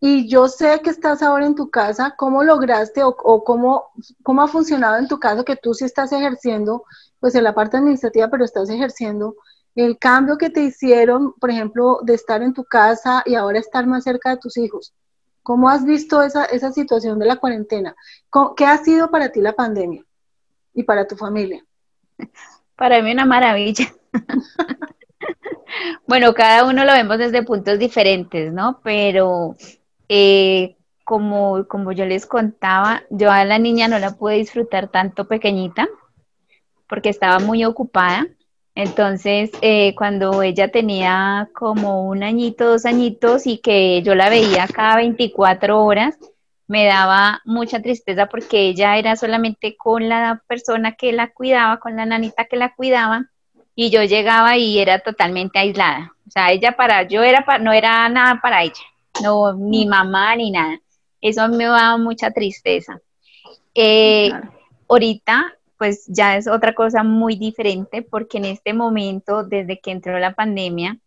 Y 0.00 0.28
yo 0.28 0.48
sé 0.48 0.82
que 0.82 0.90
estás 0.90 1.22
ahora 1.22 1.46
en 1.46 1.54
tu 1.54 1.70
casa, 1.70 2.14
¿cómo 2.14 2.44
lograste 2.44 3.02
o, 3.02 3.14
cómo, 3.42 3.86
cómo, 4.22 4.42
ha 4.42 4.46
funcionado 4.46 4.98
en 4.98 5.08
tu 5.08 5.18
caso 5.18 5.46
que 5.46 5.56
tú 5.56 5.72
sí 5.72 5.86
estás 5.86 6.12
ejerciendo, 6.12 6.84
pues 7.20 7.36
en 7.36 7.44
la 7.44 7.54
parte 7.54 7.78
administrativa, 7.78 8.28
pero 8.28 8.44
estás 8.44 8.68
ejerciendo 8.68 9.34
el 9.74 9.98
cambio 9.98 10.36
que 10.36 10.50
te 10.50 10.60
hicieron, 10.60 11.32
por 11.32 11.50
ejemplo, 11.50 12.00
de 12.02 12.12
estar 12.12 12.42
en 12.42 12.52
tu 12.52 12.64
casa 12.64 13.22
y 13.24 13.34
ahora 13.34 13.58
estar 13.58 13.86
más 13.86 14.04
cerca 14.04 14.28
de 14.28 14.36
tus 14.36 14.58
hijos? 14.58 14.92
¿Cómo 15.42 15.70
has 15.70 15.86
visto 15.86 16.20
esa, 16.20 16.44
esa 16.44 16.70
situación 16.70 17.18
de 17.18 17.24
la 17.24 17.36
cuarentena? 17.36 17.96
¿Qué 18.58 18.66
ha 18.66 18.76
sido 18.76 19.10
para 19.10 19.32
ti 19.32 19.40
la 19.40 19.54
pandemia 19.54 20.04
y 20.74 20.82
para 20.82 21.06
tu 21.06 21.16
familia? 21.16 21.64
Para 22.78 23.02
mí 23.02 23.10
una 23.10 23.26
maravilla. 23.26 23.92
bueno, 26.06 26.32
cada 26.32 26.64
uno 26.64 26.84
lo 26.84 26.92
vemos 26.92 27.18
desde 27.18 27.42
puntos 27.42 27.76
diferentes, 27.80 28.52
¿no? 28.52 28.80
Pero 28.84 29.56
eh, 30.08 30.76
como, 31.02 31.66
como 31.66 31.90
yo 31.90 32.06
les 32.06 32.24
contaba, 32.24 33.02
yo 33.10 33.32
a 33.32 33.44
la 33.44 33.58
niña 33.58 33.88
no 33.88 33.98
la 33.98 34.12
pude 34.12 34.36
disfrutar 34.36 34.88
tanto 34.88 35.26
pequeñita 35.26 35.88
porque 36.88 37.08
estaba 37.08 37.40
muy 37.40 37.64
ocupada. 37.64 38.28
Entonces, 38.76 39.50
eh, 39.60 39.96
cuando 39.96 40.40
ella 40.44 40.70
tenía 40.70 41.50
como 41.54 42.04
un 42.04 42.22
añito, 42.22 42.68
dos 42.68 42.86
añitos 42.86 43.44
y 43.48 43.58
que 43.58 44.02
yo 44.02 44.14
la 44.14 44.30
veía 44.30 44.68
cada 44.68 44.98
24 44.98 45.84
horas, 45.84 46.16
me 46.68 46.84
daba 46.84 47.40
mucha 47.44 47.80
tristeza 47.82 48.26
porque 48.26 48.68
ella 48.68 48.98
era 48.98 49.16
solamente 49.16 49.76
con 49.76 50.08
la 50.08 50.42
persona 50.46 50.92
que 50.92 51.12
la 51.12 51.32
cuidaba, 51.32 51.80
con 51.80 51.96
la 51.96 52.06
nanita 52.06 52.44
que 52.44 52.56
la 52.56 52.74
cuidaba, 52.74 53.26
y 53.74 53.90
yo 53.90 54.02
llegaba 54.02 54.56
y 54.56 54.78
era 54.78 54.98
totalmente 54.98 55.58
aislada. 55.58 56.12
O 56.26 56.30
sea, 56.30 56.52
ella 56.52 56.76
para, 56.76 57.04
yo 57.04 57.22
era 57.22 57.44
no 57.58 57.72
era 57.72 58.08
nada 58.08 58.40
para 58.42 58.62
ella, 58.62 58.74
no, 59.22 59.54
ni 59.54 59.86
mamá 59.86 60.36
ni 60.36 60.50
nada. 60.50 60.78
Eso 61.20 61.48
me 61.48 61.64
daba 61.64 61.96
mucha 61.96 62.30
tristeza. 62.30 63.00
Eh, 63.74 64.30
ahorita, 64.88 65.54
pues 65.78 66.04
ya 66.08 66.36
es 66.36 66.48
otra 66.48 66.74
cosa 66.74 67.02
muy 67.02 67.36
diferente 67.36 68.02
porque 68.02 68.38
en 68.38 68.44
este 68.44 68.74
momento, 68.74 69.44
desde 69.44 69.78
que 69.80 69.92
entró 69.92 70.18
la 70.18 70.34
pandemia, 70.34 70.98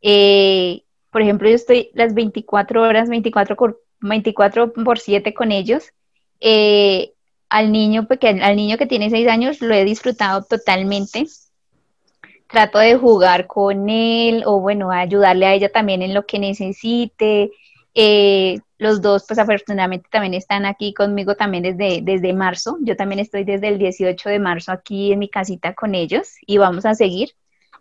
eh, 0.00 0.82
por 1.10 1.22
ejemplo, 1.22 1.48
yo 1.48 1.56
estoy 1.56 1.90
las 1.94 2.14
24 2.14 2.82
horas, 2.82 3.08
24 3.08 3.56
por, 3.56 3.82
24 4.00 4.72
por 4.72 4.98
7 4.98 5.34
con 5.34 5.52
ellos. 5.52 5.92
Eh, 6.40 7.12
al 7.48 7.72
niño 7.72 8.06
al 8.42 8.56
niño 8.56 8.78
que 8.78 8.86
tiene 8.86 9.10
6 9.10 9.28
años 9.28 9.60
lo 9.60 9.74
he 9.74 9.84
disfrutado 9.84 10.44
totalmente 10.44 11.26
trato 12.50 12.78
de 12.78 12.96
jugar 12.96 13.46
con 13.46 13.88
él 13.88 14.42
o 14.44 14.60
bueno, 14.60 14.90
ayudarle 14.90 15.46
a 15.46 15.54
ella 15.54 15.70
también 15.70 16.02
en 16.02 16.14
lo 16.14 16.26
que 16.26 16.38
necesite. 16.38 17.50
Eh, 17.94 18.58
los 18.78 19.02
dos, 19.02 19.24
pues 19.26 19.38
afortunadamente 19.38 20.08
también 20.10 20.34
están 20.34 20.64
aquí 20.64 20.94
conmigo 20.94 21.34
también 21.36 21.62
desde, 21.62 22.00
desde 22.02 22.32
marzo. 22.32 22.78
Yo 22.82 22.96
también 22.96 23.20
estoy 23.20 23.44
desde 23.44 23.68
el 23.68 23.78
18 23.78 24.28
de 24.28 24.38
marzo 24.38 24.72
aquí 24.72 25.12
en 25.12 25.18
mi 25.18 25.28
casita 25.28 25.74
con 25.74 25.94
ellos 25.94 26.28
y 26.46 26.58
vamos 26.58 26.86
a 26.86 26.94
seguir 26.94 27.30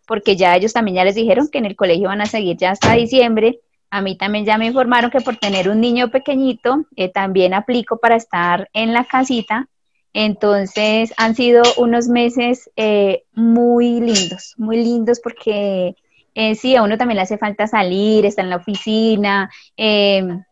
porque 0.05 0.35
ya 0.35 0.55
ellos 0.55 0.73
también 0.73 0.95
ya 0.95 1.03
les 1.03 1.13
dijeron 1.13 1.49
que 1.49 1.59
en 1.59 1.65
el 1.65 1.75
colegio 1.75 2.07
van 2.07 2.21
a 2.21 2.25
seguir 2.25 2.57
ya 2.57 2.71
hasta 2.71 2.93
diciembre. 2.93 3.59
A 3.91 4.01
mí 4.01 4.17
también 4.17 4.45
ya 4.45 4.57
me 4.57 4.67
informaron 4.67 5.11
que 5.11 5.21
por 5.21 5.37
tener 5.37 5.69
un 5.69 5.81
niño 5.81 6.09
pequeñito 6.09 6.85
eh, 6.95 7.09
también 7.09 7.53
aplico 7.53 7.97
para 7.97 8.15
estar 8.15 8.69
en 8.73 8.93
la 8.93 9.05
casita 9.05 9.67
entonces 10.13 11.13
han 11.17 11.35
sido 11.35 11.61
unos 11.77 12.07
meses 12.07 12.69
eh, 12.75 13.23
muy 13.33 13.99
lindos, 13.99 14.55
muy 14.57 14.77
lindos 14.77 15.19
porque 15.19 15.95
eh, 16.35 16.55
sí, 16.55 16.75
a 16.75 16.83
uno 16.83 16.97
también 16.97 17.17
le 17.17 17.23
hace 17.23 17.37
falta 17.37 17.67
salir, 17.67 18.25
estar 18.25 18.43
en 18.43 18.49
la 18.49 18.57
oficina, 18.57 19.49
em, 19.77 20.43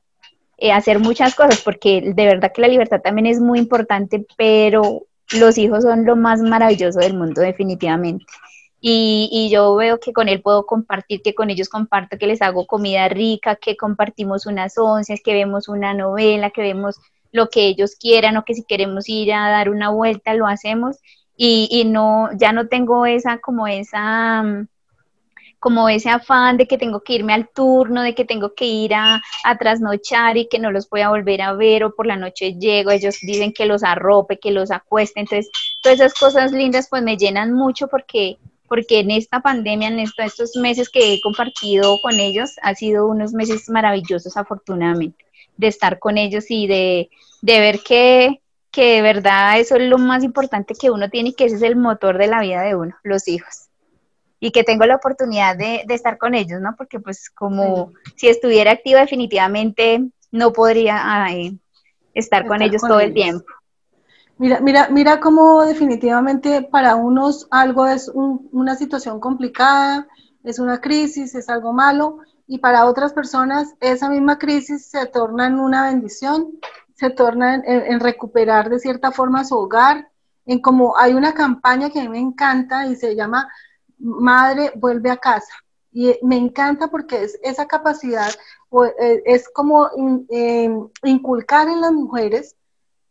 eh, 0.58 0.72
hacer 0.72 1.00
muchas 1.00 1.36
cosas, 1.36 1.62
porque 1.62 2.14
de 2.16 2.26
verdad 2.26 2.52
que 2.54 2.62
la 2.62 2.68
libertad 2.68 3.02
también 3.02 3.28
es 3.28 3.40
muy 3.40 3.60
importante, 3.60 4.26
pero 4.38 5.04
los 5.34 5.58
hijos 5.58 5.84
son 5.84 6.06
lo 6.06 6.16
más 6.16 6.42
maravilloso 6.42 7.00
del 7.00 7.14
mundo 7.16 7.42
definitivamente. 7.42 8.26
Y, 8.80 9.30
y, 9.32 9.50
yo 9.50 9.76
veo 9.76 10.00
que 10.00 10.14
con 10.14 10.30
él 10.30 10.42
puedo 10.42 10.66
compartir, 10.66 11.22
que 11.24 11.34
con 11.34 11.50
ellos 11.50 11.68
comparto, 11.68 12.18
que 12.18 12.28
les 12.28 12.42
hago 12.42 12.68
comida 12.68 13.08
rica, 13.10 13.56
que 13.56 13.76
compartimos 13.76 14.46
unas 14.46 14.78
once, 14.78 15.20
que 15.24 15.34
vemos 15.34 15.68
una 15.68 15.94
novela, 15.96 16.52
que 16.52 16.62
vemos 16.62 17.00
lo 17.32 17.50
que 17.50 17.68
ellos 17.68 17.96
quieran 17.96 18.38
o 18.38 18.46
que 18.46 18.54
si 18.54 18.64
queremos 18.64 19.10
ir 19.10 19.34
a 19.34 19.50
dar 19.50 19.70
una 19.70 19.90
vuelta 19.90 20.34
lo 20.36 20.48
hacemos. 20.48 20.98
Y, 21.36 21.68
y 21.72 21.86
no, 21.86 22.30
ya 22.38 22.52
no 22.52 22.68
tengo 22.68 23.06
esa 23.06 23.40
como 23.40 23.68
esa 23.68 24.44
como 25.60 25.90
ese 25.90 26.10
afán 26.10 26.58
de 26.58 26.68
que 26.68 26.78
tengo 26.78 27.02
que 27.02 27.14
irme 27.14 27.34
al 27.34 27.50
turno, 27.50 28.04
de 28.04 28.14
que 28.14 28.26
tengo 28.26 28.54
que 28.54 28.66
ir 28.66 28.94
a, 28.94 29.22
a, 29.44 29.58
trasnochar 29.58 30.38
y 30.38 30.48
que 30.48 30.60
no 30.60 30.72
los 30.72 30.88
voy 30.88 31.02
a 31.02 31.10
volver 31.10 31.42
a 31.42 31.54
ver 31.54 31.84
o 31.84 31.96
por 31.96 32.06
la 32.06 32.16
noche 32.16 32.54
llego, 32.54 32.92
ellos 32.92 33.18
dicen 33.24 33.54
que 33.54 33.66
los 33.66 33.84
arrope, 33.84 34.38
que 34.38 34.52
los 34.52 34.70
acueste, 34.70 35.20
entonces 35.20 35.50
todas 35.82 36.00
esas 36.00 36.14
cosas 36.14 36.52
lindas 36.52 36.88
pues 36.90 37.02
me 37.02 37.18
llenan 37.18 37.54
mucho 37.54 37.88
porque 37.88 38.38
porque 38.68 39.00
en 39.00 39.12
esta 39.12 39.40
pandemia, 39.42 39.88
en 39.88 40.00
estos 40.00 40.56
meses 40.56 40.90
que 40.90 41.14
he 41.14 41.22
compartido 41.22 42.00
con 42.02 42.14
ellos, 42.20 42.56
ha 42.62 42.76
sido 42.76 43.08
unos 43.08 43.34
meses 43.34 43.70
maravillosos 43.70 44.36
afortunadamente, 44.38 45.26
de 45.58 45.68
estar 45.68 46.00
con 46.00 46.18
ellos 46.18 46.46
y 46.50 46.68
de, 46.68 47.10
de 47.42 47.60
ver 47.60 47.80
que, 47.80 48.42
que 48.72 48.96
de 48.96 49.02
verdad 49.02 49.60
eso 49.60 49.76
es 49.76 49.90
lo 49.90 49.98
más 49.98 50.24
importante 50.24 50.76
que 50.80 50.92
uno 50.92 51.10
tiene 51.10 51.30
y 51.30 51.34
que 51.34 51.46
ese 51.46 51.56
es 51.56 51.62
el 51.64 51.76
motor 51.76 52.18
de 52.18 52.28
la 52.28 52.42
vida 52.42 52.62
de 52.62 52.76
uno, 52.76 52.96
los 53.04 53.28
hijos 53.28 53.68
y 54.40 54.52
que 54.52 54.64
tengo 54.64 54.86
la 54.86 54.96
oportunidad 54.96 55.58
de, 55.58 55.84
de, 55.88 55.94
estar 55.96 56.18
con 56.18 56.36
ellos, 56.36 56.62
¿no? 56.62 56.76
Porque 56.78 57.00
pues 57.00 57.30
como 57.32 57.94
si 58.16 58.28
estuviera 58.28 58.72
activa 58.72 59.00
definitivamente 59.00 60.10
no 60.32 60.54
podría 60.54 60.98
estar, 60.98 61.60
estar 62.14 62.48
con 62.48 62.62
ellos 62.62 62.82
todo 62.82 63.00
el 63.00 63.14
tiempo. 63.14 63.46
Mira, 64.40 64.60
mira, 64.60 64.88
mira 64.90 65.20
cómo 65.20 65.66
definitivamente 65.66 66.62
para 66.62 66.96
unos 66.96 67.48
algo 67.50 67.88
es 67.88 68.08
una 68.14 68.76
situación 68.76 69.20
complicada, 69.20 70.08
es 70.44 70.60
una 70.60 70.80
crisis, 70.80 71.34
es 71.34 71.50
algo 71.50 71.74
malo, 71.74 72.20
y 72.46 72.60
para 72.60 72.86
otras 72.86 73.14
personas 73.14 73.74
esa 73.80 74.10
misma 74.10 74.38
crisis 74.38 74.86
se 74.90 75.08
torna 75.08 75.48
en 75.48 75.60
una 75.60 75.90
bendición, 75.90 76.52
se 76.94 77.10
torna 77.10 77.56
en, 77.56 78.00
recuperar 78.00 78.70
de 78.70 78.80
cierta 78.80 79.12
forma 79.12 79.44
su 79.44 79.58
hogar, 79.58 80.08
en 80.46 80.62
como 80.62 80.98
hay 80.98 81.14
una 81.14 81.34
campaña 81.34 81.90
que 81.90 82.00
a 82.00 82.04
mí 82.04 82.10
me 82.10 82.20
encanta 82.20 82.86
y 82.86 82.96
se 82.96 83.16
llama 83.16 83.50
Madre 83.98 84.72
vuelve 84.76 85.10
a 85.10 85.18
casa. 85.18 85.54
Y 85.92 86.16
me 86.22 86.38
encanta 86.38 86.90
porque 86.90 87.24
es 87.24 87.40
esa 87.42 87.66
capacidad, 87.66 88.30
eh, 89.00 89.24
es 89.26 89.50
como 89.50 89.90
eh, 90.30 90.70
inculcar 91.04 91.68
en 91.68 91.82
las 91.82 91.92
mujeres 91.92 92.57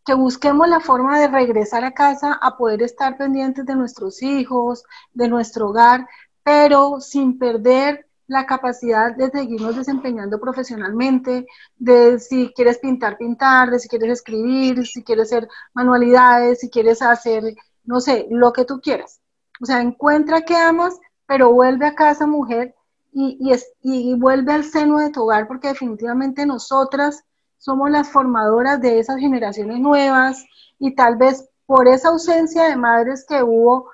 que 0.07 0.14
busquemos 0.14 0.68
la 0.68 0.78
forma 0.80 1.18
de 1.18 1.26
regresar 1.26 1.84
a 1.84 1.92
casa 1.92 2.38
a 2.40 2.57
poder 2.57 2.80
estar 2.82 3.18
pendientes 3.18 3.66
de 3.66 3.74
nuestros 3.74 4.22
hijos, 4.22 4.84
de 5.12 5.28
nuestro 5.28 5.70
hogar, 5.70 6.07
pero 6.44 7.00
sin 7.00 7.38
perder 7.38 8.07
la 8.28 8.46
capacidad 8.46 9.16
de 9.16 9.30
seguirnos 9.30 9.76
desempeñando 9.76 10.38
profesionalmente, 10.38 11.46
de 11.76 12.20
si 12.20 12.52
quieres 12.54 12.78
pintar, 12.78 13.18
pintar, 13.18 13.70
de 13.70 13.80
si 13.80 13.88
quieres 13.88 14.11
escribir, 14.11 14.86
si 14.86 15.02
quieres 15.02 15.32
hacer 15.32 15.48
manualidades, 15.74 16.61
si 16.61 16.70
quieres 16.70 17.02
hacer, 17.02 17.42
no 17.84 18.00
sé, 18.00 18.26
lo 18.30 18.52
que 18.52 18.64
tú 18.64 18.80
quieras. 18.80 19.20
O 19.61 19.66
sea, 19.66 19.80
encuentra 19.80 20.42
que 20.42 20.54
amas, 20.54 20.98
pero 21.26 21.52
vuelve 21.52 21.86
a 21.86 21.94
casa 21.96 22.26
mujer 22.28 22.76
y, 23.12 23.38
y, 23.40 23.52
es, 23.52 23.72
y 23.82 24.14
vuelve 24.14 24.52
al 24.52 24.64
seno 24.64 24.98
de 24.98 25.11
tu 25.11 25.22
hogar, 25.22 25.48
porque 25.48 25.68
definitivamente 25.68 26.46
nosotras 26.46 27.24
somos 27.66 27.90
las 27.90 28.08
formadoras 28.08 28.80
de 28.80 29.00
esas 29.00 29.18
generaciones 29.18 29.80
nuevas 29.80 30.46
y 30.78 30.94
tal 30.94 31.16
vez 31.16 31.50
por 31.66 31.88
esa 31.88 32.10
ausencia 32.10 32.62
de 32.68 32.76
madres 32.76 33.26
que 33.28 33.42
hubo, 33.42 33.90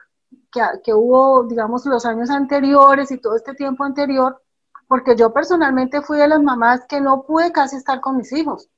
que, 0.84 0.92
hubo, 0.92 1.44
digamos, 1.44 1.86
los 1.86 2.04
años 2.04 2.28
anteriores 2.28 3.10
y 3.10 3.16
todo 3.16 3.34
este 3.34 3.54
tiempo 3.54 3.84
anterior, 3.84 4.42
porque 4.86 5.16
yo 5.16 5.32
personalmente 5.32 6.02
fui 6.02 6.18
de 6.18 6.28
las 6.28 6.42
mamás 6.42 6.84
que 6.86 7.00
no 7.00 7.22
pude 7.22 7.50
casi 7.50 7.76
estar 7.76 8.02
con 8.02 8.18
mis 8.18 8.30
hijos, 8.34 8.68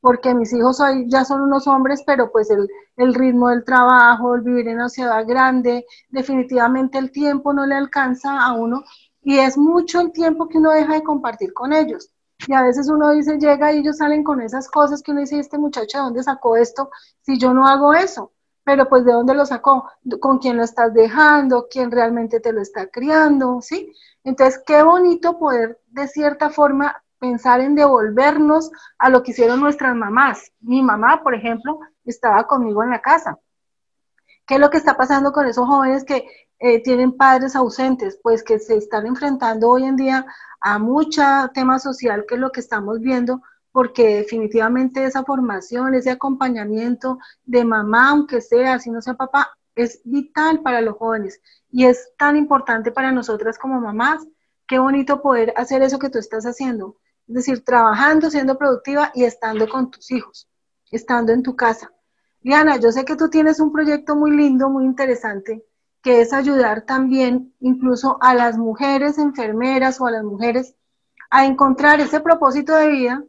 porque 0.00 0.34
mis 0.34 0.52
hijos 0.52 0.80
hoy 0.80 1.08
ya 1.08 1.24
son 1.24 1.42
unos 1.42 1.68
hombres, 1.68 2.02
pero 2.04 2.32
pues 2.32 2.50
el, 2.50 2.68
el 2.96 3.14
ritmo 3.14 3.50
del 3.50 3.62
trabajo, 3.62 4.34
el 4.34 4.40
vivir 4.40 4.66
en 4.66 4.78
una 4.78 4.88
ciudad 4.88 5.24
grande, 5.24 5.86
definitivamente 6.08 6.98
el 6.98 7.12
tiempo 7.12 7.52
no 7.52 7.64
le 7.64 7.76
alcanza 7.76 8.44
a 8.44 8.54
uno 8.54 8.82
y 9.22 9.38
es 9.38 9.56
mucho 9.56 10.00
el 10.00 10.10
tiempo 10.10 10.48
que 10.48 10.58
uno 10.58 10.72
deja 10.72 10.94
de 10.94 11.04
compartir 11.04 11.54
con 11.54 11.72
ellos. 11.72 12.11
Y 12.46 12.54
a 12.54 12.62
veces 12.62 12.88
uno 12.88 13.10
dice, 13.10 13.38
llega 13.38 13.72
y 13.72 13.78
ellos 13.78 13.98
salen 13.98 14.24
con 14.24 14.40
esas 14.40 14.68
cosas 14.68 15.02
que 15.02 15.12
uno 15.12 15.20
dice, 15.20 15.38
este 15.38 15.58
muchacho, 15.58 15.98
¿de 15.98 16.04
dónde 16.04 16.22
sacó 16.22 16.56
esto? 16.56 16.90
Si 17.20 17.38
yo 17.38 17.54
no 17.54 17.66
hago 17.66 17.94
eso. 17.94 18.32
Pero 18.64 18.88
pues 18.88 19.04
¿de 19.04 19.12
dónde 19.12 19.34
lo 19.34 19.44
sacó? 19.44 19.90
¿Con 20.20 20.38
quién 20.38 20.56
lo 20.56 20.62
estás 20.62 20.94
dejando? 20.94 21.66
¿Quién 21.70 21.90
realmente 21.90 22.40
te 22.40 22.52
lo 22.52 22.60
está 22.60 22.86
criando? 22.86 23.60
¿Sí? 23.60 23.92
Entonces, 24.24 24.62
qué 24.64 24.82
bonito 24.82 25.38
poder 25.38 25.80
de 25.88 26.06
cierta 26.06 26.48
forma 26.50 27.02
pensar 27.18 27.60
en 27.60 27.74
devolvernos 27.74 28.70
a 28.98 29.08
lo 29.08 29.22
que 29.22 29.32
hicieron 29.32 29.60
nuestras 29.60 29.94
mamás. 29.96 30.52
Mi 30.60 30.82
mamá, 30.82 31.22
por 31.22 31.34
ejemplo, 31.34 31.80
estaba 32.04 32.46
conmigo 32.46 32.82
en 32.82 32.90
la 32.90 33.00
casa. 33.00 33.38
¿Qué 34.46 34.54
es 34.54 34.60
lo 34.60 34.70
que 34.70 34.78
está 34.78 34.96
pasando 34.96 35.32
con 35.32 35.46
esos 35.46 35.66
jóvenes 35.66 36.04
que 36.04 36.26
eh, 36.58 36.82
tienen 36.82 37.16
padres 37.16 37.56
ausentes? 37.56 38.18
Pues 38.22 38.42
que 38.42 38.58
se 38.58 38.76
están 38.76 39.06
enfrentando 39.06 39.70
hoy 39.70 39.84
en 39.84 39.96
día 39.96 40.26
a 40.62 40.78
mucho 40.78 41.22
tema 41.52 41.78
social, 41.78 42.24
que 42.26 42.36
es 42.36 42.40
lo 42.40 42.52
que 42.52 42.60
estamos 42.60 43.00
viendo, 43.00 43.42
porque 43.72 44.16
definitivamente 44.16 45.04
esa 45.04 45.24
formación, 45.24 45.94
ese 45.94 46.10
acompañamiento 46.10 47.18
de 47.44 47.64
mamá, 47.64 48.10
aunque 48.10 48.40
sea, 48.40 48.78
si 48.78 48.90
no 48.90 49.02
sea 49.02 49.14
papá, 49.14 49.50
es 49.74 50.00
vital 50.04 50.60
para 50.62 50.80
los 50.80 50.96
jóvenes 50.96 51.40
y 51.70 51.86
es 51.86 52.12
tan 52.18 52.36
importante 52.36 52.92
para 52.92 53.10
nosotras 53.10 53.58
como 53.58 53.80
mamás. 53.80 54.26
Qué 54.66 54.78
bonito 54.78 55.20
poder 55.20 55.52
hacer 55.56 55.82
eso 55.82 55.98
que 55.98 56.10
tú 56.10 56.18
estás 56.18 56.44
haciendo, 56.44 56.96
es 57.26 57.34
decir, 57.34 57.64
trabajando, 57.64 58.30
siendo 58.30 58.56
productiva 58.56 59.10
y 59.14 59.24
estando 59.24 59.68
con 59.68 59.90
tus 59.90 60.10
hijos, 60.10 60.48
estando 60.90 61.32
en 61.32 61.42
tu 61.42 61.56
casa. 61.56 61.90
Diana, 62.40 62.76
yo 62.76 62.92
sé 62.92 63.04
que 63.04 63.16
tú 63.16 63.28
tienes 63.30 63.58
un 63.58 63.72
proyecto 63.72 64.14
muy 64.14 64.30
lindo, 64.30 64.68
muy 64.68 64.84
interesante, 64.84 65.64
que 66.02 66.20
es 66.20 66.32
ayudar 66.32 66.82
también 66.82 67.54
incluso 67.60 68.18
a 68.20 68.34
las 68.34 68.58
mujeres 68.58 69.18
enfermeras 69.18 70.00
o 70.00 70.06
a 70.06 70.10
las 70.10 70.24
mujeres 70.24 70.74
a 71.30 71.46
encontrar 71.46 72.00
ese 72.00 72.20
propósito 72.20 72.74
de 72.74 72.88
vida 72.88 73.24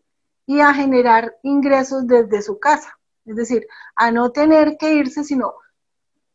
y 0.45 0.59
a 0.59 0.73
generar 0.73 1.37
ingresos 1.43 2.05
desde 2.07 2.41
su 2.41 2.59
casa. 2.59 2.99
Es 3.25 3.35
decir, 3.35 3.65
a 3.95 4.11
no 4.11 4.31
tener 4.31 4.75
que 4.77 4.93
irse, 4.93 5.23
sino, 5.23 5.53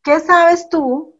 ¿qué 0.01 0.19
sabes 0.19 0.69
tú? 0.69 1.15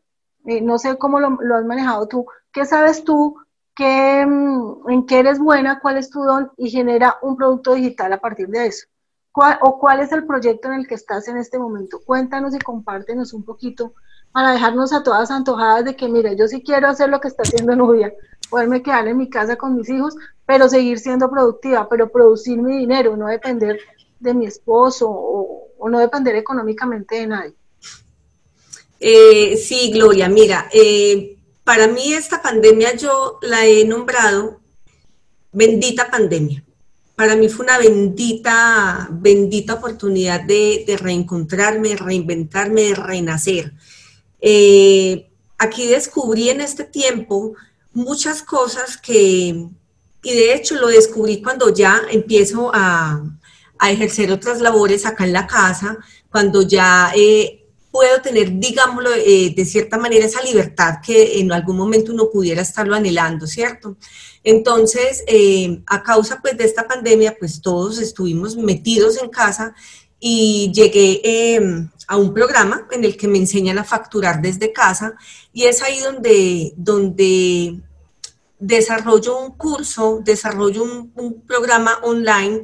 Eh, 0.45 0.61
no 0.61 0.79
sé 0.79 0.97
cómo 0.97 1.19
lo, 1.19 1.37
has 1.55 1.65
manejado 1.65 2.07
tú, 2.07 2.25
¿qué 2.51 2.65
sabes 2.65 3.03
tú? 3.03 3.35
Qué, 3.75 4.25
mm, 4.25 4.89
¿En 4.89 5.05
qué 5.05 5.19
eres 5.19 5.37
buena? 5.37 5.79
¿Cuál 5.79 5.97
es 5.97 6.09
tu 6.09 6.23
don? 6.23 6.51
Y 6.57 6.69
genera 6.71 7.17
un 7.21 7.35
producto 7.37 7.75
digital 7.75 8.11
a 8.13 8.19
partir 8.19 8.47
de 8.47 8.67
eso. 8.67 8.87
¿O 9.61 9.79
cuál 9.79 10.01
es 10.01 10.11
el 10.11 10.25
proyecto 10.25 10.67
en 10.69 10.79
el 10.79 10.87
que 10.87 10.95
estás 10.95 11.27
en 11.27 11.37
este 11.37 11.59
momento? 11.59 12.01
Cuéntanos 12.05 12.55
y 12.55 12.59
compártenos 12.59 13.33
un 13.33 13.45
poquito 13.45 13.93
para 14.31 14.51
dejarnos 14.51 14.93
a 14.93 15.03
todas 15.03 15.31
antojadas 15.31 15.85
de 15.85 15.95
que, 15.95 16.07
mire, 16.07 16.35
yo 16.35 16.47
sí 16.47 16.61
quiero 16.61 16.87
hacer 16.87 17.09
lo 17.09 17.19
que 17.19 17.27
está 17.27 17.43
haciendo 17.43 17.75
Nubia, 17.75 18.13
poderme 18.49 18.81
quedar 18.81 19.07
en 19.07 19.17
mi 19.17 19.29
casa 19.29 19.55
con 19.55 19.75
mis 19.75 19.89
hijos, 19.89 20.15
pero 20.45 20.69
seguir 20.69 20.99
siendo 20.99 21.29
productiva, 21.29 21.87
pero 21.89 22.11
producir 22.11 22.61
mi 22.61 22.77
dinero, 22.77 23.15
no 23.15 23.27
depender 23.27 23.79
de 24.19 24.33
mi 24.33 24.45
esposo 24.45 25.07
o, 25.09 25.89
no 25.89 25.99
depender 25.99 26.35
económicamente 26.35 27.15
de 27.15 27.27
nadie. 27.27 27.53
Eh, 28.99 29.55
sí, 29.57 29.91
Gloria, 29.91 30.27
mira, 30.27 30.69
eh, 30.73 31.37
para 31.63 31.87
mí 31.87 32.13
esta 32.13 32.41
pandemia 32.41 32.95
yo 32.95 33.39
la 33.41 33.65
he 33.65 33.85
nombrado 33.85 34.59
bendita 35.51 36.11
pandemia. 36.11 36.63
Para 37.15 37.35
mí 37.35 37.49
fue 37.49 37.65
una 37.65 37.77
bendita, 37.77 39.07
bendita 39.11 39.75
oportunidad 39.75 40.41
de, 40.41 40.83
de 40.85 40.97
reencontrarme, 40.97 41.95
reinventarme, 41.95 42.83
de 42.83 42.95
renacer. 42.95 43.73
Eh, 44.41 45.29
aquí 45.57 45.87
descubrí 45.87 46.49
en 46.49 46.61
este 46.61 46.83
tiempo 46.83 47.55
muchas 47.93 48.41
cosas 48.41 48.97
que, 48.97 49.67
y 50.23 50.33
de 50.33 50.53
hecho 50.53 50.75
lo 50.75 50.87
descubrí 50.87 51.41
cuando 51.41 51.73
ya 51.73 52.01
empiezo 52.09 52.71
a, 52.73 53.21
ejercer 53.81 54.29
otras 54.29 54.59
labores 54.59 55.05
acá 55.05 55.23
en 55.23 55.31
la 55.31 55.47
casa, 55.47 55.97
cuando 56.29 56.61
ya 56.63 57.13
eh, 57.15 57.65
puedo 57.91 58.21
tener, 58.21 58.59
digámoslo, 58.59 59.09
eh, 59.15 59.53
de 59.55 59.65
cierta 59.65 59.97
manera 59.97 60.25
esa 60.25 60.43
libertad 60.43 60.95
que 61.01 61.39
en 61.39 61.49
algún 61.53 61.77
momento 61.77 62.11
uno 62.11 62.29
pudiera 62.29 62.61
estarlo 62.61 62.93
anhelando, 62.93 63.47
¿cierto? 63.47 63.95
Entonces, 64.43 65.23
a 65.87 66.03
causa 66.03 66.41
pues 66.41 66.57
de 66.57 66.65
esta 66.65 66.89
pandemia, 66.89 67.37
pues 67.39 67.61
todos 67.61 67.99
estuvimos 67.99 68.57
metidos 68.57 69.17
en 69.21 69.29
casa 69.29 69.73
y 70.19 70.71
llegué 70.73 71.21
em, 71.55 71.89
a 72.07 72.17
un 72.17 72.33
programa 72.33 72.87
en 72.91 73.05
el 73.05 73.15
que 73.15 73.27
me 73.27 73.37
enseñan 73.37 73.77
a 73.77 73.83
facturar 73.83 74.41
desde 74.41 74.73
casa 74.73 75.13
y 75.53 75.63
es 75.63 75.81
ahí 75.81 75.99
donde, 75.99 76.73
donde 76.75 77.79
desarrollo 78.59 79.39
un 79.39 79.51
curso, 79.51 80.21
desarrollo 80.23 80.83
un, 80.83 81.41
programa 81.47 81.99
online 82.03 82.61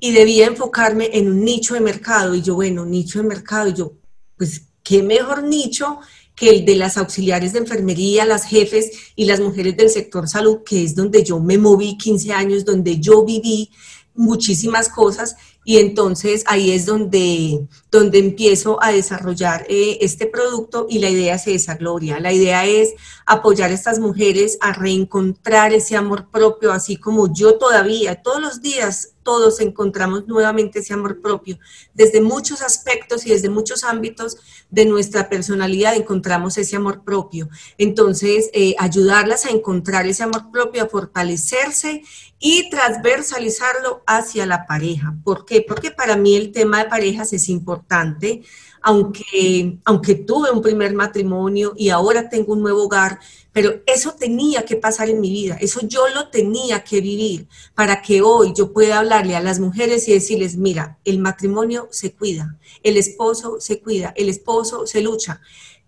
y 0.00 0.12
debía 0.12 0.46
enfocarme 0.46 1.10
en 1.12 1.28
un 1.30 1.44
nicho 1.44 1.74
de 1.74 1.80
mercado. 1.80 2.34
Y 2.34 2.42
yo, 2.42 2.56
bueno, 2.56 2.84
nicho 2.84 3.20
de 3.22 3.28
mercado, 3.28 3.68
y 3.68 3.74
yo, 3.74 3.92
pues, 4.36 4.62
¿qué 4.82 5.02
mejor 5.02 5.44
nicho 5.44 6.00
que 6.34 6.50
el 6.50 6.64
de 6.64 6.74
las 6.74 6.96
auxiliares 6.96 7.52
de 7.52 7.60
enfermería, 7.60 8.24
las 8.24 8.44
jefes 8.44 8.90
y 9.14 9.26
las 9.26 9.38
mujeres 9.38 9.76
del 9.76 9.90
sector 9.90 10.28
salud, 10.28 10.62
que 10.64 10.82
es 10.82 10.94
donde 10.94 11.22
yo 11.22 11.38
me 11.38 11.56
moví 11.56 11.96
15 11.96 12.32
años, 12.32 12.64
donde 12.64 12.98
yo 12.98 13.24
viví 13.24 13.70
muchísimas 14.14 14.88
cosas 14.88 15.36
y 15.64 15.78
entonces 15.78 16.44
ahí 16.46 16.72
es 16.72 16.86
donde, 16.86 17.66
donde 17.90 18.18
empiezo 18.18 18.82
a 18.82 18.90
desarrollar 18.90 19.64
eh, 19.68 19.98
este 20.00 20.26
producto 20.26 20.86
y 20.88 20.98
la 20.98 21.08
idea 21.08 21.36
es 21.36 21.46
esa, 21.46 21.76
Gloria. 21.76 22.18
La 22.18 22.32
idea 22.32 22.66
es 22.66 22.94
apoyar 23.26 23.70
a 23.70 23.74
estas 23.74 24.00
mujeres 24.00 24.58
a 24.60 24.72
reencontrar 24.72 25.72
ese 25.72 25.96
amor 25.96 26.30
propio, 26.30 26.72
así 26.72 26.96
como 26.96 27.32
yo 27.32 27.58
todavía, 27.58 28.22
todos 28.22 28.40
los 28.40 28.60
días, 28.60 29.12
todos 29.22 29.60
encontramos 29.60 30.26
nuevamente 30.26 30.80
ese 30.80 30.94
amor 30.94 31.20
propio. 31.20 31.58
Desde 31.94 32.20
muchos 32.20 32.62
aspectos 32.62 33.26
y 33.26 33.30
desde 33.30 33.48
muchos 33.48 33.84
ámbitos 33.84 34.36
de 34.70 34.86
nuestra 34.86 35.28
personalidad 35.28 35.94
encontramos 35.94 36.58
ese 36.58 36.76
amor 36.76 37.04
propio. 37.04 37.48
Entonces, 37.78 38.50
eh, 38.52 38.74
ayudarlas 38.78 39.46
a 39.46 39.50
encontrar 39.50 40.06
ese 40.06 40.22
amor 40.22 40.50
propio, 40.50 40.82
a 40.82 40.88
fortalecerse 40.88 42.02
y 42.38 42.68
transversalizarlo 42.70 44.02
hacia 44.06 44.46
la 44.46 44.66
pareja. 44.66 45.14
¿Por 45.22 45.44
qué? 45.44 45.64
Porque 45.66 45.90
para 45.90 46.16
mí 46.16 46.36
el 46.36 46.50
tema 46.50 46.82
de 46.82 46.90
parejas 46.90 47.32
es 47.32 47.48
importante, 47.48 48.42
aunque, 48.82 49.78
aunque 49.84 50.14
tuve 50.14 50.50
un 50.50 50.60
primer 50.60 50.94
matrimonio 50.94 51.72
y 51.76 51.90
ahora 51.90 52.28
tengo 52.28 52.52
un 52.52 52.62
nuevo 52.62 52.84
hogar, 52.84 53.18
pero 53.52 53.80
eso 53.86 54.14
tenía 54.18 54.64
que 54.64 54.76
pasar 54.76 55.08
en 55.10 55.20
mi 55.20 55.30
vida, 55.30 55.56
eso 55.60 55.80
yo 55.86 56.08
lo 56.08 56.28
tenía 56.28 56.82
que 56.82 57.00
vivir 57.00 57.46
para 57.74 58.02
que 58.02 58.22
hoy 58.22 58.52
yo 58.56 58.72
pueda 58.72 58.98
hablarle 58.98 59.36
a 59.36 59.40
las 59.40 59.60
mujeres 59.60 60.08
y 60.08 60.12
decirles, 60.12 60.56
mira, 60.56 60.98
el 61.04 61.18
matrimonio 61.18 61.88
se 61.90 62.12
cuida, 62.12 62.58
el 62.82 62.96
esposo 62.96 63.60
se 63.60 63.80
cuida, 63.80 64.12
el 64.16 64.28
esposo 64.28 64.86
se 64.86 65.00
lucha. 65.00 65.40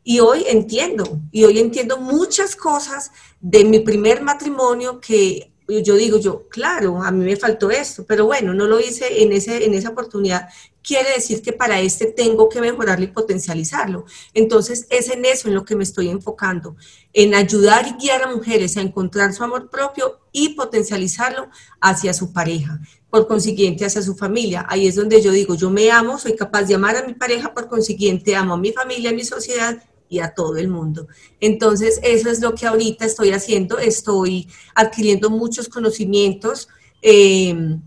Y 0.06 0.20
hoy 0.20 0.44
entiendo, 0.46 1.20
y 1.32 1.44
hoy 1.44 1.58
entiendo 1.58 1.98
muchas 1.98 2.56
cosas 2.56 3.10
de 3.40 3.64
mi 3.64 3.80
primer 3.80 4.22
matrimonio 4.22 5.00
que 5.00 5.53
yo 5.68 5.94
digo 5.96 6.18
yo, 6.18 6.48
claro, 6.48 7.02
a 7.02 7.10
mí 7.10 7.24
me 7.24 7.36
faltó 7.36 7.70
esto, 7.70 8.04
pero 8.06 8.26
bueno, 8.26 8.52
no 8.52 8.66
lo 8.66 8.80
hice 8.80 9.22
en, 9.22 9.32
ese, 9.32 9.64
en 9.64 9.74
esa 9.74 9.90
oportunidad. 9.90 10.48
Quiere 10.82 11.14
decir 11.14 11.40
que 11.40 11.54
para 11.54 11.80
este 11.80 12.06
tengo 12.06 12.50
que 12.50 12.60
mejorarlo 12.60 13.04
y 13.04 13.08
potencializarlo. 13.08 14.04
Entonces, 14.34 14.86
es 14.90 15.08
en 15.08 15.24
eso 15.24 15.48
en 15.48 15.54
lo 15.54 15.64
que 15.64 15.76
me 15.76 15.84
estoy 15.84 16.10
enfocando, 16.10 16.76
en 17.14 17.34
ayudar 17.34 17.86
y 17.86 18.02
guiar 18.02 18.22
a 18.22 18.34
mujeres 18.34 18.76
a 18.76 18.82
encontrar 18.82 19.32
su 19.32 19.42
amor 19.42 19.70
propio 19.70 20.20
y 20.32 20.50
potencializarlo 20.50 21.48
hacia 21.80 22.12
su 22.12 22.32
pareja, 22.32 22.80
por 23.08 23.26
consiguiente 23.26 23.86
hacia 23.86 24.02
su 24.02 24.14
familia. 24.14 24.66
Ahí 24.68 24.86
es 24.86 24.96
donde 24.96 25.22
yo 25.22 25.32
digo, 25.32 25.54
yo 25.54 25.70
me 25.70 25.90
amo, 25.90 26.18
soy 26.18 26.36
capaz 26.36 26.64
de 26.64 26.74
amar 26.74 26.96
a 26.96 27.06
mi 27.06 27.14
pareja, 27.14 27.54
por 27.54 27.68
consiguiente 27.68 28.36
amo 28.36 28.54
a 28.54 28.58
mi 28.58 28.72
familia, 28.72 29.10
a 29.10 29.14
mi 29.14 29.24
sociedad 29.24 29.82
y 30.08 30.20
a 30.20 30.34
todo 30.34 30.56
el 30.56 30.68
mundo. 30.68 31.08
Entonces, 31.40 32.00
eso 32.02 32.30
es 32.30 32.40
lo 32.40 32.54
que 32.54 32.66
ahorita 32.66 33.04
estoy 33.04 33.30
haciendo, 33.30 33.78
estoy 33.78 34.48
adquiriendo 34.74 35.30
muchos 35.30 35.68
conocimientos. 35.68 36.68
Em, 37.02 37.80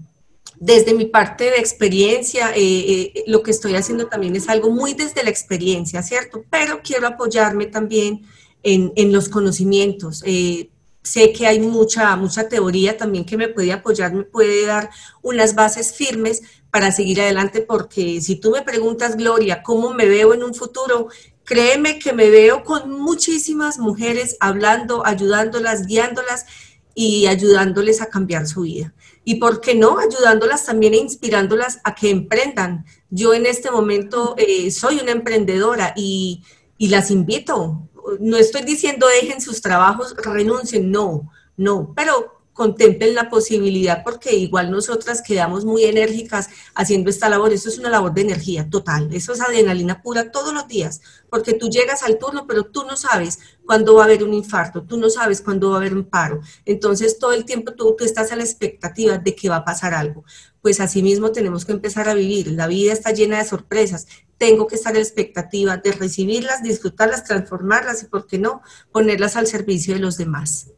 desde 0.59 0.93
mi 0.93 1.05
parte 1.05 1.45
de 1.45 1.57
experiencia, 1.57 2.51
eh, 2.55 3.11
eh, 3.15 3.24
lo 3.28 3.43
que 3.43 3.51
estoy 3.51 3.76
haciendo 3.76 4.07
también 4.07 4.36
es 4.36 4.49
algo 4.49 4.72
muy 4.72 4.93
desde 4.93 5.24
la 5.24 5.30
experiencia, 5.30 6.01
¿cierto? 6.01 6.43
Pero 6.49 6.82
quiero 6.84 7.07
apoyarme 7.07 7.68
también 7.68 8.26
en, 8.63 8.91
en 8.95 9.11
los 9.11 9.30
conocimientos. 9.30 10.24
Eh, 10.26 10.72
sé 11.03 11.32
que 11.32 11.47
hay 11.47 11.59
mucha, 11.59 12.15
mucha 12.15 12.49
teoría 12.49 12.97
también 12.97 13.26
que 13.26 13.38
me 13.38 13.47
puede 13.47 13.72
apoyar, 13.72 14.13
me 14.13 14.24
puede 14.24 14.65
dar 14.65 14.89
unas 15.22 15.55
bases 15.55 15.93
firmes 15.93 16.41
para 16.70 16.91
seguir 16.91 17.22
adelante, 17.22 17.61
porque 17.61 18.20
si 18.22 18.36
tú 18.36 18.51
me 18.51 18.61
preguntas, 18.61 19.15
Gloria, 19.15 19.63
¿cómo 19.63 19.93
me 19.93 20.05
veo 20.05 20.34
en 20.34 20.43
un 20.43 20.53
futuro? 20.53 21.07
Créeme 21.47 21.97
que 21.97 22.11
me 22.11 22.29
veo 22.29 22.65
con 22.65 22.91
muchísimas 22.91 23.79
mujeres 23.79 24.35
hablando, 24.41 25.05
ayudándolas, 25.05 25.87
guiándolas 25.87 26.45
y 26.93 27.27
ayudándoles 27.27 28.01
a 28.01 28.09
cambiar 28.09 28.47
su 28.47 28.63
vida. 28.63 28.93
Y 29.23 29.35
por 29.35 29.61
qué 29.61 29.73
no, 29.73 29.97
ayudándolas 29.97 30.65
también 30.65 30.93
e 30.93 30.97
inspirándolas 30.97 31.79
a 31.85 31.95
que 31.95 32.09
emprendan. 32.09 32.85
Yo 33.09 33.33
en 33.33 33.45
este 33.45 33.71
momento 33.71 34.35
eh, 34.37 34.71
soy 34.71 34.99
una 34.99 35.13
emprendedora 35.13 35.93
y, 35.95 36.43
y 36.77 36.89
las 36.89 37.11
invito. 37.11 37.87
No 38.19 38.35
estoy 38.35 38.63
diciendo 38.63 39.07
dejen 39.07 39.39
sus 39.39 39.61
trabajos, 39.61 40.17
renuncien, 40.17 40.91
no, 40.91 41.31
no, 41.55 41.93
pero 41.95 42.36
contemplen 42.58 43.14
la 43.14 43.30
posibilidad 43.30 44.03
porque 44.03 44.36
igual 44.36 44.72
nosotras 44.72 45.22
quedamos 45.22 45.64
muy 45.64 45.84
enérgicas 45.86 46.49
haciendo 46.74 47.12
esta 47.12 47.30
labor. 47.30 47.53
Eso 47.53 47.70
es 47.70 47.78
una 47.78 47.91
labor 47.91 48.16
de 48.16 48.22
energía 48.22 48.68
total. 48.68 49.14
Eso 49.14 49.34
es 49.34 49.41
adrenalina 49.41 50.01
pura 50.01 50.32
todos 50.32 50.53
los 50.55 50.68
días 50.68 51.01
porque 51.30 51.53
tú 51.53 51.70
llegas 51.70 52.01
al 52.01 52.18
turno, 52.18 52.47
pero 52.47 52.64
tú 52.66 52.84
no 52.86 52.97
sabes 52.97 53.38
cuándo 53.64 53.93
va 53.93 54.01
a 54.01 54.05
haber 54.05 54.24
un 54.24 54.34
infarto, 54.34 54.82
tú 54.82 54.97
no 54.97 55.10
sabes 55.10 55.41
cuándo 55.41 55.70
va 55.70 55.76
a 55.76 55.80
haber 55.80 55.93
un 55.93 56.05
paro. 56.05 56.41
Entonces 56.66 57.20
todo 57.20 57.34
el 57.34 57.45
tiempo 57.45 57.74
tú, 57.74 57.95
tú 57.95 58.03
estás 58.03 58.32
a 58.32 58.36
la 58.36 58.43
expectativa 58.43 59.20
de 59.20 59.36
que 59.36 59.49
va 59.49 59.58
a 59.58 59.66
pasar 59.66 59.93
algo. 59.93 60.24
Pues 60.62 60.80
así 60.80 61.03
mismo 61.03 61.32
tenemos 61.32 61.64
que 61.64 61.74
empezar 61.74 62.10
a 62.10 62.16
vivir. 62.16 62.47
La 62.53 62.66
vida 62.66 62.91
está 62.91 63.12
llena 63.12 63.38
de 63.38 63.45
sorpresas. 63.45 64.08
Tengo 64.39 64.66
que 64.66 64.76
estar 64.76 64.93
a 64.93 64.95
la 64.95 65.01
expectativa 65.01 65.78
de 65.78 65.91
recibirlas, 65.91 66.64
disfrutarlas, 66.64 67.24
transformarlas 67.24 68.01
y, 68.01 68.08
¿por 68.08 68.26
qué 68.26 68.39
no?, 68.39 68.62
ponerlas 68.91 69.36
al 69.36 69.45
servicio 69.45 69.93
de 69.93 69.99
los 69.99 70.18
demás. 70.18 70.72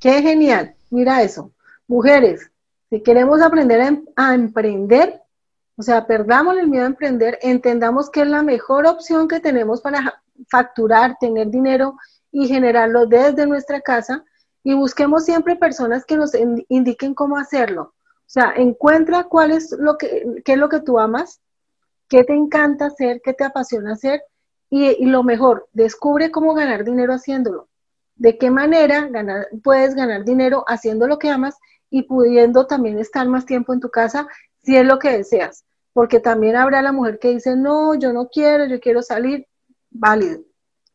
Qué 0.00 0.20
genial, 0.20 0.74
mira 0.90 1.22
eso. 1.22 1.52
Mujeres, 1.88 2.50
si 2.90 3.02
queremos 3.02 3.40
aprender 3.40 3.80
a, 3.80 4.34
em, 4.34 4.42
emprender, 4.42 5.22
o 5.76 5.82
sea, 5.82 6.06
perdamos 6.06 6.56
el 6.58 6.68
miedo 6.68 6.84
a 6.84 6.88
emprender, 6.88 7.38
entendamos 7.42 8.10
que 8.10 8.22
es 8.22 8.28
la 8.28 8.42
mejor 8.42 8.86
opción 8.86 9.26
que 9.26 9.40
tenemos 9.40 9.80
para 9.80 10.22
facturar, 10.50 11.16
tener 11.18 11.48
dinero 11.48 11.96
y 12.30 12.46
generarlo 12.46 13.06
desde 13.06 13.46
nuestra 13.46 13.80
casa 13.80 14.24
y 14.62 14.74
busquemos 14.74 15.24
siempre 15.24 15.56
personas 15.56 16.04
que 16.04 16.16
nos 16.16 16.32
indiquen 16.68 17.14
cómo 17.14 17.38
hacerlo. 17.38 17.82
O 17.82 18.28
sea, 18.28 18.52
encuentra 18.56 19.24
cuál 19.24 19.52
es 19.52 19.72
lo 19.78 19.96
que, 19.96 20.42
qué 20.44 20.52
es 20.52 20.58
lo 20.58 20.68
que 20.68 20.80
tú 20.80 20.98
amas, 20.98 21.40
qué 22.08 22.24
te 22.24 22.34
encanta 22.34 22.86
hacer, 22.86 23.22
qué 23.22 23.32
te 23.32 23.44
apasiona 23.44 23.92
hacer 23.92 24.22
y 24.68 25.06
lo 25.06 25.22
mejor, 25.22 25.68
descubre 25.72 26.30
cómo 26.30 26.52
ganar 26.52 26.84
dinero 26.84 27.14
haciéndolo 27.14 27.68
de 28.16 28.38
qué 28.38 28.50
manera 28.50 29.08
puedes 29.62 29.94
ganar 29.94 30.24
dinero 30.24 30.64
haciendo 30.66 31.06
lo 31.06 31.18
que 31.18 31.30
amas 31.30 31.56
y 31.90 32.02
pudiendo 32.02 32.66
también 32.66 32.98
estar 32.98 33.26
más 33.28 33.46
tiempo 33.46 33.72
en 33.72 33.80
tu 33.80 33.90
casa 33.90 34.26
si 34.62 34.76
es 34.76 34.84
lo 34.84 34.98
que 34.98 35.10
deseas. 35.10 35.64
Porque 35.92 36.20
también 36.20 36.56
habrá 36.56 36.82
la 36.82 36.92
mujer 36.92 37.18
que 37.18 37.30
dice, 37.30 37.56
no, 37.56 37.94
yo 37.94 38.12
no 38.12 38.28
quiero, 38.28 38.66
yo 38.66 38.80
quiero 38.80 39.02
salir. 39.02 39.46
Válido. 39.90 40.42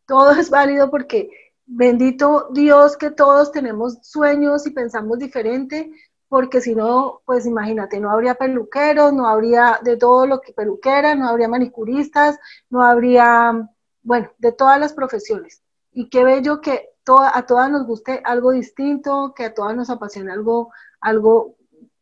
Todo 0.05 0.31
es 0.39 0.49
válido 0.49 0.91
porque 0.91 1.29
bendito 1.65 2.49
Dios 2.51 2.97
que 2.97 3.11
todos 3.11 3.51
tenemos 3.51 3.99
sueños 4.01 4.67
y 4.67 4.71
pensamos 4.71 5.17
diferente, 5.19 5.91
porque 6.27 6.61
si 6.61 6.75
no, 6.75 7.21
pues 7.25 7.45
imagínate, 7.45 7.99
no 7.99 8.11
habría 8.11 8.35
peluqueros, 8.35 9.13
no 9.13 9.27
habría 9.27 9.79
de 9.83 9.97
todo 9.97 10.25
lo 10.27 10.41
que 10.41 10.53
peluquera, 10.53 11.15
no 11.15 11.27
habría 11.27 11.47
manicuristas, 11.47 12.39
no 12.69 12.83
habría, 12.83 13.69
bueno, 14.01 14.31
de 14.37 14.51
todas 14.51 14.79
las 14.79 14.93
profesiones. 14.93 15.61
Y 15.91 16.09
qué 16.09 16.23
bello 16.23 16.61
que 16.61 16.90
a 17.05 17.45
todas 17.45 17.69
nos 17.69 17.85
guste 17.85 18.21
algo 18.23 18.51
distinto, 18.51 19.33
que 19.35 19.45
a 19.45 19.53
todas 19.53 19.75
nos 19.75 19.89
apasione 19.89 20.31
algo, 20.31 20.71
algo 20.99 21.55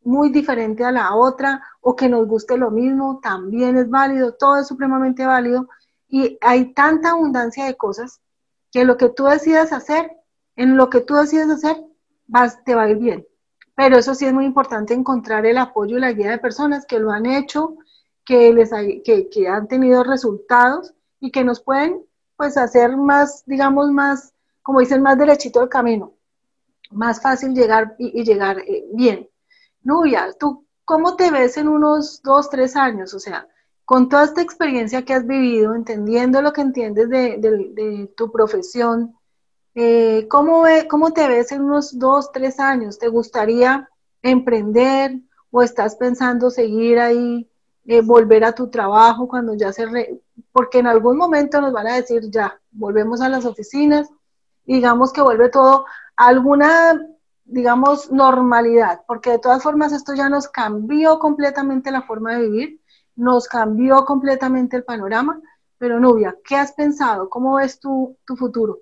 muy 0.04 0.30
diferente 0.30 0.84
a 0.84 0.91
la 0.91 1.16
otra 1.16 1.64
o 1.82 1.95
que 1.95 2.10
nos 2.10 2.28
guste 2.28 2.58
lo 2.58 2.72
mismo, 2.72 3.20
también 3.22 3.78
es 3.78 3.89
válido, 3.89 4.34
todo 4.34 4.58
es 4.58 4.68
supremamente 4.68 5.26
válido 5.26 5.70
y 6.08 6.38
hay 6.41 6.74
tanta 6.74 7.12
abundancia 7.12 7.66
de 7.66 7.78
cosas 7.78 8.22
que 8.72 8.84
lo 8.86 8.97
que 8.97 9.10
tú 9.10 9.26
decidas 9.26 9.72
hacer, 9.72 10.12
en 10.56 10.76
lo 10.78 10.89
que 10.89 11.02
tú 11.02 11.16
decides 11.16 11.50
hacer, 11.50 11.78
vas, 12.28 12.64
te 12.64 12.76
va 12.76 12.84
a 12.84 12.89
ir 12.89 12.97
bien. 12.97 13.28
Pero 13.76 13.97
eso 13.97 14.14
sí 14.14 14.26
es 14.26 14.34
muy 14.34 14.45
importante 14.45 14.93
encontrar 14.93 15.45
el 15.45 15.58
apoyo 15.58 15.97
y 15.97 16.02
la 16.02 16.12
guía 16.12 16.32
de 16.32 16.38
personas 16.38 16.86
que 16.86 17.00
lo 17.00 17.12
han 17.12 17.26
hecho, 17.26 17.78
que, 18.26 18.52
les 18.54 18.72
que, 19.06 19.30
que 19.30 19.47
han 19.47 19.68
tenido 19.68 20.04
resultados 20.04 20.93
y 21.20 21.32
que 21.32 21.43
nos 21.43 21.62
pueden 21.62 22.04
pues 22.36 22.58
hacer 22.58 22.97
más, 22.97 23.43
digamos, 23.45 23.91
más 23.91 24.34
como 24.70 24.82
dicen, 24.82 25.01
más 25.01 25.17
derechito 25.17 25.63
el 25.63 25.67
camino, 25.67 26.13
más 26.91 27.20
fácil 27.20 27.55
llegar 27.55 27.95
y, 27.97 28.24
llegar 28.24 28.59
eh, 28.59 28.86
bien. 28.93 29.28
Nubia, 29.82 30.32
¿tú 30.39 30.67
cómo 30.86 31.15
te 31.15 31.32
ves 31.32 31.57
en 31.57 31.67
unos 31.67 32.22
dos, 32.22 32.51
tres 32.51 32.76
años? 32.76 33.15
O 33.15 33.20
sea, 33.20 33.47
con 33.84 34.09
toda 34.09 34.26
esta 34.26 34.43
experiencia 34.43 35.03
que 35.03 35.15
has 35.15 35.26
vivido, 35.26 35.74
entendiendo 35.74 36.43
lo 36.43 36.53
que 36.53 36.61
entiendes 36.61 37.09
de, 37.09 38.13
tu 38.15 38.32
profesión, 38.32 39.15
eh, 39.74 40.28
¿cómo, 40.30 40.65
¿cómo 40.88 41.13
te 41.13 41.28
ves 41.28 41.51
en 41.51 41.63
unos 41.63 41.97
dos, 41.97 42.32
tres 42.32 42.59
años? 42.59 42.99
¿Te 42.99 43.07
gustaría 43.07 43.89
emprender 44.22 45.20
o 45.49 45.63
estás 45.63 45.95
pensando 45.95 46.51
seguir 46.51 46.99
ahí, 46.99 47.49
eh, 47.88 48.01
volver 48.01 48.43
a 48.43 48.53
tu 48.53 48.70
trabajo 48.70 49.28
cuando 49.28 49.55
ya 49.55 49.74
se... 49.74 50.22
Porque 50.51 50.78
en 50.78 50.86
algún 50.86 51.17
momento 51.17 51.59
nos 51.59 51.74
van 51.74 51.88
a 51.88 51.95
decir, 51.95 52.30
ya, 52.30 52.61
volvemos 52.70 53.20
a 53.22 53.30
las 53.30 53.45
oficinas 53.45 54.11
digamos 54.74 55.11
que 55.11 55.22
vuelve 55.22 55.49
todo 55.49 55.86
a 56.15 56.28
alguna, 56.28 57.01
digamos, 57.45 58.11
normalidad, 58.11 59.01
porque 59.07 59.32
de 59.32 59.39
todas 59.39 59.63
formas 59.63 59.91
esto 59.93 60.13
ya 60.13 60.30
nos 60.30 60.47
cambió 60.47 61.17
completamente 61.17 61.91
la 61.91 62.03
forma 62.03 62.36
de 62.36 62.49
vivir, 62.49 62.82
nos 63.15 63.47
cambió 63.47 64.05
completamente 64.05 64.78
el 64.78 64.84
panorama, 64.84 65.41
Pero 65.80 65.99
Nubia, 65.99 66.36
¿qué 66.43 66.57
has 66.57 66.74
pensado? 66.74 67.30
¿Cómo 67.30 67.55
ves 67.55 67.80
tu, 67.80 68.17
tu 68.26 68.36
futuro? 68.36 68.80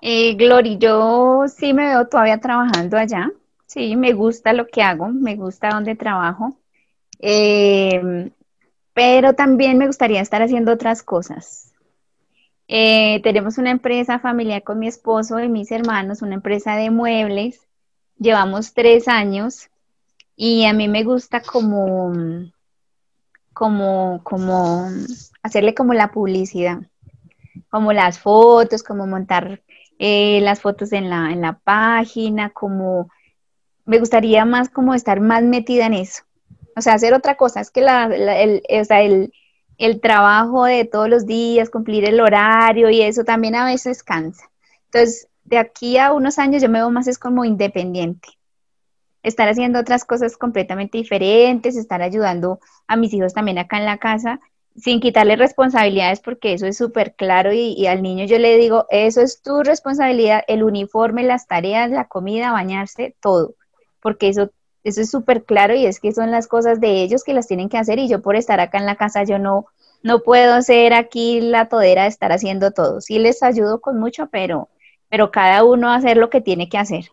Eh, 0.00 0.34
Glory, 0.34 0.78
yo 0.78 1.44
sí 1.46 1.74
me 1.74 1.88
veo 1.88 2.08
todavía 2.08 2.40
trabajando 2.40 2.96
allá. 2.96 3.30
Sí, 3.66 3.96
me 3.96 4.12
gusta 4.12 4.52
lo 4.54 4.66
que 4.66 4.82
hago, 4.82 5.08
me 5.08 5.36
gusta 5.36 5.68
donde 5.68 5.94
trabajo. 5.94 6.56
Eh, 7.20 8.32
pero 8.94 9.34
también 9.34 9.78
me 9.78 9.86
gustaría 9.86 10.20
estar 10.20 10.42
haciendo 10.42 10.72
otras 10.72 11.02
cosas. 11.02 11.71
Eh, 12.74 13.20
tenemos 13.22 13.58
una 13.58 13.70
empresa 13.70 14.18
familiar 14.18 14.62
con 14.62 14.78
mi 14.78 14.88
esposo 14.88 15.38
y 15.40 15.48
mis 15.50 15.70
hermanos, 15.70 16.22
una 16.22 16.36
empresa 16.36 16.74
de 16.74 16.90
muebles. 16.90 17.68
Llevamos 18.16 18.72
tres 18.72 19.08
años 19.08 19.68
y 20.36 20.64
a 20.64 20.72
mí 20.72 20.88
me 20.88 21.04
gusta 21.04 21.42
como, 21.42 22.14
como, 23.52 24.22
como 24.24 24.88
hacerle 25.42 25.74
como 25.74 25.92
la 25.92 26.12
publicidad, 26.12 26.78
como 27.68 27.92
las 27.92 28.18
fotos, 28.18 28.82
como 28.82 29.06
montar 29.06 29.60
eh, 29.98 30.40
las 30.40 30.62
fotos 30.62 30.94
en 30.94 31.10
la, 31.10 31.30
en 31.30 31.42
la 31.42 31.58
página, 31.58 32.48
como 32.54 33.10
me 33.84 33.98
gustaría 33.98 34.46
más 34.46 34.70
como 34.70 34.94
estar 34.94 35.20
más 35.20 35.42
metida 35.42 35.84
en 35.84 35.92
eso. 35.92 36.22
O 36.74 36.80
sea, 36.80 36.94
hacer 36.94 37.12
otra 37.12 37.36
cosa. 37.36 37.60
Es 37.60 37.70
que 37.70 37.82
la, 37.82 38.04
el, 38.04 38.62
o 38.66 38.84
sea, 38.86 39.02
el, 39.02 39.30
el 39.78 40.00
trabajo 40.00 40.64
de 40.64 40.84
todos 40.84 41.08
los 41.08 41.26
días, 41.26 41.70
cumplir 41.70 42.04
el 42.04 42.20
horario 42.20 42.90
y 42.90 43.02
eso 43.02 43.24
también 43.24 43.54
a 43.54 43.66
veces 43.66 44.02
cansa. 44.02 44.50
Entonces, 44.86 45.28
de 45.44 45.58
aquí 45.58 45.98
a 45.98 46.12
unos 46.12 46.38
años 46.38 46.62
yo 46.62 46.68
me 46.68 46.78
veo 46.78 46.90
más 46.90 47.08
es 47.08 47.18
como 47.18 47.44
independiente. 47.44 48.28
Estar 49.22 49.48
haciendo 49.48 49.78
otras 49.80 50.04
cosas 50.04 50.36
completamente 50.36 50.98
diferentes, 50.98 51.76
estar 51.76 52.02
ayudando 52.02 52.60
a 52.86 52.96
mis 52.96 53.12
hijos 53.14 53.34
también 53.34 53.58
acá 53.58 53.78
en 53.78 53.86
la 53.86 53.98
casa, 53.98 54.40
sin 54.76 55.00
quitarle 55.00 55.36
responsabilidades, 55.36 56.20
porque 56.20 56.54
eso 56.54 56.66
es 56.66 56.76
súper 56.76 57.14
claro 57.14 57.52
y, 57.52 57.74
y, 57.76 57.86
al 57.86 58.02
niño 58.02 58.24
yo 58.24 58.38
le 58.38 58.56
digo, 58.56 58.86
eso 58.90 59.20
es 59.20 59.42
tu 59.42 59.62
responsabilidad, 59.62 60.42
el 60.48 60.62
uniforme, 60.62 61.22
las 61.22 61.46
tareas, 61.46 61.90
la 61.90 62.08
comida, 62.08 62.52
bañarse, 62.52 63.14
todo, 63.20 63.54
porque 64.00 64.28
eso 64.28 64.50
eso 64.84 65.00
es 65.00 65.10
súper 65.10 65.44
claro 65.44 65.74
y 65.74 65.86
es 65.86 66.00
que 66.00 66.12
son 66.12 66.30
las 66.30 66.48
cosas 66.48 66.80
de 66.80 67.02
ellos 67.02 67.24
que 67.24 67.34
las 67.34 67.46
tienen 67.46 67.68
que 67.68 67.78
hacer 67.78 67.98
y 67.98 68.08
yo 68.08 68.20
por 68.20 68.36
estar 68.36 68.60
acá 68.60 68.78
en 68.78 68.86
la 68.86 68.96
casa 68.96 69.24
yo 69.24 69.38
no, 69.38 69.66
no 70.02 70.22
puedo 70.22 70.60
ser 70.62 70.92
aquí 70.92 71.40
la 71.40 71.68
todera 71.68 72.02
de 72.02 72.08
estar 72.08 72.32
haciendo 72.32 72.72
todo. 72.72 73.00
Sí 73.00 73.18
les 73.18 73.42
ayudo 73.42 73.80
con 73.80 73.98
mucho, 74.00 74.28
pero, 74.28 74.68
pero 75.08 75.30
cada 75.30 75.64
uno 75.64 75.90
a 75.90 75.96
hacer 75.96 76.16
lo 76.16 76.30
que 76.30 76.40
tiene 76.40 76.68
que 76.68 76.78
hacer. 76.78 77.10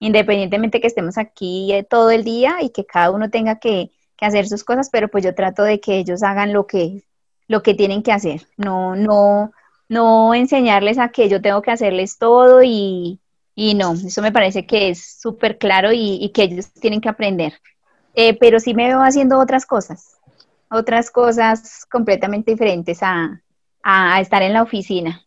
Independientemente 0.00 0.80
que 0.80 0.86
estemos 0.86 1.18
aquí 1.18 1.72
eh, 1.72 1.84
todo 1.84 2.10
el 2.10 2.24
día 2.24 2.56
y 2.62 2.70
que 2.70 2.84
cada 2.84 3.10
uno 3.10 3.30
tenga 3.30 3.58
que, 3.58 3.90
que 4.16 4.26
hacer 4.26 4.48
sus 4.48 4.64
cosas, 4.64 4.88
pero 4.90 5.08
pues 5.08 5.24
yo 5.24 5.34
trato 5.34 5.62
de 5.62 5.80
que 5.80 5.96
ellos 5.98 6.22
hagan 6.22 6.52
lo 6.52 6.66
que, 6.66 7.04
lo 7.46 7.62
que 7.62 7.74
tienen 7.74 8.02
que 8.02 8.12
hacer. 8.12 8.46
No, 8.56 8.96
no, 8.96 9.52
no 9.88 10.34
enseñarles 10.34 10.98
a 10.98 11.10
que 11.10 11.28
yo 11.28 11.40
tengo 11.40 11.62
que 11.62 11.70
hacerles 11.70 12.18
todo 12.18 12.62
y, 12.62 13.20
y 13.54 13.74
no, 13.74 13.92
eso 13.92 14.22
me 14.22 14.32
parece 14.32 14.66
que 14.66 14.90
es 14.90 15.20
súper 15.20 15.58
claro 15.58 15.90
y, 15.92 16.30
que 16.32 16.44
ellos 16.44 16.72
tienen 16.72 17.00
que 17.00 17.08
aprender. 17.08 17.54
Eh, 18.14 18.36
pero 18.38 18.58
sí 18.58 18.74
me 18.74 18.88
veo 18.88 19.00
haciendo 19.00 19.38
otras 19.38 19.66
cosas, 19.66 20.18
otras 20.70 21.10
cosas 21.10 21.86
completamente 21.90 22.50
diferentes 22.52 23.00
a, 23.02 23.40
estar 24.20 24.42
en 24.42 24.52
la 24.52 24.62
oficina. 24.62 25.22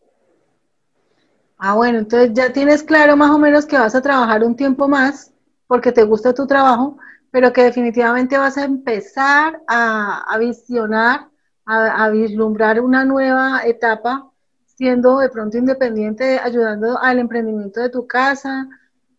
Ah, 1.58 1.74
bueno, 1.74 1.98
entonces 1.98 2.32
ya 2.34 2.52
tienes 2.52 2.82
claro 2.82 3.16
más 3.16 3.30
o 3.30 3.38
menos 3.38 3.66
que 3.66 3.78
vas 3.78 3.94
a 3.94 4.02
trabajar 4.02 4.44
un 4.44 4.54
tiempo 4.54 4.86
más 4.86 5.32
porque 5.66 5.92
te 5.92 6.02
gusta 6.02 6.34
tu 6.34 6.46
trabajo, 6.46 6.98
pero 7.30 7.52
que 7.52 7.62
definitivamente 7.62 8.36
vas 8.36 8.58
a 8.58 8.64
empezar 8.64 9.60
a, 9.66 10.36
visionar, 10.38 11.28
a, 11.64 12.04
a, 12.04 12.10
vislumbrar 12.10 12.80
una 12.80 13.04
nueva 13.04 13.62
etapa 13.64 14.30
siendo 14.74 15.18
de 15.18 15.28
pronto 15.28 15.56
independiente, 15.56 16.38
ayudando 16.38 16.98
al 17.00 17.18
emprendimiento 17.18 17.80
de 17.80 17.90
tu 17.90 18.06
casa. 18.06 18.68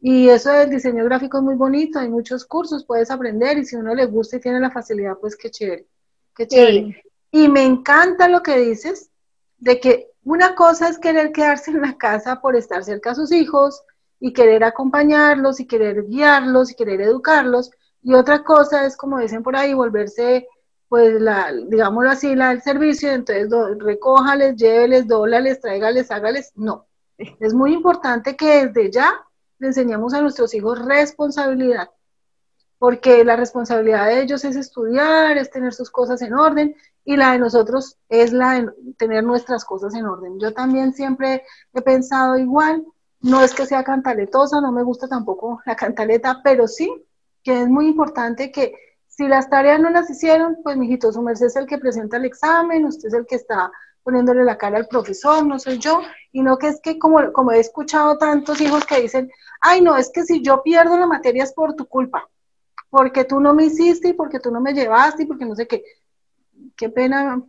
Y 0.01 0.29
eso 0.29 0.51
del 0.51 0.69
diseño 0.69 1.03
gráfico 1.05 1.37
es 1.37 1.43
muy 1.43 1.55
bonito, 1.55 1.99
hay 1.99 2.09
muchos 2.09 2.45
cursos, 2.45 2.85
puedes 2.85 3.09
aprender 3.09 3.57
y 3.57 3.65
si 3.65 3.75
uno 3.75 3.95
le 3.95 4.05
gusta 4.05 4.37
y 4.37 4.39
tiene 4.39 4.59
la 4.59 4.69
facilidad, 4.69 5.17
pues 5.19 5.35
qué 5.35 5.49
chévere, 5.49 5.87
qué 6.35 6.47
chévere. 6.47 7.03
Y 7.31 7.47
me 7.49 7.63
encanta 7.63 8.29
lo 8.29 8.43
que 8.43 8.57
dices 8.59 9.09
de 9.57 9.79
que 9.79 10.11
una 10.23 10.55
cosa 10.55 10.89
es 10.89 10.99
querer 10.99 11.31
quedarse 11.31 11.71
en 11.71 11.81
la 11.81 11.97
casa 11.97 12.39
por 12.41 12.55
estar 12.55 12.83
cerca 12.83 13.11
a 13.11 13.15
sus 13.15 13.31
hijos 13.31 13.83
y 14.19 14.33
querer 14.33 14.63
acompañarlos 14.63 15.59
y 15.59 15.67
querer 15.67 16.05
guiarlos 16.07 16.71
y 16.71 16.75
querer 16.75 17.01
educarlos. 17.01 17.71
Y 18.01 18.13
otra 18.13 18.43
cosa 18.43 18.85
es, 18.85 18.95
como 18.97 19.19
dicen 19.19 19.43
por 19.43 19.55
ahí, 19.55 19.73
volverse 19.73 20.47
pues 20.95 21.19
la, 21.21 21.51
digámoslo 21.51 22.09
así, 22.09 22.35
la 22.35 22.51
del 22.51 22.61
servicio, 22.61 23.11
entonces 23.11 23.49
do, 23.49 23.75
recójales, 23.75 24.55
lléveles, 24.55 25.05
dólales, 25.05 25.59
tráigales, 25.59 26.09
hágales, 26.09 26.53
no. 26.55 26.87
Es 27.17 27.53
muy 27.53 27.73
importante 27.73 28.37
que 28.37 28.67
desde 28.67 28.89
ya 28.93 29.13
le 29.59 29.67
enseñemos 29.67 30.13
a 30.13 30.21
nuestros 30.21 30.53
hijos 30.53 30.85
responsabilidad, 30.85 31.89
porque 32.79 33.25
la 33.25 33.35
responsabilidad 33.35 34.05
de 34.05 34.21
ellos 34.21 34.45
es 34.45 34.55
estudiar, 34.55 35.37
es 35.37 35.51
tener 35.51 35.73
sus 35.73 35.91
cosas 35.91 36.21
en 36.21 36.33
orden, 36.33 36.73
y 37.03 37.17
la 37.17 37.33
de 37.33 37.39
nosotros 37.39 37.97
es 38.07 38.31
la 38.31 38.53
de 38.53 38.71
tener 38.97 39.25
nuestras 39.25 39.65
cosas 39.65 39.95
en 39.95 40.05
orden. 40.05 40.39
Yo 40.39 40.53
también 40.53 40.93
siempre 40.93 41.43
he 41.73 41.81
pensado 41.81 42.37
igual, 42.37 42.85
no 43.19 43.41
es 43.41 43.53
que 43.53 43.65
sea 43.65 43.83
cantaletosa, 43.83 44.61
no 44.61 44.71
me 44.71 44.83
gusta 44.83 45.09
tampoco 45.09 45.61
la 45.65 45.75
cantaleta, 45.75 46.39
pero 46.41 46.69
sí 46.69 46.89
que 47.43 47.63
es 47.63 47.67
muy 47.67 47.87
importante 47.89 48.49
que 48.49 48.75
si 49.15 49.29
las 49.29 49.49
tareas 49.49 49.79
no 49.79 49.89
las 49.89 50.09
hicieron, 50.09 50.57
pues 50.61 50.75
mijito, 50.75 51.11
su 51.13 51.21
merced 51.21 51.45
es 51.45 51.55
el 51.55 51.67
que 51.67 51.77
presenta 51.77 52.17
el 52.17 52.25
examen, 52.25 52.85
usted 52.85 53.07
es 53.07 53.13
el 53.13 53.25
que 53.25 53.35
está 53.35 53.71
poniéndole 54.03 54.43
la 54.43 54.57
cara 54.57 54.77
al 54.77 54.87
profesor, 54.87 55.45
no 55.45 55.57
soy 55.57 55.79
yo, 55.79 56.01
y 56.33 56.41
no 56.41 56.57
que 56.57 56.67
es 56.67 56.81
que 56.81 56.99
como, 56.99 57.21
he 57.51 57.59
escuchado 57.59 58.17
tantos 58.17 58.59
hijos 58.59 58.85
que 58.85 58.99
dicen, 58.99 59.31
ay 59.61 59.79
no, 59.79 59.95
es 59.95 60.11
que 60.11 60.23
si 60.23 60.41
yo 60.41 60.61
pierdo 60.61 60.97
la 60.97 61.07
materia 61.07 61.45
es 61.45 61.53
por 61.53 61.75
tu 61.75 61.87
culpa, 61.87 62.29
porque 62.89 63.23
tú 63.23 63.39
no 63.39 63.53
me 63.53 63.65
hiciste 63.65 64.09
y 64.09 64.13
porque 64.13 64.41
tú 64.41 64.51
no 64.51 64.59
me 64.59 64.73
llevaste 64.73 65.23
y 65.23 65.25
porque 65.25 65.45
no 65.45 65.55
sé 65.55 65.65
qué, 65.65 65.81
qué 66.75 66.89
pena, 66.89 67.41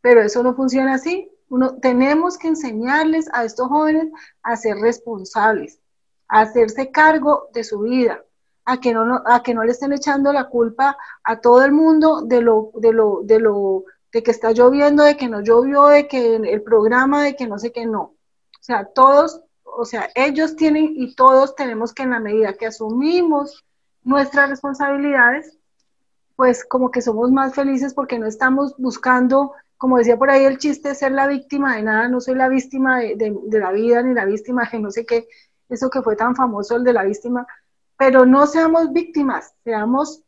pero 0.00 0.22
eso 0.22 0.44
no 0.44 0.54
funciona 0.54 0.94
así. 0.94 1.28
Uno, 1.48 1.76
tenemos 1.78 2.38
que 2.38 2.48
enseñarles 2.48 3.28
a 3.32 3.44
estos 3.44 3.66
jóvenes 3.68 4.12
a 4.42 4.56
ser 4.56 4.76
responsables, 4.76 5.80
a 6.28 6.42
hacerse 6.42 6.92
cargo 6.92 7.48
de 7.52 7.64
su 7.64 7.80
vida, 7.80 8.24
a 8.64 8.80
que 8.80 8.92
no, 8.92 9.22
a 9.26 9.42
que 9.42 9.54
no 9.54 9.64
le 9.64 9.72
estén 9.72 9.92
echando 9.92 10.32
la 10.32 10.48
culpa 10.48 10.96
a 11.22 11.40
todo 11.40 11.64
el 11.64 11.72
mundo 11.72 12.22
de 12.22 12.40
lo, 12.40 12.70
de 12.74 12.92
lo, 12.92 13.20
de 13.22 13.40
lo, 13.40 13.84
de 14.12 14.22
que 14.22 14.30
está 14.30 14.52
lloviendo, 14.52 15.02
de 15.02 15.16
que 15.16 15.28
no 15.28 15.42
llovió, 15.42 15.86
de 15.86 16.08
que 16.08 16.36
el 16.36 16.62
programa, 16.62 17.22
de 17.24 17.36
que 17.36 17.46
no 17.46 17.58
sé 17.58 17.72
qué 17.72 17.84
no. 17.86 18.00
O 18.02 18.62
sea, 18.62 18.86
todos, 18.86 19.42
o 19.64 19.84
sea, 19.84 20.08
ellos 20.14 20.56
tienen 20.56 20.92
y 20.96 21.14
todos 21.14 21.54
tenemos 21.54 21.92
que 21.92 22.04
en 22.04 22.10
la 22.10 22.20
medida 22.20 22.54
que 22.54 22.66
asumimos 22.66 23.64
nuestras 24.02 24.48
responsabilidades, 24.48 25.58
pues 26.36 26.64
como 26.64 26.90
que 26.90 27.02
somos 27.02 27.30
más 27.30 27.54
felices 27.54 27.92
porque 27.92 28.18
no 28.18 28.26
estamos 28.26 28.74
buscando, 28.78 29.52
como 29.76 29.98
decía 29.98 30.16
por 30.16 30.30
ahí 30.30 30.44
el 30.44 30.58
chiste, 30.58 30.94
ser 30.94 31.12
la 31.12 31.26
víctima 31.26 31.76
de 31.76 31.82
nada, 31.82 32.08
no 32.08 32.20
soy 32.20 32.34
la 32.34 32.48
víctima 32.48 33.00
de, 33.00 33.36
de 33.44 33.58
la 33.58 33.72
vida 33.72 34.02
ni 34.02 34.14
la 34.14 34.24
víctima 34.24 34.68
de 34.70 34.78
no 34.80 34.90
sé 34.90 35.04
qué, 35.04 35.28
eso 35.68 35.90
que 35.90 36.02
fue 36.02 36.16
tan 36.16 36.34
famoso 36.34 36.76
el 36.76 36.84
de 36.84 36.92
la 36.92 37.04
víctima, 37.04 37.46
pero 37.96 38.26
no 38.26 38.46
seamos 38.46 38.92
víctimas, 38.92 39.54
seamos 39.64 40.22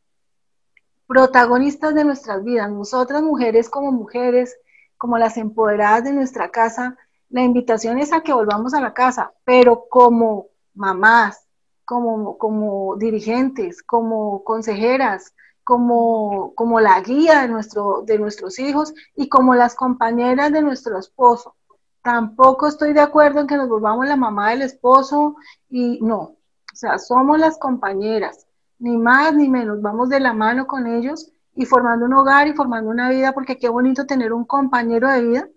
protagonistas 1.06 1.94
de 1.94 2.04
nuestras 2.04 2.44
vidas. 2.44 2.70
Nosotras 2.70 3.22
mujeres 3.22 3.68
como 3.68 3.92
mujeres, 3.92 4.56
como 4.98 5.18
las 5.18 5.36
empoderadas 5.36 6.04
de 6.04 6.12
nuestra 6.12 6.50
casa, 6.50 6.96
la 7.28 7.42
invitación 7.42 7.98
es 7.98 8.12
a 8.12 8.20
que 8.20 8.32
volvamos 8.32 8.74
a 8.74 8.80
la 8.80 8.94
casa, 8.94 9.32
pero 9.44 9.86
como 9.88 10.46
mamás, 10.74 11.46
como, 11.84 12.38
como 12.38 12.96
dirigentes, 12.96 13.82
como 13.82 14.44
consejeras, 14.44 15.34
como, 15.64 16.52
como 16.54 16.80
la 16.80 17.00
guía 17.00 17.42
de, 17.42 17.48
nuestro, 17.48 18.02
de 18.02 18.18
nuestros 18.18 18.58
hijos 18.58 18.94
y 19.16 19.28
como 19.28 19.54
las 19.54 19.74
compañeras 19.74 20.52
de 20.52 20.62
nuestro 20.62 20.98
esposo. 20.98 21.56
Tampoco 22.02 22.68
estoy 22.68 22.92
de 22.92 23.00
acuerdo 23.00 23.40
en 23.40 23.48
que 23.48 23.56
nos 23.56 23.68
volvamos 23.68 24.06
la 24.06 24.14
mamá 24.14 24.50
del 24.50 24.62
esposo 24.62 25.36
y 25.68 25.98
no, 26.02 26.35
o 26.76 26.78
sea, 26.78 26.98
somos 26.98 27.38
las 27.38 27.56
compañeras, 27.56 28.46
ni 28.78 28.98
más 28.98 29.34
ni 29.34 29.48
menos, 29.48 29.80
vamos 29.80 30.10
de 30.10 30.20
la 30.20 30.34
mano 30.34 30.66
con 30.66 30.86
ellos 30.86 31.32
y 31.54 31.64
formando 31.64 32.04
un 32.04 32.12
hogar 32.12 32.48
y 32.48 32.52
formando 32.52 32.90
una 32.90 33.08
vida, 33.08 33.32
porque 33.32 33.56
qué 33.56 33.70
bonito 33.70 34.04
tener 34.04 34.30
un 34.34 34.44
compañero 34.44 35.08
de 35.08 35.22
vida, 35.22 35.48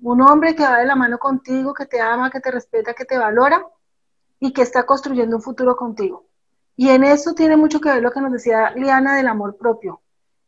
un 0.00 0.22
hombre 0.22 0.54
que 0.54 0.62
va 0.62 0.78
de 0.78 0.86
la 0.86 0.94
mano 0.94 1.18
contigo, 1.18 1.74
que 1.74 1.86
te 1.86 2.00
ama, 2.00 2.30
que 2.30 2.38
te 2.38 2.52
respeta, 2.52 2.94
que 2.94 3.04
te 3.04 3.18
valora 3.18 3.66
y 4.38 4.52
que 4.52 4.62
está 4.62 4.86
construyendo 4.86 5.34
un 5.34 5.42
futuro 5.42 5.74
contigo. 5.74 6.26
Y 6.76 6.90
en 6.90 7.02
eso 7.02 7.34
tiene 7.34 7.56
mucho 7.56 7.80
que 7.80 7.90
ver 7.90 8.00
lo 8.00 8.12
que 8.12 8.20
nos 8.20 8.30
decía 8.30 8.70
Liana 8.70 9.16
del 9.16 9.26
amor 9.26 9.56
propio. 9.56 10.00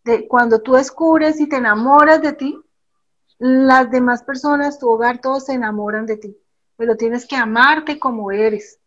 De 0.05 0.28
cuando 0.28 0.61
tú 0.61 0.74
descubres 0.74 1.41
y 1.41 1.49
te 1.49 1.57
enamoras 1.57 2.22
de 2.22 2.35
ti, 2.35 2.57
las 3.39 3.91
demás 3.91 4.22
personas, 4.22 4.78
tu 4.78 4.89
hogar, 4.89 5.20
todos 5.20 5.47
se 5.47 5.55
enamoran 5.55 6.07
de 6.07 6.18
ti. 6.18 6.39
Pero 6.76 6.97
tienes 6.97 7.26
que 7.26 7.35
amarte 7.35 7.99
como 7.99 8.31
eres 8.31 8.80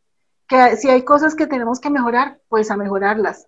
que 0.48 0.78
si 0.78 0.90
hay 0.90 1.04
cosas 1.04 1.36
que 1.36 1.48
tenemos 1.48 1.80
que 1.80 1.90
mejorar, 1.90 2.40
pues 2.50 2.72
a 2.72 2.78
mejorarlas. 2.78 3.48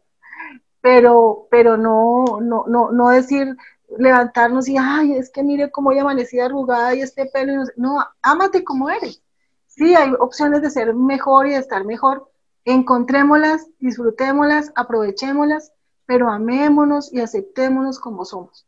Pero, 0.82 1.48
pero 1.50 1.78
no, 1.78 2.39
no, 2.41 2.66
no, 2.68 2.91
no 2.91 3.10
decir, 3.10 3.56
levantarnos 3.98 4.68
y, 4.68 4.78
ay, 4.78 5.14
es 5.14 5.30
que 5.30 5.43
mire 5.43 5.72
cómo 5.72 5.89
hoy 5.89 6.00
amanecida 6.00 6.46
arrugada 6.46 6.93
y 6.96 7.02
este 7.02 7.26
pelo. 7.26 7.64
No, 7.76 8.06
ámate 8.22 8.64
como 8.64 8.89
eres. 8.89 9.22
Sí, 9.68 9.96
hay 9.96 10.14
opciones 10.20 10.62
de 10.62 10.70
ser 10.70 10.93
mejor 10.93 11.48
y 11.48 11.52
de 11.52 11.58
estar 11.58 11.84
mejor. 11.86 12.30
Encontrémoslas, 12.66 13.68
disfrutémoslas, 13.80 14.72
aprovechémoslas, 14.76 15.74
pero 16.06 16.30
amémonos 16.30 17.12
y 17.14 17.22
aceptémonos 17.22 18.00
como 18.00 18.26
somos. 18.26 18.66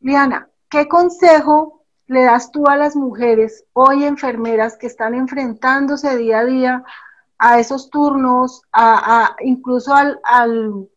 Liana, 0.00 0.48
¿qué 0.68 0.88
consejo 0.88 1.84
le 2.06 2.24
das 2.24 2.50
tú 2.50 2.66
a 2.66 2.76
las 2.76 2.96
mujeres, 2.96 3.64
hoy 3.72 4.04
enfermeras, 4.04 4.76
que 4.76 4.86
están 4.86 5.14
enfrentándose 5.14 6.16
día 6.16 6.40
a 6.40 6.44
día 6.44 6.84
a 7.46 7.58
esos 7.60 7.90
turnos, 7.90 8.62
a, 8.72 9.36
incluso 9.40 9.94
al, 9.94 10.18
al, 10.24 10.88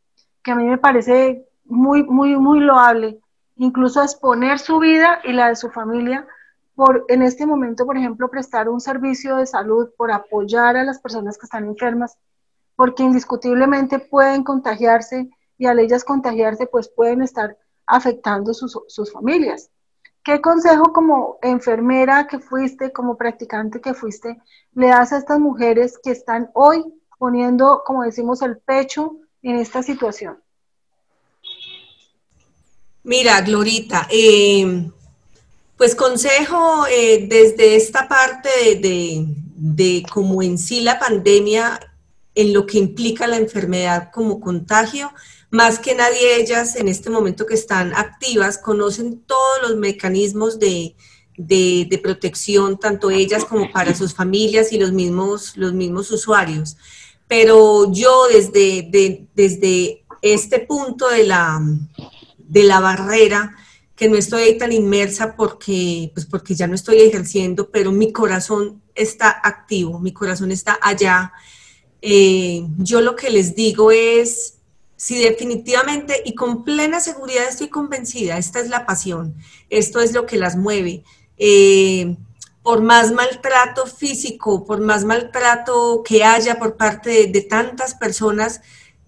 que 0.41 0.51
a 0.51 0.55
mí 0.55 0.63
me 0.63 0.77
parece 0.77 1.45
muy, 1.65 2.05
muy, 2.05 2.37
muy 2.37 2.61
loable, 2.61 3.19
incluso 3.57 3.99
a 3.99 4.05
exponer 4.05 4.57
su 4.57 4.79
vida 4.79 5.19
y 5.25 5.33
la 5.33 5.49
de 5.49 5.57
su 5.57 5.69
familia 5.69 6.25
por 6.73 7.03
en 7.09 7.21
este 7.21 7.45
momento, 7.45 7.85
por 7.85 7.97
ejemplo, 7.97 8.29
prestar 8.29 8.69
un 8.69 8.79
servicio 8.79 9.35
de 9.35 9.45
salud, 9.45 9.89
por 9.97 10.09
apoyar 10.09 10.77
a 10.77 10.85
las 10.85 10.99
personas 10.99 11.37
que 11.37 11.47
están 11.47 11.65
enfermas, 11.65 12.17
porque 12.77 13.03
indiscutiblemente 13.03 13.99
pueden 13.99 14.45
contagiarse 14.45 15.29
y 15.57 15.65
al 15.65 15.79
ellas 15.79 16.05
contagiarse, 16.05 16.65
pues 16.65 16.87
pueden 16.87 17.23
estar 17.23 17.57
afectando 17.85 18.53
sus, 18.53 18.79
sus 18.87 19.11
familias. 19.11 19.69
¿Qué 20.27 20.41
consejo 20.41 20.91
como 20.91 21.39
enfermera 21.41 22.27
que 22.27 22.39
fuiste, 22.39 22.91
como 22.91 23.15
practicante 23.15 23.79
que 23.79 23.93
fuiste, 23.93 24.35
le 24.75 24.87
das 24.87 25.13
a 25.13 25.19
estas 25.19 25.39
mujeres 25.39 25.97
que 26.03 26.11
están 26.11 26.49
hoy 26.53 26.83
poniendo, 27.17 27.81
como 27.85 28.03
decimos, 28.03 28.41
el 28.41 28.57
pecho 28.57 29.19
en 29.41 29.55
esta 29.55 29.81
situación? 29.81 30.37
Mira, 33.03 33.39
Glorita, 33.39 34.05
eh, 34.11 34.91
pues 35.77 35.95
consejo 35.95 36.85
eh, 36.87 37.25
desde 37.29 37.77
esta 37.77 38.09
parte 38.09 38.49
de, 38.81 39.27
de, 39.55 40.03
como 40.11 40.41
en 40.41 40.57
sí 40.57 40.81
la 40.81 40.99
pandemia, 40.99 41.79
en 42.35 42.51
lo 42.51 42.65
que 42.65 42.79
implica 42.79 43.27
la 43.27 43.37
enfermedad 43.37 44.11
como 44.11 44.41
contagio, 44.41 45.09
más 45.57 45.79
que 45.79 45.95
nadie 45.95 46.39
ellas 46.39 46.75
en 46.75 46.87
este 46.87 47.09
momento 47.09 47.47
que 47.47 47.55
están 47.55 47.91
activas 47.95 48.59
conocen 48.59 49.23
todos 49.25 49.63
los 49.63 49.75
mecanismos 49.75 50.59
de, 50.59 50.95
protección, 52.03 52.79
tanto 52.79 53.09
ellas 53.09 53.43
como 53.43 53.71
para 53.71 53.95
sus 53.95 54.13
familias 54.13 54.71
y 54.71 54.77
los 54.77 54.91
mismos, 54.91 55.57
los 55.57 55.73
mismos 55.73 56.11
usuarios. 56.11 56.77
Pero 57.27 57.91
yo 57.91 58.27
desde, 58.31 59.27
desde 59.33 60.05
este 60.21 60.59
punto 60.59 61.09
de 61.09 61.23
la, 61.23 61.59
de 62.37 62.63
la 62.63 62.79
barrera, 62.79 63.55
que 63.95 64.07
no 64.07 64.15
estoy 64.15 64.59
tan 64.59 64.71
inmersa 64.71 65.35
porque, 65.35 66.11
pues 66.13 66.27
porque 66.27 66.53
ya 66.53 66.67
no 66.67 66.75
estoy 66.75 66.99
ejerciendo, 66.99 67.71
pero 67.71 67.91
mi 67.91 68.11
corazón 68.11 68.83
está 68.93 69.41
activo, 69.43 69.99
mi 69.99 70.13
corazón 70.13 70.51
está 70.51 70.77
allá. 70.83 71.33
Eh, 71.99 72.63
yo 72.77 73.01
lo 73.01 73.15
que 73.15 73.31
les 73.31 73.55
digo 73.55 73.89
es, 73.89 74.56
si 74.97 75.19
definitivamente 75.19 76.21
y 76.25 76.33
con 76.33 76.63
plena 76.63 76.99
seguridad 76.99 77.47
estoy 77.47 77.69
convencida, 77.69 78.37
esta 78.37 78.59
es 78.59 78.67
la 78.67 78.85
pasión, 78.85 79.35
esto 79.69 80.01
es 80.01 80.11
lo 80.11 80.25
que 80.25 80.37
las 80.37 80.57
mueve. 80.57 81.03
Eh, 81.37 82.17
por 82.63 82.81
más 82.81 83.13
maltrato 83.13 83.85
físico, 83.85 84.65
por 84.65 84.81
más 84.81 85.05
maltrato 85.05 86.01
que 86.03 86.23
haya 86.23 86.59
por 86.59 86.75
parte 86.75 87.27
de, 87.27 87.41
tantas 87.41 87.93
personas 87.93 88.59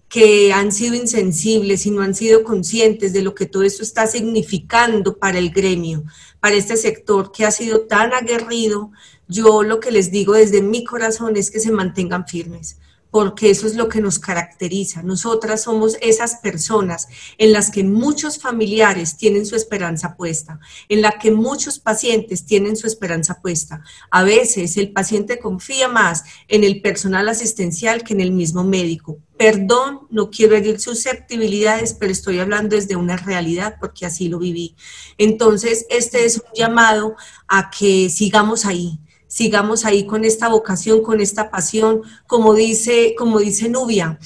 que 0.08 0.52
han 0.52 0.72
sido 0.72 0.94
insensibles 0.94 1.84
y 1.84 1.90
no 1.90 2.02
han 2.02 2.14
sido 2.14 2.44
conscientes 2.44 3.12
de 3.12 3.22
lo 3.22 3.34
que 3.34 3.46
todo 3.46 3.64
esto 3.64 3.82
está 3.82 4.06
significando 4.06 5.18
para 5.18 5.38
el 5.38 5.50
gremio, 5.50 6.04
para 6.38 6.54
este 6.54 6.76
sector 6.76 7.32
que 7.32 7.44
ha 7.44 7.50
sido 7.50 7.82
tan 7.82 8.14
aguerrido, 8.14 8.92
yo 9.28 9.62
lo 9.62 9.78
que 9.80 9.90
les 9.90 10.10
digo 10.10 10.34
desde 10.34 10.62
mi 10.62 10.84
corazón 10.84 11.36
es 11.36 11.50
que 11.50 11.60
se 11.60 11.70
mantengan 11.70 12.26
firmes 12.26 12.78
porque 13.10 13.50
eso 13.50 13.66
es 13.66 13.74
lo 13.76 13.88
que 13.88 14.00
nos 14.00 14.18
caracteriza. 14.18 15.02
Nosotras 15.02 15.64
somos 15.64 15.96
esas 16.00 16.36
personas 16.36 17.08
en 17.38 17.52
las 17.52 17.70
que 17.70 17.84
muchos 17.84 18.38
familiares 18.38 19.16
tienen 19.16 19.46
su 19.46 19.56
esperanza 19.56 20.16
puesta, 20.16 20.60
en 20.88 21.02
la 21.02 21.12
que 21.12 21.30
muchos 21.30 21.78
pacientes 21.78 22.44
tienen 22.44 22.76
su 22.76 22.86
esperanza 22.86 23.40
puesta. 23.40 23.82
A 24.10 24.22
veces 24.22 24.76
el 24.76 24.92
paciente 24.92 25.38
confía 25.38 25.88
más 25.88 26.24
en 26.48 26.64
el 26.64 26.80
personal 26.80 27.28
asistencial 27.28 28.04
que 28.04 28.14
en 28.14 28.20
el 28.20 28.32
mismo 28.32 28.64
médico. 28.64 29.18
Perdón, 29.36 30.00
no 30.10 30.30
quiero 30.30 30.54
herir 30.54 30.80
susceptibilidades, 30.80 31.94
pero 31.94 32.12
estoy 32.12 32.38
hablando 32.40 32.76
desde 32.76 32.96
una 32.96 33.16
realidad 33.16 33.76
porque 33.80 34.04
así 34.04 34.28
lo 34.28 34.38
viví. 34.38 34.76
Entonces, 35.16 35.86
este 35.88 36.26
es 36.26 36.36
un 36.36 36.52
llamado 36.54 37.16
a 37.48 37.70
que 37.70 38.10
sigamos 38.10 38.66
ahí, 38.66 39.00
sigamos 39.30 39.84
ahí 39.84 40.06
con 40.06 40.24
esta 40.24 40.48
vocación, 40.48 41.02
con 41.02 41.20
esta 41.20 41.50
pasión, 41.50 42.02
como 42.26 42.54
dice, 42.54 43.14
como 43.16 43.38
dice 43.38 43.68
Nubia. 43.68 44.18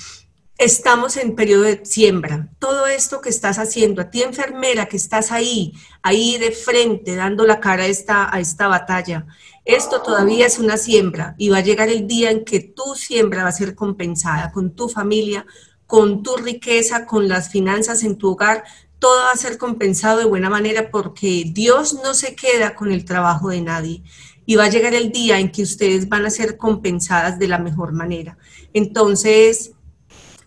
Estamos 0.57 1.19
en 1.19 1.35
periodo 1.35 1.65
de 1.65 1.85
siembra. 1.85 2.49
Todo 2.59 2.87
esto 2.87 3.21
que 3.21 3.29
estás 3.29 3.59
haciendo, 3.59 4.01
a 4.01 4.11
ti 4.11 4.23
enfermera 4.23 4.87
que 4.87 4.97
estás 4.97 5.31
ahí, 5.31 5.75
ahí 6.03 6.39
de 6.39 6.53
frente, 6.53 7.17
dando 7.17 7.45
la 7.45 7.61
cara 7.61 7.83
a 7.83 7.87
esta, 7.87 8.35
a 8.35 8.41
esta 8.41 8.67
batalla, 8.67 9.27
esto 9.67 10.01
todavía 10.01 10.47
es 10.47 10.59
una 10.59 10.79
siembra 10.79 11.35
y 11.37 11.51
va 11.51 11.59
a 11.59 11.63
llegar 11.63 11.91
el 11.91 12.07
día 12.07 12.31
en 12.31 12.45
que 12.45 12.61
tu 12.61 12.95
siembra 12.95 13.43
va 13.43 13.51
a 13.51 13.53
ser 13.53 13.75
compensada 13.75 14.53
con 14.53 14.75
tu 14.75 14.89
familia, 14.89 15.45
con 15.87 16.23
tu 16.23 16.37
riqueza, 16.37 17.05
con 17.05 17.29
las 17.29 17.51
finanzas 17.51 18.05
en 18.05 18.17
tu 18.17 18.31
hogar, 18.31 18.65
todo 18.99 19.19
va 19.19 19.33
a 19.33 19.37
ser 19.37 19.59
compensado 19.59 20.19
de 20.19 20.25
buena 20.25 20.49
manera 20.49 20.91
porque 20.91 21.45
Dios 21.47 21.93
no 22.03 22.15
se 22.15 22.35
queda 22.35 22.75
con 22.75 22.91
el 22.91 23.05
trabajo 23.05 23.51
de 23.51 23.61
nadie 23.61 24.03
y 24.47 24.57
va 24.57 24.65
a 24.65 24.71
llegar 24.71 24.95
el 24.95 25.11
día 25.11 25.39
en 25.39 25.51
que 25.51 25.63
ustedes 25.63 26.09
van 26.09 26.27
a 26.27 26.31
ser 26.31 26.57
compensadas 26.57 27.39
de 27.39 27.49
la 27.49 27.59
mejor 27.59 27.93
manera. 27.93 28.37
Entonces, 28.73 29.73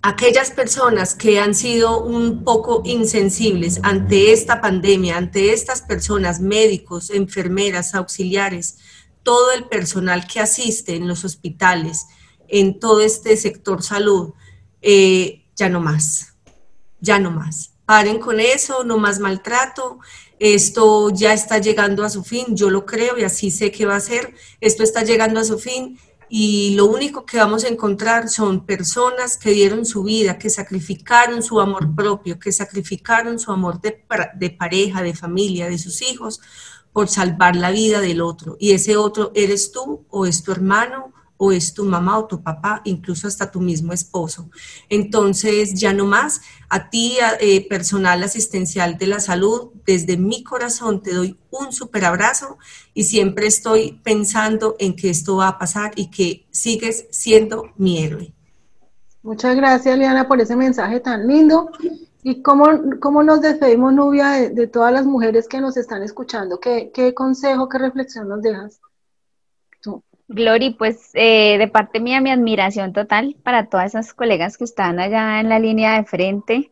aquellas 0.02 0.52
personas 0.52 1.16
que 1.16 1.40
han 1.40 1.56
sido 1.56 2.04
un 2.04 2.44
poco 2.44 2.82
insensibles 2.86 3.80
ante 3.84 4.32
esta 4.32 4.62
pandemia, 4.62 5.18
ante 5.18 5.54
estas 5.54 5.82
personas, 5.82 6.40
médicos, 6.40 7.10
enfermeras, 7.10 7.96
auxiliares, 7.96 8.78
todo 9.24 9.52
el 9.52 9.66
personal 9.66 10.28
que 10.28 10.40
asiste 10.40 10.96
en 10.96 11.08
los 11.08 11.26
hospitales, 11.26 12.06
en 12.48 12.80
todo 12.80 13.02
este 13.02 13.36
sector 13.36 13.84
salud, 13.84 14.34
eh, 14.82 15.44
ya 15.56 15.70
no 15.70 15.82
más, 15.82 16.36
ya 17.02 17.20
no 17.20 17.32
más. 17.32 17.77
Paren 17.88 18.20
con 18.20 18.42
eso, 18.42 18.84
no 18.84 18.98
más 18.98 19.20
maltrato, 19.20 20.00
esto 20.40 21.10
ya 21.10 21.32
está 21.32 21.60
llegando 21.60 22.04
a 22.04 22.10
su 22.10 22.22
fin, 22.22 22.48
yo 22.50 22.70
lo 22.70 22.86
creo 22.86 23.18
y 23.18 23.24
así 23.24 23.50
sé 23.50 23.72
que 23.72 23.86
va 23.86 23.96
a 23.96 24.02
ser, 24.02 24.36
esto 24.60 24.84
está 24.84 25.04
llegando 25.04 25.40
a 25.40 25.46
su 25.46 25.58
fin 25.58 25.98
y 26.28 26.76
lo 26.76 26.88
único 26.88 27.26
que 27.26 27.38
vamos 27.38 27.64
a 27.64 27.70
encontrar 27.70 28.28
son 28.28 28.66
personas 28.66 29.38
que 29.38 29.52
dieron 29.52 29.86
su 29.86 30.04
vida, 30.04 30.38
que 30.38 30.50
sacrificaron 30.50 31.42
su 31.42 31.62
amor 31.62 31.96
propio, 31.96 32.38
que 32.38 32.52
sacrificaron 32.52 33.40
su 33.40 33.54
amor 33.54 33.80
de, 33.80 34.04
de 34.36 34.50
pareja, 34.50 35.02
de 35.02 35.16
familia, 35.16 35.70
de 35.70 35.78
sus 35.78 36.02
hijos, 36.02 36.42
por 36.92 37.08
salvar 37.08 37.56
la 37.56 37.72
vida 37.72 38.02
del 38.02 38.20
otro. 38.20 38.58
Y 38.60 38.72
ese 38.72 38.98
otro 38.98 39.32
eres 39.34 39.72
tú 39.72 40.06
o 40.10 40.26
es 40.26 40.44
tu 40.44 40.52
hermano 40.52 41.14
o 41.38 41.52
es 41.52 41.74
tu 41.74 41.86
mamá 41.86 42.18
o 42.18 42.26
tu 42.26 42.42
papá, 42.42 42.82
incluso 42.84 43.28
hasta 43.28 43.50
tu 43.50 43.62
mismo 43.62 43.94
esposo. 43.94 44.50
Entonces, 44.90 45.74
ya 45.76 45.94
no 45.94 46.06
más, 46.06 46.42
a 46.70 46.90
ti, 46.90 47.18
eh, 47.40 47.68
personal 47.70 48.24
asistencial 48.24 48.98
de 48.98 49.08
la 49.08 49.20
salud, 49.20 49.72
desde 49.86 50.18
mi 50.18 50.44
corazón 50.44 51.02
te 51.02 51.14
doy 51.14 51.40
un 51.52 51.72
super 51.72 52.06
abrazo 52.06 52.58
y 52.94 53.04
siempre 53.04 53.48
estoy 53.48 54.02
pensando 54.04 54.76
en 54.80 54.96
que 54.96 55.10
esto 55.10 55.38
va 55.38 55.48
a 55.48 55.60
pasar 55.60 55.92
y 55.96 56.10
que 56.10 56.48
sigues 56.52 57.06
siendo 57.12 57.72
mi 57.78 58.04
héroe. 58.04 58.34
Muchas 59.24 59.56
gracias, 59.56 59.98
Liana, 59.98 60.28
por 60.28 60.42
ese 60.42 60.56
mensaje 60.56 61.00
tan 61.00 61.28
lindo. 61.28 61.70
¿Y 62.24 62.42
cómo, 62.42 62.66
cómo 63.00 63.24
nos 63.24 63.42
despedimos, 63.42 63.94
Nubia, 63.94 64.50
de, 64.50 64.68
todas 64.68 64.92
las 64.92 65.06
mujeres 65.06 65.48
que 65.48 65.62
nos 65.62 65.78
están 65.78 66.04
escuchando? 66.04 66.60
¿Qué, 66.60 66.92
qué 66.94 67.14
consejo, 67.14 67.70
qué 67.70 67.78
reflexión 67.78 68.28
nos 68.28 68.42
dejas? 68.42 68.82
Glory, 70.30 70.72
pues 70.72 71.12
eh, 71.14 71.58
de 71.58 71.68
parte 71.70 72.02
mía 72.02 72.20
mi 72.20 72.32
admiración 72.32 72.92
total 72.92 73.38
para 73.44 73.70
todas 73.70 73.88
esas 73.88 74.14
colegas 74.14 74.58
que 74.58 74.66
están 74.66 75.00
allá 75.00 75.40
en 75.40 75.48
la 75.48 75.60
línea 75.60 75.96
de 75.96 76.04
frente, 76.04 76.72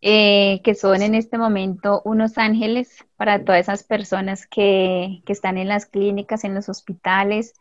eh, 0.00 0.60
que 0.64 0.74
son 0.74 1.02
en 1.02 1.14
este 1.14 1.38
momento 1.38 2.02
unos 2.04 2.38
ángeles 2.38 3.04
para 3.16 3.44
todas 3.44 3.60
esas 3.60 3.84
personas 3.84 4.46
que, 4.48 5.22
están 5.28 5.58
en 5.58 5.68
las 5.68 5.86
clínicas, 5.86 6.42
en 6.42 6.54
los 6.54 6.68
hospitales, 6.68 7.54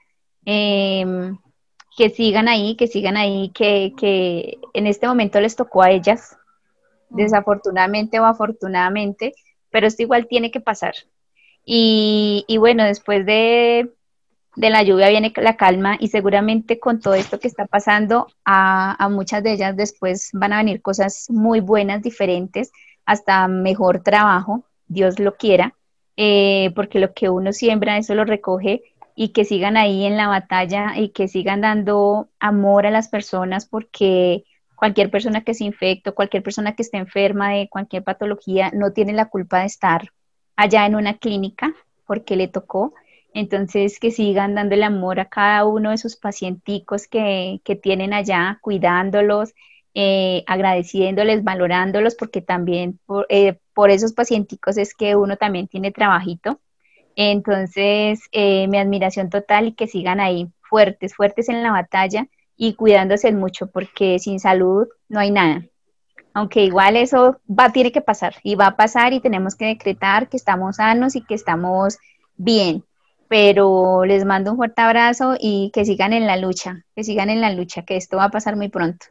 em, 0.45 1.38
que 1.95 2.09
sigan 2.09 2.47
ahí, 2.47 2.75
que 2.75 2.88
sigan 2.88 3.17
ahí, 3.17 3.51
que, 3.53 3.93
que 3.97 4.57
en 4.73 4.88
este 4.88 5.07
momento 5.07 5.39
les 5.39 5.55
tocó 5.55 5.83
a 5.83 5.91
ellas, 5.91 6.35
desafortunadamente 7.09 8.19
o 8.19 8.25
afortunadamente, 8.25 9.33
pero 9.69 9.88
esto 9.88 10.01
igual 10.03 10.27
tiene 10.27 10.51
que 10.51 10.61
pasar. 10.61 10.95
Y, 11.63 12.45
y 12.47 12.57
bueno, 12.57 12.83
después 12.85 13.25
de 13.25 13.97
de 14.58 14.72
la 14.72 14.82
lluvia 14.82 15.10
viene 15.10 15.32
la 15.36 15.55
calma 15.55 15.97
y 15.99 16.08
seguramente 16.08 16.80
con 16.80 16.99
todo 16.99 17.14
esto 17.14 17.39
que 17.39 17.47
está 17.47 17.68
pasando, 17.68 18.28
a, 18.43 19.08
muchas 19.12 19.43
de 19.43 19.53
ellas 19.53 19.78
después 19.78 20.32
van 20.34 20.51
a 20.51 20.58
venir 20.58 20.82
cosas 20.82 21.28
muy 21.30 21.60
buenas, 21.60 22.01
diferentes, 22.01 22.72
hasta 23.05 23.47
mejor 23.47 24.01
trabajo, 24.01 24.66
Dios 24.88 25.20
lo 25.20 25.36
quiera, 25.36 25.76
eh, 26.18 26.72
porque 26.76 26.97
lo 26.99 27.14
que 27.14 27.30
uno 27.30 27.53
siembra, 27.53 27.97
eso 27.97 28.16
lo 28.16 28.26
recoge 28.26 28.82
y 29.16 29.30
que 29.30 29.45
sigan 29.45 29.78
ahí 29.78 30.05
en 30.05 30.18
la 30.18 30.28
batalla 30.28 30.97
y 30.97 31.10
que 31.10 31.28
sigan 31.28 31.62
dando 31.62 32.30
amor 32.39 32.88
a 32.88 32.91
las 32.91 33.10
personas 33.10 33.68
porque 33.68 34.43
cualquier 34.76 35.12
persona 35.12 35.41
que 35.41 35.53
se 35.53 35.66
infecte, 35.66 36.12
cualquier 36.14 36.41
persona 36.41 36.76
que 36.76 36.82
esté 36.82 36.97
enferma 36.97 37.51
de 37.51 37.70
cualquier 37.70 38.03
patología 38.03 38.72
no 38.74 38.91
tiene 38.91 39.14
la 39.14 39.26
culpa 39.26 39.60
de 39.60 39.68
estar 39.68 40.10
allá 40.55 40.88
en 40.88 40.95
una 40.95 41.20
clínica 41.20 41.76
porque 42.08 42.36
le 42.36 42.47
tocó. 42.47 42.95
Entonces, 43.34 43.99
que 43.99 44.11
sigan 44.11 44.55
dando 44.55 44.75
el 44.75 44.84
amor 44.84 45.19
a 45.19 45.30
cada 45.30 45.65
uno 45.65 45.91
de 45.91 45.97
sus 45.97 46.15
pacienticos 46.15 47.07
que, 47.07 47.61
que 47.63 47.75
tienen 47.75 48.13
allá, 48.13 48.59
cuidándolos, 48.61 49.53
eh, 49.99 50.43
agradeciéndoles, 50.45 51.43
valorándolos, 51.43 52.15
porque 52.15 52.41
también 52.41 52.99
por, 53.05 53.25
eh, 53.30 53.57
por, 53.73 53.89
esos 53.89 54.13
pacienticos 54.13 54.78
es 54.78 54.93
que 54.93 55.15
uno 55.15 55.38
también 55.38 55.67
tiene 55.67 55.91
trabajito. 55.91 56.59
Entonces, 57.15 58.21
eh, 58.32 58.67
mi 58.67 58.78
admiración 58.78 59.32
total 59.32 59.69
y 59.69 59.73
que 59.73 59.88
sigan 59.88 60.19
ahí 60.19 60.51
fuertes, 60.61 61.15
fuertes 61.15 61.49
en 61.49 61.63
la 61.63 61.71
batalla 61.71 62.28
y 62.55 62.75
cuidándose 62.75 63.32
mucho, 63.32 63.71
porque 63.71 64.19
sin 64.19 64.39
salud 64.39 64.88
no 65.09 65.19
hay 65.19 65.32
nada. 65.32 65.65
Aunque 66.34 66.63
igual 66.63 66.95
eso 66.95 67.39
va, 67.49 67.71
tiene 67.71 67.91
que 67.91 68.01
pasar 68.01 68.36
y 68.43 68.53
va 68.53 68.67
a 68.67 68.78
pasar 68.78 69.13
y 69.13 69.19
tenemos 69.19 69.55
que 69.55 69.65
decretar 69.65 70.30
que 70.30 70.38
estamos 70.38 70.75
sanos 70.75 71.15
y 71.15 71.21
que 71.23 71.34
estamos 71.34 71.97
bien. 72.36 72.84
Pero 73.30 74.05
les 74.05 74.25
mando 74.25 74.51
un 74.51 74.57
fuerte 74.57 74.82
abrazo 74.82 75.36
y 75.39 75.71
que 75.73 75.86
sigan 75.86 76.13
en 76.13 76.28
la 76.28 76.38
lucha, 76.38 76.86
que 76.95 77.03
sigan 77.03 77.30
en 77.30 77.41
la 77.41 77.51
lucha, 77.51 77.84
que 77.84 77.97
esto 77.97 78.17
va 78.17 78.25
a 78.25 78.32
pasar 78.32 78.55
muy 78.55 78.69
pronto. 78.69 79.07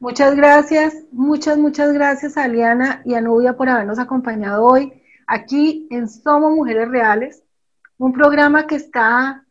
Muchas 0.00 0.34
gracias, 0.34 0.96
muchas, 1.12 1.58
muchas 1.58 1.92
gracias 1.92 2.36
a 2.36 2.48
Liana 2.48 3.02
y 3.04 3.14
a 3.14 3.20
Nubia 3.20 3.56
por 3.56 3.68
habernos 3.68 4.00
acompañado 4.00 4.64
hoy 4.64 4.92
aquí 5.28 5.86
en 5.90 6.08
Somos 6.08 6.52
Mujeres 6.52 6.88
Reales, 6.88 7.42
un 7.98 8.12
programa 8.12 8.66
que 8.66 8.74
está 8.74 9.44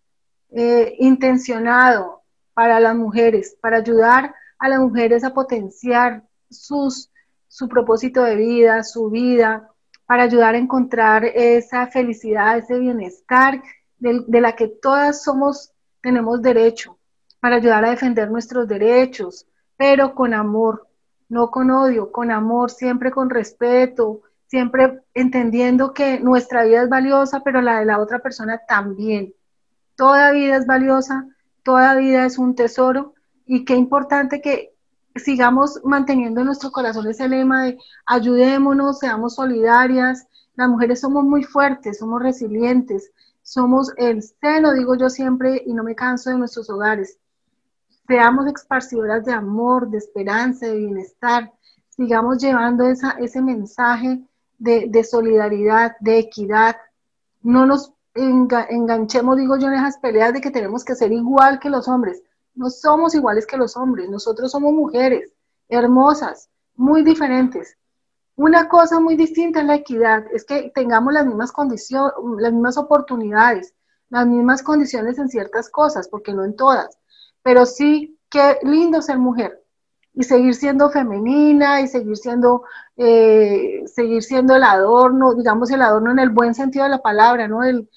eh, 0.49 0.95
intencionado 0.99 2.23
para 2.53 2.81
las 2.81 2.95
mujeres, 2.95 3.55
para 3.61 3.77
ayudar 3.77 4.35
a 4.59 4.67
las 4.67 4.79
mujeres 4.79 5.23
a 5.23 5.33
potenciar 5.33 6.23
sus, 6.49 7.09
su 7.47 7.69
propósito 7.69 8.21
de 8.23 8.35
vida, 8.35 8.83
su 8.83 9.09
vida, 9.09 9.70
para 10.11 10.23
ayudar 10.23 10.55
a 10.55 10.57
encontrar 10.57 11.23
esa 11.23 11.87
felicidad, 11.87 12.57
ese 12.57 12.77
bienestar 12.77 13.63
de, 13.97 14.41
la 14.41 14.57
que 14.57 14.67
todas 14.67 15.23
somos, 15.23 15.71
tenemos 16.01 16.41
derecho, 16.41 16.97
para 17.39 17.55
ayudar 17.55 17.85
a 17.85 17.91
defender 17.91 18.29
nuestros 18.29 18.67
derechos, 18.67 19.47
pero 19.77 20.13
con 20.13 20.33
amor, 20.33 20.85
no 21.29 21.49
con 21.49 21.71
odio, 21.71 22.11
con 22.11 22.29
amor, 22.29 22.71
siempre 22.71 23.09
con 23.09 23.29
respeto, 23.29 24.23
siempre 24.47 24.99
entendiendo 25.13 25.93
que 25.93 26.19
nuestra 26.19 26.65
vida 26.65 26.83
es 26.83 26.89
valiosa, 26.89 27.39
pero 27.39 27.61
la 27.61 27.79
de 27.79 27.85
la 27.85 27.99
otra 27.99 28.19
persona 28.19 28.59
también. 28.67 29.33
Toda 29.95 30.33
vida 30.33 30.57
es 30.57 30.65
valiosa, 30.65 31.25
toda 31.63 31.95
vida 31.95 32.25
es 32.25 32.37
un 32.37 32.53
tesoro 32.53 33.13
y 33.45 33.63
qué 33.63 33.75
importante 33.75 34.41
que 34.41 34.70
sigamos 35.15 35.79
manteniendo 35.83 36.41
en 36.41 36.47
nuestro 36.47 36.71
corazón 36.71 37.07
ese 37.07 37.27
lema 37.27 37.63
de 37.63 37.77
ayudémonos, 38.05 38.99
seamos 38.99 39.35
solidarias. 39.35 40.27
Las 40.55 40.69
mujeres 40.69 40.99
somos 40.99 41.23
muy 41.23 41.43
fuertes, 41.43 41.99
somos 41.99 42.21
resilientes, 42.21 43.11
somos 43.41 43.91
el 43.97 44.21
seno, 44.21 44.73
digo 44.73 44.95
yo 44.95 45.09
siempre, 45.09 45.63
y 45.65 45.73
no 45.73 45.83
me 45.83 45.95
canso 45.95 46.29
de 46.29 46.37
nuestros 46.37 46.69
hogares 46.69 47.17
seamos 48.11 48.45
esparcidoras 48.47 49.23
de 49.23 49.31
amor, 49.31 49.89
de 49.89 49.97
esperanza, 49.97 50.65
de 50.65 50.75
bienestar, 50.75 51.49
sigamos 51.89 52.39
llevando 52.39 52.85
esa, 52.85 53.11
ese 53.11 53.41
mensaje 53.41 54.19
de, 54.57 55.03
solidaridad, 55.05 55.95
de 56.01 56.19
equidad. 56.19 56.75
No 57.41 57.65
nos 57.65 57.93
enganchemos, 58.13 59.37
digo 59.37 59.57
yo, 59.57 59.67
en 59.67 59.75
esas 59.75 59.97
peleas 59.99 60.33
de 60.33 60.41
que 60.41 60.51
tenemos 60.51 60.83
que 60.83 60.95
ser 60.95 61.13
igual 61.13 61.59
que 61.59 61.69
los 61.69 61.87
hombres. 61.87 62.21
No 62.55 62.69
somos 62.69 63.15
iguales 63.15 63.45
que 63.45 63.57
los 63.57 63.77
hombres, 63.77 64.09
nosotros 64.09 64.51
somos 64.51 64.73
mujeres 64.73 65.31
hermosas, 65.69 66.49
muy 66.75 67.03
diferentes. 67.03 67.77
Una 68.35 68.67
cosa 68.67 68.99
muy 68.99 69.15
distinta 69.15 69.61
es 69.61 69.67
la 69.67 69.75
equidad, 69.75 70.25
es 70.33 70.43
que 70.45 70.71
tengamos 70.73 71.13
las 71.13 71.25
mismas 71.25 71.51
condiciones, 71.51 72.13
las 72.39 72.51
mismas 72.51 72.77
oportunidades, 72.77 73.73
las 74.09 74.27
mismas 74.27 74.63
condiciones 74.63 75.17
en 75.17 75.29
ciertas 75.29 75.69
cosas, 75.69 76.09
porque 76.09 76.33
no 76.33 76.43
en 76.43 76.55
todas 76.55 76.97
pero 77.43 77.65
sí, 77.65 78.17
qué 78.29 78.57
lindo 78.63 79.01
ser 79.01 79.17
mujer 79.17 79.63
y 80.13 80.23
seguir 80.23 80.55
siendo 80.55 80.89
femenina 80.89 81.81
y 81.81 81.87
seguir 81.87 82.17
siendo, 82.17 82.63
eh, 82.97 83.83
seguir 83.85 84.23
siendo 84.23 84.55
el 84.55 84.63
adorno, 84.63 85.33
digamos 85.33 85.71
el 85.71 85.81
adorno 85.81 86.11
en 86.11 86.19
el 86.19 86.29
buen 86.29 86.53
sentido 86.53 86.83
de 86.83 86.91
la 86.91 87.01
palabra, 87.01 87.47
¿no? 87.47 87.63
El, 87.63 87.89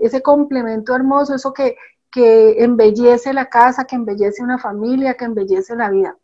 ese 0.00 0.22
complemento 0.22 0.94
hermoso, 0.94 1.34
eso 1.34 1.52
que, 1.52 1.76
que 2.16 2.64
embellece 2.64 3.34
la 3.34 3.50
casa, 3.50 3.84
que 3.84 3.94
embellece 3.94 4.42
una 4.42 4.56
familia, 4.56 5.18
que 5.18 5.26
embellece 5.26 5.76
la 5.76 5.90
vida. 5.90 6.16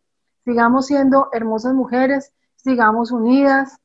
Sigamos 0.43 0.87
siendo 0.87 1.29
hermosas 1.31 1.75
mujeres, 1.75 2.33
sigamos 2.55 3.11
unidas. 3.11 3.77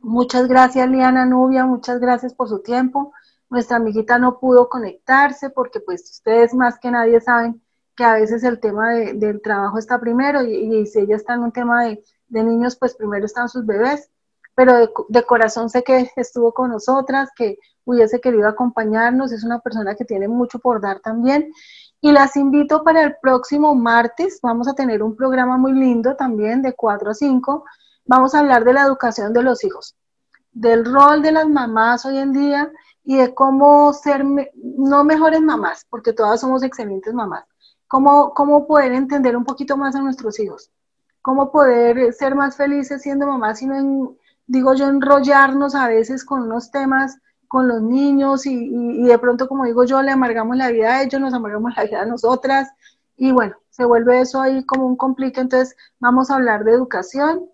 Muchas 0.00 0.48
gracias, 0.48 0.88
Liana 0.88 1.26
Nubia, 1.26 1.66
muchas 1.66 2.00
gracias 2.00 2.32
por 2.32 2.48
su 2.48 2.60
tiempo. 2.62 3.12
Nuestra 3.50 3.76
amiguita 3.76 4.18
no 4.18 4.40
pudo 4.40 4.70
conectarse 4.70 5.50
porque 5.50 5.80
pues 5.80 6.10
ustedes 6.10 6.54
más 6.54 6.78
que 6.78 6.90
nadie 6.90 7.20
saben 7.20 7.60
que 7.94 8.04
a 8.04 8.14
veces 8.14 8.42
el 8.42 8.58
tema 8.58 8.94
del 8.94 9.42
trabajo 9.42 9.76
está 9.76 10.00
primero 10.00 10.42
y, 10.42 10.86
si 10.86 11.00
ella 11.00 11.16
está 11.16 11.34
en 11.34 11.42
un 11.42 11.52
tema 11.52 11.84
de, 11.84 12.02
niños, 12.28 12.76
pues 12.76 12.94
primero 12.94 13.26
están 13.26 13.50
sus 13.50 13.66
bebés, 13.66 14.10
pero 14.54 14.90
de, 15.10 15.22
corazón 15.24 15.68
sé 15.68 15.84
que 15.84 16.10
estuvo 16.16 16.54
con 16.54 16.70
nosotras, 16.70 17.28
que 17.36 17.58
hubiese 17.86 18.20
querido 18.20 18.48
acompañarnos, 18.48 19.32
es 19.32 19.44
una 19.44 19.60
persona 19.60 19.94
que 19.94 20.04
tiene 20.04 20.28
mucho 20.28 20.58
por 20.58 20.80
dar 20.80 21.00
también. 21.00 21.52
Y 22.00 22.12
las 22.12 22.36
invito 22.36 22.84
para 22.84 23.02
el 23.02 23.16
próximo 23.22 23.74
martes, 23.74 24.40
vamos 24.42 24.68
a 24.68 24.74
tener 24.74 25.02
un 25.02 25.16
programa 25.16 25.56
muy 25.56 25.72
lindo 25.72 26.14
también 26.14 26.60
de 26.60 26.74
4 26.74 27.10
a 27.10 27.14
5, 27.14 27.64
vamos 28.04 28.34
a 28.34 28.40
hablar 28.40 28.64
de 28.64 28.74
la 28.74 28.82
educación 28.82 29.32
de 29.32 29.42
los 29.42 29.64
hijos, 29.64 29.96
del 30.52 30.84
rol 30.84 31.22
de 31.22 31.32
las 31.32 31.48
mamás 31.48 32.04
hoy 32.04 32.18
en 32.18 32.32
día 32.32 32.70
y 33.04 33.16
de 33.16 33.32
cómo 33.34 33.92
ser, 33.92 34.24
no 34.24 35.04
mejores 35.04 35.40
mamás, 35.40 35.86
porque 35.88 36.12
todas 36.12 36.40
somos 36.40 36.64
excelentes 36.64 37.14
mamás, 37.14 37.44
cómo, 37.86 38.34
cómo 38.34 38.66
poder 38.66 38.92
entender 38.92 39.36
un 39.36 39.44
poquito 39.44 39.76
más 39.76 39.94
a 39.94 40.00
nuestros 40.00 40.38
hijos, 40.40 40.70
cómo 41.22 41.50
poder 41.50 42.12
ser 42.12 42.34
más 42.34 42.56
felices 42.56 43.02
siendo 43.02 43.26
mamás, 43.26 43.60
sino 43.60 44.16
digo 44.46 44.74
yo, 44.74 44.88
enrollarnos 44.88 45.74
a 45.74 45.88
veces 45.88 46.24
con 46.24 46.42
unos 46.42 46.70
temas 46.70 47.18
con 47.48 47.68
los 47.68 47.82
niños 47.82 48.46
y, 48.46 49.02
de 49.02 49.18
pronto, 49.18 49.48
como 49.48 49.64
digo 49.64 49.84
yo, 49.84 50.02
le 50.02 50.10
amargamos 50.10 50.56
la 50.56 50.70
vida 50.70 50.96
a 50.96 51.02
ellos, 51.02 51.20
nos 51.20 51.34
amargamos 51.34 51.72
la 51.76 51.84
vida 51.84 52.02
a 52.02 52.06
nosotras 52.06 52.68
y 53.16 53.32
bueno, 53.32 53.56
se 53.70 53.84
vuelve 53.84 54.20
eso 54.20 54.40
ahí 54.40 54.64
como 54.64 54.86
un 54.86 54.96
conflicto. 54.96 55.40
Entonces, 55.40 55.76
vamos 55.98 56.30
a 56.30 56.36
hablar 56.36 56.64
de 56.64 56.72
educación, 56.72 57.48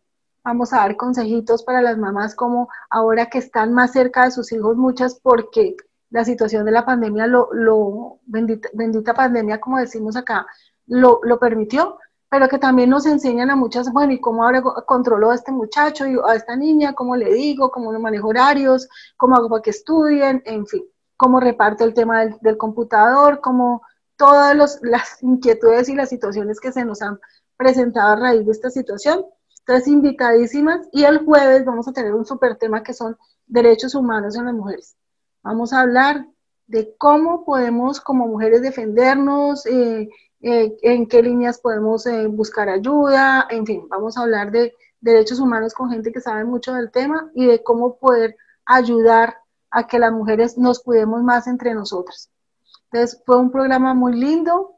vamos 0.44 0.72
a 0.72 0.78
dar 0.78 0.96
consejitos 0.96 1.62
para 1.62 1.82
las 1.82 1.98
mamás 1.98 2.34
como 2.34 2.68
ahora 2.90 3.26
que 3.26 3.38
están 3.38 3.72
más 3.72 3.92
cerca 3.92 4.24
de 4.24 4.32
sus 4.32 4.52
hijos 4.52 4.76
muchas 4.76 5.14
porque 5.20 5.76
la 6.12 6.24
situación 6.24 6.64
de 6.66 6.72
la 6.72 6.84
pandemia, 6.84 7.26
lo, 7.26 7.48
lo 7.52 8.18
bendita, 8.26 9.14
pandemia, 9.14 9.60
como 9.60 9.78
decimos 9.78 10.14
acá, 10.14 10.46
lo, 10.86 11.20
lo, 11.22 11.38
permitió, 11.38 11.98
pero 12.32 12.48
que 12.48 12.58
también 12.58 12.88
nos 12.88 13.04
enseñan 13.04 13.50
a 13.50 13.56
muchas, 13.56 13.92
bueno, 13.92 14.14
¿y 14.14 14.18
cómo 14.18 14.42
ahora 14.42 14.62
controlo 14.62 15.30
a 15.30 15.34
este 15.34 15.52
muchacho 15.52 16.06
y 16.06 16.16
a 16.26 16.34
esta 16.34 16.56
niña? 16.56 16.94
¿Cómo 16.94 17.14
le 17.14 17.30
digo? 17.30 17.70
¿Cómo 17.70 17.92
le 17.92 17.98
manejo 17.98 18.28
horarios? 18.28 18.88
¿Cómo 19.18 19.36
hago 19.36 19.50
para 19.50 19.60
que 19.60 19.68
estudien? 19.68 20.42
En 20.46 20.66
fin, 20.66 20.82
cómo 21.18 21.40
reparto 21.40 21.84
el 21.84 21.92
tema 21.92 22.20
del, 22.20 22.38
del 22.40 22.56
computador, 22.56 23.42
cómo 23.42 23.82
todas 24.16 24.80
las 24.80 25.22
inquietudes 25.22 25.90
y 25.90 25.94
las 25.94 26.08
situaciones 26.08 26.58
que 26.58 26.72
se 26.72 26.86
nos 26.86 27.02
han 27.02 27.20
presentado 27.58 28.12
a 28.12 28.16
raíz 28.16 28.46
de 28.46 28.52
esta 28.52 28.70
situación. 28.70 29.26
Entonces, 29.58 29.88
invitadísimas. 29.88 30.88
Y 30.90 31.04
el 31.04 31.26
jueves 31.26 31.66
vamos 31.66 31.86
a 31.86 31.92
tener 31.92 32.14
un 32.14 32.24
super 32.24 32.56
tema 32.56 32.82
que 32.82 32.94
son 32.94 33.14
derechos 33.46 33.94
humanos 33.94 34.36
en 34.36 34.46
las 34.46 34.54
mujeres. 34.54 34.96
Vamos 35.42 35.74
a 35.74 35.82
hablar 35.82 36.26
de 36.66 36.94
cómo 36.96 37.44
podemos 37.44 38.00
como 38.00 38.26
mujeres 38.26 38.62
defendernos, 38.62 39.66
eh, 39.66 40.08
eh, 40.42 40.76
en 40.82 41.06
qué 41.06 41.22
líneas 41.22 41.58
podemos 41.58 42.06
eh, 42.06 42.26
buscar 42.26 42.68
ayuda, 42.68 43.46
en 43.48 43.64
fin, 43.64 43.86
vamos 43.88 44.16
a 44.16 44.22
hablar 44.22 44.50
de 44.50 44.74
derechos 45.00 45.40
humanos 45.40 45.74
con 45.74 45.90
gente 45.90 46.12
que 46.12 46.20
sabe 46.20 46.44
mucho 46.44 46.74
del 46.74 46.90
tema 46.90 47.30
y 47.34 47.46
de 47.46 47.62
cómo 47.62 47.96
poder 47.96 48.36
ayudar 48.64 49.36
a 49.70 49.86
que 49.86 49.98
las 49.98 50.12
mujeres 50.12 50.58
nos 50.58 50.80
cuidemos 50.80 51.22
más 51.22 51.46
entre 51.46 51.74
nosotras. 51.74 52.30
Entonces, 52.90 53.22
fue 53.24 53.38
un 53.38 53.50
programa 53.50 53.94
muy 53.94 54.14
lindo, 54.14 54.76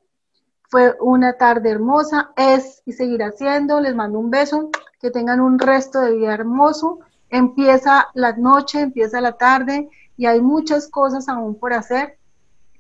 fue 0.71 0.97
una 1.01 1.35
tarde 1.35 1.71
hermosa, 1.71 2.33
es 2.37 2.83
y 2.85 2.93
seguirá 2.93 3.33
siendo. 3.33 3.81
Les 3.81 3.95
mando 3.95 4.19
un 4.19 4.31
beso, 4.31 4.71
que 5.01 5.11
tengan 5.11 5.41
un 5.41 5.59
resto 5.59 6.01
de 6.01 6.13
día 6.13 6.33
hermoso. 6.33 7.01
Empieza 7.29 8.09
la 8.15 8.33
noche, 8.33 8.81
empieza 8.81 9.21
la 9.21 9.33
tarde 9.33 9.89
y 10.17 10.27
hay 10.27 10.41
muchas 10.41 10.89
cosas 10.89 11.29
aún 11.29 11.59
por 11.59 11.73
hacer, 11.73 12.19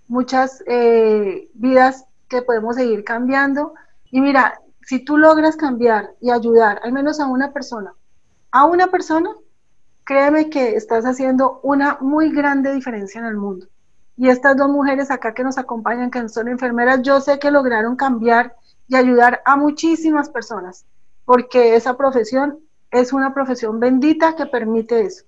muchas 0.06 0.62
eh, 0.66 1.50
vidas 1.54 2.06
que 2.40 2.42
podemos 2.42 2.76
seguir 2.76 3.04
cambiando. 3.04 3.74
Y 4.10 4.20
mira, 4.20 4.60
si 4.82 5.04
tú 5.04 5.16
logras 5.16 5.56
cambiar 5.56 6.14
y 6.20 6.30
ayudar 6.30 6.80
al 6.82 6.92
menos 6.92 7.20
a 7.20 7.26
una 7.26 7.52
persona 7.52 7.92
a 8.54 8.66
una 8.66 8.86
persona, 8.86 9.30
créeme 10.04 10.48
que 10.48 10.76
estás 10.76 11.04
haciendo 11.04 11.58
una 11.64 11.98
muy 12.00 12.30
grande 12.30 12.72
diferencia 12.72 13.18
en 13.18 13.26
el 13.26 13.36
mundo. 13.36 13.66
Y 14.16 14.28
estas 14.28 14.56
dos 14.56 14.68
mujeres 14.68 15.10
acá 15.10 15.34
que 15.34 15.42
nos 15.42 15.58
acompañan, 15.58 16.08
que 16.08 16.28
son 16.28 16.46
enfermeras, 16.46 17.02
yo 17.02 17.20
sé 17.20 17.40
que 17.40 17.50
lograron 17.50 17.96
cambiar 17.96 18.54
y 18.86 18.94
ayudar 18.94 19.42
a 19.44 19.56
muchísimas 19.56 20.30
personas, 20.30 20.86
porque 21.24 21.74
esa 21.74 21.96
profesión 21.96 22.60
es 22.92 23.12
una 23.12 23.34
profesión 23.34 23.80
bendita 23.80 24.36
que 24.36 24.46
permite 24.46 25.00
eso. 25.00 25.24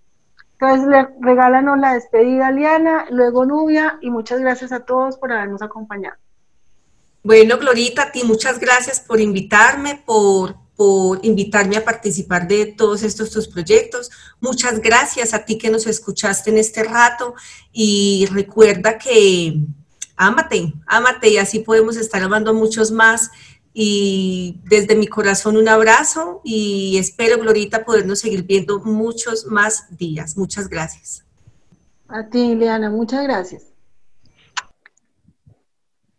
Entonces, 0.52 0.86
le, 0.86 1.08
regálanos 1.20 1.80
la 1.80 1.94
despedida, 1.94 2.52
Liana, 2.52 3.06
luego 3.10 3.44
Nubia, 3.44 3.98
y 4.02 4.10
muchas 4.10 4.38
gracias 4.38 4.70
a 4.70 4.84
todos 4.84 5.18
por 5.18 5.32
habernos 5.32 5.62
acompañado. 5.62 6.16
Bueno, 7.26 7.58
Glorita, 7.58 8.02
a 8.02 8.12
ti 8.12 8.22
muchas 8.22 8.60
gracias 8.60 9.00
por 9.00 9.20
invitarme, 9.20 10.00
por, 10.06 10.54
por 10.76 11.26
invitarme 11.26 11.76
a 11.76 11.84
participar 11.84 12.46
de 12.46 12.66
todos 12.66 13.02
estos 13.02 13.32
tus 13.32 13.48
proyectos. 13.48 14.12
Muchas 14.40 14.78
gracias 14.78 15.34
a 15.34 15.44
ti 15.44 15.58
que 15.58 15.68
nos 15.68 15.88
escuchaste 15.88 16.50
en 16.50 16.58
este 16.58 16.84
rato 16.84 17.34
y 17.72 18.26
recuerda 18.30 18.96
que 18.96 19.58
ámate, 20.14 20.72
ámate 20.86 21.30
y 21.30 21.38
así 21.38 21.58
podemos 21.58 21.96
estar 21.96 22.22
amando 22.22 22.52
a 22.52 22.54
muchos 22.54 22.92
más. 22.92 23.32
Y 23.74 24.60
desde 24.62 24.94
mi 24.94 25.08
corazón 25.08 25.56
un 25.56 25.68
abrazo 25.68 26.40
y 26.44 26.96
espero, 26.96 27.38
Glorita, 27.40 27.84
podernos 27.84 28.20
seguir 28.20 28.44
viendo 28.44 28.78
muchos 28.78 29.46
más 29.46 29.86
días. 29.98 30.36
Muchas 30.36 30.68
gracias. 30.68 31.24
A 32.06 32.28
ti, 32.28 32.54
Liana, 32.54 32.88
muchas 32.88 33.24
gracias. 33.24 33.64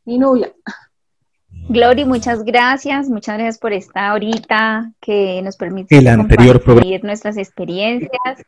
Y 0.03 0.19
Nubia. 0.19 0.53
Glory, 1.69 2.05
muchas 2.05 2.45
gracias, 2.45 3.09
muchas 3.09 3.35
gracias 3.35 3.57
por 3.57 3.73
esta 3.73 4.13
horita 4.13 4.91
que 5.01 5.41
nos 5.41 5.57
permite 5.57 5.97
el 5.97 6.07
anterior 6.07 6.63
compartir 6.63 7.03
nuestras 7.03 7.35
experiencias. 7.35 8.45